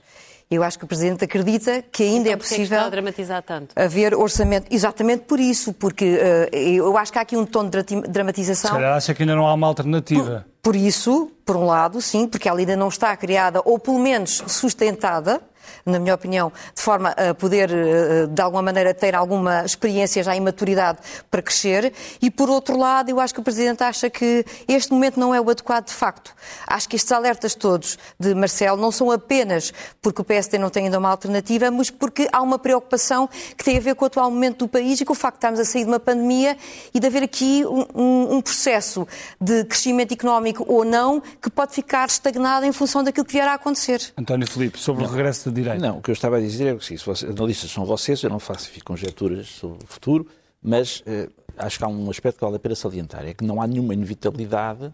Eu 0.50 0.64
acho 0.64 0.80
que 0.80 0.86
o 0.86 0.88
Presidente 0.88 1.26
acredita 1.26 1.84
que 1.92 2.04
ainda 2.04 2.30
então, 2.30 2.34
é 2.34 2.38
possível 2.38 2.64
é 2.64 2.68
que 2.68 2.74
está 2.74 2.86
a 2.86 2.90
dramatizar 2.90 3.44
tanto? 3.44 3.76
haver 3.76 4.14
orçamento. 4.16 4.68
Exatamente 4.72 5.26
por 5.26 5.42
isso, 5.42 5.74
porque 5.74 6.16
uh, 6.16 6.56
eu 6.56 6.98
acho 6.98 7.12
que 7.12 7.20
há 7.20 7.22
aqui 7.22 7.36
um 7.36 7.46
tom 7.46 7.70
de 7.70 7.84
dramatização. 8.08 8.72
Se 8.72 8.76
calhar 8.78 8.96
acha 8.96 9.14
que 9.14 9.24
ainda 9.24 9.36
não 9.36 9.46
há 9.46 9.54
uma 9.54 9.68
alternativa. 9.68 10.46
Por, 10.62 10.72
por 10.72 10.76
isso, 10.78 11.30
por 11.46 11.58
um 11.58 11.66
lado, 11.66 12.02
sim, 12.02 12.28
porque 12.28 12.48
ela 12.48 12.60
ainda 12.60 12.78
não 12.78 12.88
está 12.88 13.16
criada, 13.18 13.62
ou 13.66 13.78
pelo 13.78 14.00
menos 14.00 14.42
sustentada, 14.48 15.42
na 15.86 16.00
minha 16.00 16.14
opinião, 16.14 16.52
de 16.74 16.82
forma 16.82 17.10
a 17.10 17.34
poder, 17.34 17.72
eh, 17.72 18.28
de 18.28 18.42
alguma 18.42 18.62
maneira, 18.62 18.94
ter 18.94 19.16
alguma 19.16 19.64
experiência 19.66 20.24
já 20.24 20.36
em 20.36 20.40
maturidade 20.40 21.00
para 21.30 21.42
crescer. 21.42 21.94
E, 22.22 22.30
por 22.30 22.50
outro 22.50 22.78
lado, 22.78 23.10
eu 23.10 23.20
acho 23.20 23.34
que 23.34 23.40
o 23.40 23.44
Presidente 23.44 23.84
acha 23.84 24.10
que 24.10 24.46
este 24.68 24.92
momento 24.92 25.20
não 25.20 25.34
é 25.34 25.42
o 25.42 25.50
adequado 25.50 25.88
de 25.88 25.94
facto. 25.94 26.34
Acho 26.66 26.88
que 26.90 26.96
estes 26.96 27.12
alertas 27.12 27.56
todos 27.56 27.98
de 28.20 28.34
Marcelo 28.34 28.80
não 28.80 28.92
são 28.92 29.12
apenas 29.12 29.74
porque 30.02 30.22
o 30.22 30.24
PSD 30.24 30.58
não 30.58 30.70
tem 30.70 30.86
ainda 30.86 31.00
uma 31.00 31.10
alternativa, 31.10 31.70
mas 31.72 31.90
porque 31.90 32.28
há 32.32 32.42
uma 32.42 32.60
preocupação 32.60 33.30
que 33.58 33.64
tem 33.64 33.78
a 33.78 33.80
ver 33.80 33.96
com 33.96 34.06
o 34.06 34.08
atual 34.08 34.30
momento 34.30 34.60
do 34.60 34.68
país 34.68 35.00
e 35.02 35.06
com 35.06 35.14
o 35.14 35.16
facto 35.16 35.36
de 35.36 35.38
estarmos 35.40 35.60
a 35.60 35.66
sair 35.66 35.84
de 35.84 35.90
uma 35.90 36.00
pandemia 36.00 36.58
e 36.94 37.00
de 37.00 37.08
haver 37.08 37.24
aqui 37.24 37.64
um, 37.66 38.36
um, 38.36 38.42
processo 38.42 39.08
de 39.40 39.64
crescimento 39.66 40.14
económico 40.14 40.66
ou 40.68 40.86
não 40.86 41.22
que 41.42 41.50
pode 41.50 41.74
ficar 41.74 42.08
estagnado 42.08 42.66
em 42.66 42.72
função 42.72 43.04
daquilo 43.04 43.26
que 43.26 43.34
vier 43.34 43.48
a 43.48 43.54
acontecer. 43.54 44.14
António 44.18 44.48
Filipe, 44.48 44.80
sobre 44.80 45.04
o 45.04 45.08
regresso 45.08 45.50
Não, 45.82 45.98
o 45.98 46.02
que 46.02 46.10
eu 46.10 46.14
estava 46.14 46.38
a 46.38 46.40
dizer 46.40 46.76
é 46.76 46.78
que 46.78 46.86
se 46.86 46.98
vocês, 46.98 47.30
analistas 47.30 47.72
são 47.72 47.86
vocês, 47.86 48.22
eu 48.24 48.30
não 48.30 48.40
faço 48.40 48.70
conjecturas 48.84 49.48
sobre 49.48 49.84
o 49.84 49.88
futuro, 49.88 50.28
mas 50.62 51.04
eh, 51.06 51.30
acho 51.58 51.78
que 51.78 51.84
há 51.84 51.88
um 51.88 52.10
aspecto 52.10 52.38
que 52.38 52.44
vale 52.44 52.56
a 52.56 52.60
pena 52.60 52.76
salientar, 52.76 53.26
é 53.26 53.34
que 53.34 53.44
não 53.44 53.62
há 53.62 53.68
nenhuma 53.68 53.94
inevitabilidade 53.94 54.94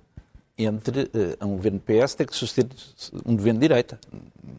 entre 0.57 1.03
uh, 1.03 1.45
um 1.45 1.55
governo 1.55 1.79
PS 1.79 2.15
ter 2.15 2.27
que 2.27 2.35
suceder 2.35 2.71
um 3.25 3.35
governo 3.35 3.59
de 3.59 3.67
direita. 3.67 3.99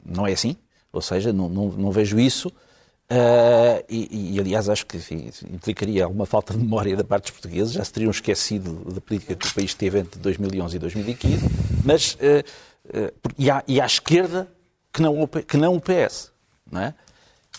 Não 0.04 0.26
é 0.26 0.32
assim. 0.32 0.56
Ou 0.92 1.00
seja, 1.00 1.32
não, 1.32 1.48
não, 1.48 1.68
não 1.68 1.90
vejo 1.90 2.18
isso. 2.18 2.48
Uh, 2.48 3.84
e, 3.88 4.34
e, 4.34 4.40
aliás, 4.40 4.68
acho 4.68 4.86
que 4.86 4.96
enfim, 4.96 5.30
implicaria 5.52 6.04
alguma 6.04 6.26
falta 6.26 6.52
de 6.52 6.58
memória 6.58 6.96
da 6.96 7.04
parte 7.04 7.24
dos 7.24 7.32
portugueses. 7.32 7.72
Já 7.72 7.84
se 7.84 7.92
teriam 7.92 8.10
esquecido 8.10 8.92
da 8.92 9.00
política 9.00 9.34
que 9.34 9.46
o 9.46 9.54
país 9.54 9.74
teve 9.74 10.00
entre 10.00 10.20
2011 10.20 10.76
e 10.76 10.78
2015. 10.78 11.46
Mas, 11.84 12.14
uh, 12.14 13.12
e, 13.38 13.50
à, 13.50 13.62
e 13.66 13.80
à 13.80 13.86
esquerda, 13.86 14.48
que 14.94 15.02
não, 15.02 15.26
que 15.26 15.56
não 15.56 15.74
o 15.74 15.80
PS. 15.80 16.32
Não 16.70 16.80
é? 16.80 16.94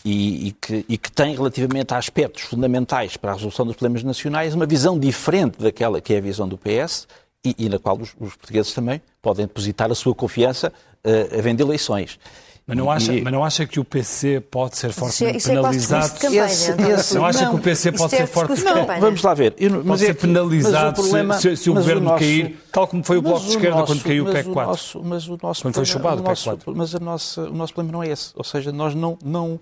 E, 0.03 0.47
e, 0.47 0.51
que, 0.51 0.85
e, 0.87 0.97
que, 0.97 1.11
tem, 1.11 1.35
relativamente 1.35 1.93
a 1.93 1.97
aspectos 1.97 2.43
fundamentais 2.43 3.17
para 3.17 3.31
a 3.31 3.33
resolução 3.33 3.65
dos 3.65 3.75
problemas 3.75 4.03
nacionais, 4.03 4.53
uma 4.53 4.65
visão 4.65 4.97
diferente 4.99 5.59
daquela 5.59 5.99
que 5.99 6.13
é 6.13 6.17
a 6.17 6.21
visão 6.21 6.47
do 6.47 6.57
PS 6.57 7.07
e, 7.43 7.55
e 7.57 7.69
na 7.69 7.79
qual 7.79 7.97
os, 7.97 8.15
os, 8.19 8.35
portugueses 8.35 8.73
também 8.73 9.01
podem 9.21 9.47
depositar 9.47 9.91
a 9.91 9.95
sua 9.95 10.13
confiança 10.13 10.71
uh, 11.03 11.39
havendo 11.39 11.61
eleições. 11.61 12.19
Mas 12.67 12.75
não, 12.77 12.89
acha, 12.89 13.13
mas 13.13 13.31
não 13.31 13.45
acha 13.45 13.67
que 13.67 13.79
o 13.79 13.83
PC 13.85 14.39
pode 14.41 14.75
ser 14.75 14.91
fortemente 14.91 15.37
isso 15.37 15.51
é, 15.51 15.53
penalizado? 15.53 16.05
Isso 16.07 16.15
é 16.15 16.19
campanha, 16.19 16.45
Esse- 16.47 16.71
António 16.71 16.95
esse- 16.95 17.13
não 17.15 17.25
acha 17.25 17.41
Não, 17.43 17.49
que 17.51 17.55
o 17.57 17.59
PC 17.59 17.91
pode 17.91 18.15
é 18.15 18.17
ser 18.17 18.27
forte? 18.27 18.63
Não, 18.63 18.85
vamos 18.99 19.21
lá 19.21 19.33
ver. 19.35 19.53
Eu- 19.59 19.83
Pode 19.83 19.99
ser 19.99 20.09
é 20.09 20.13
que- 20.15 20.21
penalizado 20.21 20.89
o 20.89 20.93
problema- 21.03 21.33
se, 21.35 21.41
se- 21.55 21.57
se 21.63 21.69
o 21.69 21.75
governo 21.75 22.01
nosso- 22.01 22.19
cair, 22.19 22.57
tal 22.71 22.87
como 22.87 23.03
foi 23.03 23.17
o 23.17 23.21
Bloco 23.21 23.41
de 23.41 23.49
Esquerda 23.51 23.77
nosso- 23.77 23.93
quando 23.93 24.03
caiu 24.03 24.23
o 24.27 24.31
PEC 24.31 24.49
4. 24.49 24.71
nosso- 24.71 25.03
mas 25.03 25.27
o 25.27 25.37
nosso 25.43 25.61
Quando 25.61 25.75
foi 25.75 25.83
problema- 25.85 25.85
chubado 25.85 26.15
o 26.15 26.19
o 26.19 26.23
PEC 26.23 26.29
nosso- 26.31 26.43
4. 26.43 26.75
Mas 26.75 26.95
a 26.95 26.99
nossa, 26.99 27.41
o 27.41 27.53
nosso 27.53 27.73
problema 27.73 27.97
não 27.99 28.03
é 28.03 28.09
esse. 28.11 28.31
Ou 28.35 28.43
seja, 28.43 28.71
nós 28.71 28.95
não, 28.95 29.15
não, 29.23 29.59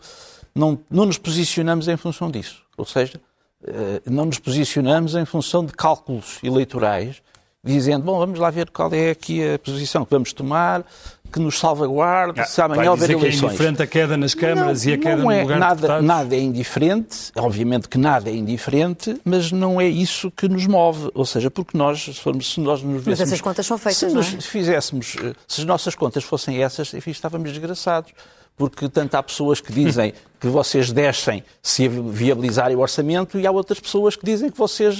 não, 0.55 0.79
não 0.89 1.05
nos 1.05 1.17
posicionamos 1.17 1.89
em 1.89 1.97
função 1.97 2.31
disso. 2.31 2.61
Ou 2.77 2.85
seja, 2.85 3.19
eh, 3.67 4.01
não 4.09 4.23
nos 4.25 4.39
posicionamos 4.39 5.13
em 5.15 5.25
função 5.25 5.65
de 5.65 5.73
cálculos 5.73 6.37
eleitorais, 6.41 7.17
dizendo, 7.61 8.03
bom, 8.05 8.17
vamos 8.17 8.39
lá 8.39 8.49
ver 8.49 8.69
qual 8.69 8.93
é 8.93 9.09
aqui 9.11 9.41
a 9.45 9.59
posição 9.59 10.05
que 10.05 10.11
vamos 10.11 10.31
tomar, 10.33 10.85
que 11.33 11.39
nos 11.39 11.59
salvaguarde, 11.59 12.47
se 12.47 12.61
Ah, 12.61 12.67
Vai 12.67 12.77
amanhã 12.77 12.91
houver 12.91 13.07
dizer 13.07 13.19
que 13.19 13.25
é 13.25 13.27
eleições. 13.27 13.49
indiferente 13.51 13.81
a 13.81 13.87
queda 13.87 14.15
nas 14.15 14.33
câmaras 14.33 14.85
Não, 14.85 14.91
e 14.91 14.93
a 14.93 14.97
queda 14.97 15.15
não 15.17 15.23
no 15.25 15.31
é, 15.31 15.41
lugar 15.41 15.53
de 15.55 15.59
nada, 15.59 15.75
deputados? 15.75 16.05
nada 16.07 16.35
é 16.35 16.39
indiferente, 16.39 17.17
obviamente 17.35 17.89
que 17.89 17.97
nada 17.97 18.29
é 18.29 18.33
indiferente, 18.33 19.19
mas 19.25 19.51
não 19.51 19.81
é 19.81 19.87
isso 19.87 20.31
que 20.31 20.47
nos 20.47 20.65
move. 20.67 21.09
Ou 21.13 21.25
seja, 21.25 21.49
porque 21.51 21.77
nós, 21.77 22.01
se, 22.03 22.13
formos, 22.13 22.53
se 22.53 22.59
nós 22.59 22.81
nos 22.83 23.05
Mas 23.05 23.19
essas 23.19 23.41
contas 23.41 23.65
são 23.65 23.77
feitas, 23.77 23.97
se 23.97 24.05
não 24.07 24.13
nos 24.15 24.33
é? 24.33 24.41
fizéssemos, 24.41 25.15
eh, 25.21 25.33
se 25.47 25.61
as 25.61 25.65
nossas 25.67 25.95
contas 25.95 26.23
fossem 26.23 26.63
essas, 26.63 26.93
enfim, 26.93 27.11
estávamos 27.11 27.49
desgraçados. 27.51 28.11
Porque 28.55 28.87
tanto 28.87 29.15
há 29.15 29.23
pessoas 29.23 29.59
que 29.59 29.73
dizem 29.73 30.13
que 30.39 30.47
vocês 30.47 30.91
descem 30.91 31.43
se 31.61 31.87
viabilizarem 31.87 32.75
o 32.75 32.81
orçamento 32.81 33.39
e 33.39 33.47
há 33.47 33.51
outras 33.51 33.79
pessoas 33.79 34.15
que 34.15 34.25
dizem 34.25 34.49
que 34.49 34.57
vocês 34.57 34.95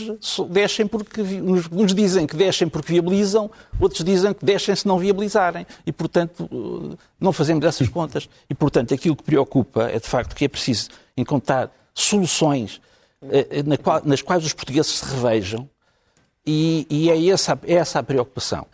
descem 0.49 0.88
porque. 0.88 1.22
Uns, 1.22 1.93
dizem 1.93 2.26
que 2.26 2.36
descem 2.36 2.68
porque 2.68 2.93
viabilizam, 2.93 3.51
outros 3.80 4.04
dizem 4.04 4.34
que 4.34 4.43
descem 4.43 4.76
se 4.76 4.88
não 4.88 4.97
viabilizarem. 4.97 5.68
E, 5.86 5.91
portanto, 5.91 6.49
eh, 6.51 6.97
não 7.20 7.32
fazemos 7.32 7.64
essas 7.66 7.88
contas. 7.89 8.28
E, 8.49 8.56
portanto, 8.56 8.93
aquilo 8.93 9.16
que 9.16 9.24
preocupa 9.24 9.84
é 9.84 9.99
de 9.99 10.08
facto 10.08 10.36
que 10.36 10.45
é 10.45 10.47
preciso 10.47 10.89
encontrar 11.16 11.72
soluções 11.93 12.82
eh, 13.30 13.47
eh, 13.51 13.64
nas 14.04 14.22
quais 14.22 14.45
os 14.45 14.54
portugueses 14.54 14.99
se 14.99 15.06
revejam 15.06 15.70
e, 16.45 17.10
é, 17.10 17.18
é 17.18 17.74
essa 17.76 17.99
a 17.99 18.04
preocupação. 18.04 18.66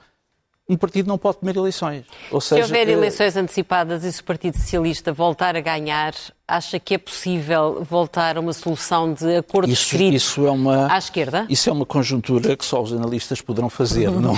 Um 0.70 0.78
partido 0.78 1.08
não 1.08 1.18
pode 1.18 1.38
comer 1.40 1.56
eleições. 1.58 2.06
Ou 2.32 2.40
Se 2.40 2.50
seja, 2.50 2.62
houver 2.62 2.88
eh, 2.88 2.92
eleições 2.92 3.36
antecipadas 3.36 4.04
e 4.04 4.14
se 4.14 4.22
o 4.22 4.24
Partido 4.24 4.56
Socialista 4.56 5.12
voltar 5.12 5.56
a 5.56 5.62
ganhar, 5.62 6.14
acha 6.48 6.80
que 6.80 6.94
é 6.94 6.98
possível 7.00 7.84
voltar 7.84 8.38
a 8.38 8.40
uma 8.40 8.54
solução 8.54 9.12
de 9.12 9.38
acordo 9.38 9.72
isso, 9.72 9.84
escrito 9.96 10.16
isso 10.16 10.46
é 10.46 10.52
uma 10.52 10.94
à 10.94 10.98
esquerda? 11.00 11.48
Isso 11.50 11.70
é 11.70 11.74
uma 11.74 11.88
conjuntura 11.88 12.56
que 12.56 12.64
só 12.64 12.82
os 12.84 12.94
analistas 12.94 13.42
poderão 13.42 13.68
fazer. 13.70 14.12
Não, 14.12 14.36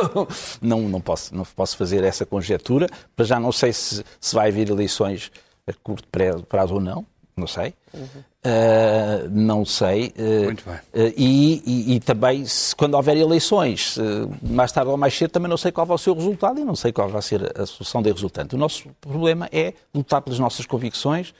não, 0.62 0.80
não, 0.88 1.00
posso, 1.00 1.34
não 1.36 1.44
posso 1.44 1.76
fazer 1.76 2.02
essa 2.04 2.24
conjetura. 2.24 2.86
Para 3.14 3.26
já 3.26 3.38
não 3.38 3.52
sei 3.52 3.72
se, 3.72 4.02
se 4.20 4.34
vai 4.34 4.48
haver 4.48 4.70
eleições 4.70 5.30
a 5.66 5.72
curto 5.82 6.08
pra- 6.08 6.38
prazo 6.48 6.74
ou 6.74 6.80
não. 6.80 7.04
Não 7.38 7.46
sei. 7.46 7.74
Uh, 7.94 9.28
não 9.30 9.62
sei. 9.66 10.14
Uh, 10.18 10.44
Muito 10.44 10.64
bem. 10.64 10.74
uh, 10.76 11.12
e, 11.16 11.62
e- 11.66 11.94
e 11.96 12.00
também, 12.00 12.46
se, 12.46 12.74
quando 12.74 12.94
houver 12.94 13.14
eleições, 13.14 13.98
uh, 13.98 14.02
mais 14.42 14.72
tarde 14.72 14.90
ou 14.90 14.96
mais 14.96 15.12
cedo, 15.14 15.32
também 15.32 15.50
não 15.50 15.58
sei 15.58 15.70
qual 15.70 15.86
vai 15.86 15.98
ser 15.98 16.10
o 16.10 16.14
resultado 16.14 16.58
e 16.58 16.64
não 16.64 16.74
sei 16.74 16.92
qual 16.92 17.10
vai 17.10 17.20
ser 17.20 17.52
a 17.60 17.66
solução 17.66 18.00
da 18.00 18.10
resultante. 18.10 18.54
O 18.54 18.58
nosso 18.58 18.88
problema 19.02 19.50
é 19.52 19.74
lutar 19.94 20.22
pelas 20.22 20.38
nossas 20.38 20.64
convicções, 20.64 21.34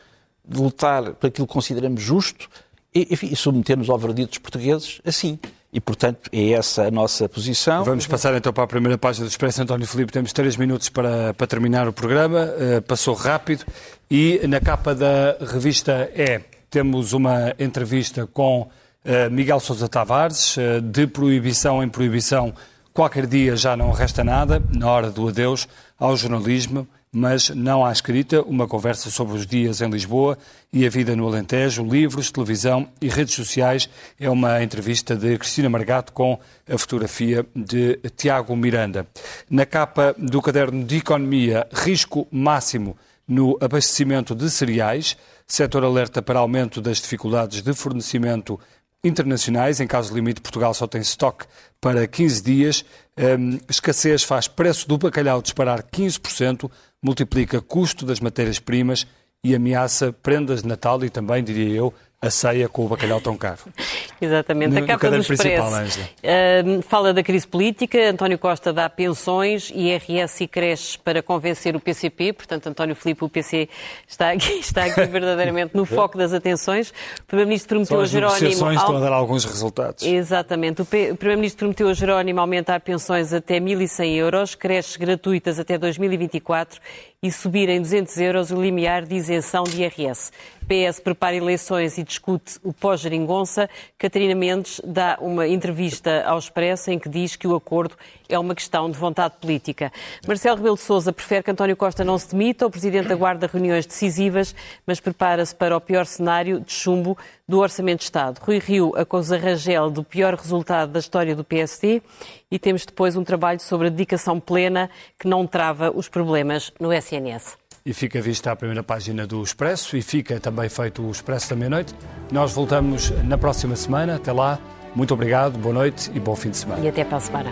lutar 0.55 1.15
por 1.15 1.29
aquilo 1.29 1.47
que 1.47 1.53
consideramos 1.55 2.03
justo 2.03 2.47
e, 2.95 3.09
enfim, 3.15 3.29
e 3.33 3.37
submeter-nos 3.37 3.89
ao 3.89 3.97
veredito 3.99 4.29
dos 4.31 4.39
portugueses 4.39 5.01
assim. 5.03 5.39
E, 5.73 5.81
portanto, 5.81 6.31
é 6.33 6.53
essa 6.53 6.85
a 6.85 6.91
nossa 6.91 7.29
posição. 7.29 7.85
Vamos 7.85 8.07
passar 8.07 8.35
então 8.35 8.53
para 8.53 8.65
a 8.65 8.67
primeira 8.67 8.97
página 8.97 9.27
do 9.27 9.31
Expresso. 9.31 9.63
António 9.63 9.87
Filipe, 9.87 10.13
temos 10.13 10.33
três 10.33 10.57
minutos 10.57 10.89
para, 10.89 11.35
para 11.35 11.47
terminar 11.47 11.87
o 11.89 11.93
programa. 11.93 12.49
Eh, 12.59 12.81
passou 12.81 13.15
rápido. 13.15 13.65
E 14.11 14.41
na 14.47 14.61
capa 14.61 14.95
da 14.95 15.37
revista 15.41 16.11
E 16.15 16.41
temos 16.71 17.13
uma 17.13 17.55
entrevista 17.59 18.27
com 18.27 18.69
eh, 19.05 19.29
Miguel 19.29 19.61
Sousa 19.61 19.89
Tavares, 19.89 20.57
eh, 20.59 20.81
de 20.81 21.07
proibição 21.07 21.83
em 21.83 21.89
proibição. 21.89 22.53
Qualquer 22.93 23.27
dia 23.27 23.55
já 23.55 23.77
não 23.77 23.91
resta 23.91 24.25
nada, 24.25 24.63
na 24.75 24.91
hora 24.91 25.11
do 25.11 25.29
adeus 25.29 25.69
ao 25.99 26.17
jornalismo, 26.17 26.89
mas 27.19 27.49
não 27.49 27.83
à 27.83 27.91
escrita, 27.91 28.43
uma 28.43 28.69
conversa 28.69 29.09
sobre 29.09 29.39
os 29.39 29.47
dias 29.47 29.81
em 29.81 29.89
Lisboa 29.89 30.37
e 30.71 30.85
a 30.85 30.91
vida 30.91 31.17
no 31.17 31.27
Alentejo, 31.27 31.83
livros, 31.83 32.31
televisão 32.31 32.91
e 33.01 33.09
redes 33.09 33.35
sociais. 33.35 33.89
É 34.21 34.29
uma 34.29 34.63
entrevista 34.63 35.17
de 35.17 35.39
Cristina 35.39 35.71
Margato 35.71 36.13
com 36.13 36.39
a 36.71 36.77
fotografia 36.77 37.47
de 37.57 37.99
Tiago 38.15 38.55
Miranda. 38.55 39.07
Na 39.49 39.65
capa 39.65 40.15
do 40.19 40.43
caderno 40.43 40.85
de 40.85 40.99
Economia, 40.99 41.67
risco 41.73 42.29
máximo 42.31 42.95
no 43.27 43.57
abastecimento 43.63 44.35
de 44.35 44.51
cereais. 44.51 45.17
Setor 45.47 45.85
alerta 45.85 46.21
para 46.21 46.41
aumento 46.41 46.83
das 46.83 46.99
dificuldades 46.99 47.63
de 47.63 47.73
fornecimento 47.73 48.61
internacionais. 49.03 49.81
Em 49.81 49.87
caso 49.87 50.15
limite, 50.15 50.41
Portugal 50.41 50.75
só 50.75 50.87
tem 50.87 51.01
estoque 51.01 51.47
para 51.81 52.07
15 52.07 52.43
dias. 52.43 52.85
Hum, 53.19 53.59
escassez 53.69 54.23
faz 54.23 54.49
preço 54.49 54.89
do 54.89 54.99
bacalhau 54.99 55.41
disparar 55.41 55.83
15%, 55.83 56.71
multiplica 57.03 57.61
custo 57.61 58.05
das 58.05 58.21
matérias-primas 58.21 59.07
e 59.45 59.55
ameaça 59.55 60.13
prendas 60.13 60.63
de 60.63 60.69
Natal 60.69 61.05
e 61.05 61.11
também, 61.11 61.43
diria 61.43 61.69
eu, 61.75 61.95
a 62.27 62.31
ceia 62.31 62.69
com 62.69 62.85
o 62.85 62.89
bacalhau 62.89 63.21
tão 63.21 63.37
caro. 63.37 63.59
Exatamente. 64.21 64.73
No- 64.73 64.85
a 64.85 64.87
capa 64.87 65.11
do 65.11 65.17
Expresso. 65.19 66.01
Ahm, 66.25 66.81
fala 66.83 67.13
da 67.13 67.23
crise 67.23 67.47
política. 67.47 68.11
António 68.11 68.39
Costa 68.39 68.73
dá 68.73 68.89
pensões, 68.89 69.71
IRS 69.75 70.45
e 70.45 70.49
creches 70.49 70.97
para 70.97 71.23
convencer 71.23 71.77
o 71.77 71.81
PCP. 71.81 72.33
Portanto, 72.33 72.67
António 72.69 72.95
Filipe, 72.95 73.25
o 73.25 73.29
PC, 73.29 73.69
está 74.09 74.31
aqui, 74.33 74.53
está 74.61 74.85
aqui 74.85 75.05
verdadeiramente 75.05 75.77
no 75.77 75.85
foco 75.85 76.17
das 76.17 76.33
atenções. 76.33 76.91
O 77.21 77.25
Primeiro-Ministro 77.27 77.69
prometeu 77.77 78.01
a 78.01 78.03
as 78.03 78.11
Jerónimo... 78.11 78.41
negociações 78.41 78.77
ao- 78.79 78.85
estão 78.85 78.97
a 78.97 79.01
dar 79.01 79.13
alguns 79.15 79.45
resultados. 79.45 80.03
Exatamente. 80.05 80.83
O 80.83 80.87
Primeiro-Ministro 80.87 81.59
prometeu 81.59 81.89
a 81.89 81.95
Jerónimo 81.95 82.41
aumentar 82.41 82.81
pensões 82.81 83.33
até 83.33 83.61
1.100 83.61 84.17
euros, 84.17 84.55
creches 84.55 84.97
gratuitas 84.97 85.59
até 85.59 85.77
2024 85.77 86.81
e 87.23 87.31
subir 87.31 87.69
em 87.69 87.81
200 87.81 88.17
euros 88.19 88.51
o 88.51 88.61
limiar 88.61 89.05
de 89.05 89.15
isenção 89.15 89.65
de 89.65 89.83
IRS. 89.83 90.31
PS 90.67 91.01
prepara 91.01 91.37
eleições 91.37 91.97
e 91.97 92.03
discute 92.03 92.59
o 92.63 92.73
pós-geringonça. 92.73 93.69
Catarina 93.99 94.35
Mendes 94.35 94.81
dá 94.85 95.17
uma 95.21 95.47
entrevista 95.47 96.25
ao 96.25 96.39
Expresso 96.39 96.91
em 96.91 96.99
que 96.99 97.09
diz 97.09 97.37
que 97.37 97.47
o 97.47 97.55
acordo 97.55 97.97
é 98.29 98.39
uma 98.39 98.55
questão 98.55 98.91
de 98.91 98.99
vontade 98.99 99.35
política. 99.41 99.93
Marcelo 100.27 100.57
Rebelo 100.57 100.77
de 100.77 100.83
Sousa 100.83 101.13
prefere 101.13 101.43
que 101.43 101.51
António 101.51 101.77
Costa 101.77 102.05
não 102.05 102.19
se 102.19 102.31
demita. 102.31 102.67
O 102.67 102.71
Presidente 102.71 103.13
aguarda 103.13 103.49
reuniões 103.53 103.87
decisivas, 103.87 104.55
mas 104.87 105.01
prepara-se 105.01 105.55
para 105.55 105.77
o 105.77 105.81
pior 105.81 106.07
cenário 106.07 106.61
de 106.61 106.73
chumbo 106.73 107.17
do 107.49 107.59
Orçamento 107.59 107.99
de 107.99 108.05
Estado. 108.05 108.39
Rui 108.41 108.59
Rio 108.59 108.93
acusa 108.97 109.39
Rangel 109.39 109.91
do 109.91 110.03
pior 110.03 110.35
resultado 110.35 110.93
da 110.93 110.99
história 110.99 111.35
do 111.37 111.45
PSD 111.45 112.03
e 112.51 112.59
temos 112.59 112.85
depois 112.85 113.17
um 113.17 113.25
trabalho 113.25 113.61
sobre 113.61 113.87
a 113.87 113.91
dedicação 113.91 114.41
plena 114.41 114.91
que 115.19 115.29
não 115.29 115.47
trava 115.47 115.91
os 115.95 116.09
problemas 116.09 116.73
no 116.81 116.93
SNS. 116.93 117.57
E 117.87 117.93
fica 117.93 118.21
vista 118.21 118.51
a 118.51 118.57
primeira 118.57 118.83
página 118.83 119.29
do 119.29 119.41
Expresso 119.41 119.97
e 119.97 120.03
fica 120.03 120.41
também 120.41 120.69
feito 120.69 121.07
o 121.07 121.11
Expresso 121.11 121.51
da 121.51 121.57
meia-noite. 121.57 121.95
Nós 122.33 122.53
voltamos 122.53 123.11
na 123.23 123.39
próxima 123.39 123.77
semana. 123.77 124.17
Até 124.17 124.33
lá, 124.33 124.59
muito 124.97 125.13
obrigado, 125.13 125.59
boa 125.59 125.75
noite 125.75 126.11
e 126.15 126.19
bom 126.19 126.35
fim 126.35 126.51
de 126.51 126.57
semana. 126.57 126.83
E 126.83 126.89
até 126.89 127.05
para 127.05 127.19
a 127.19 127.21
semana. 127.21 127.51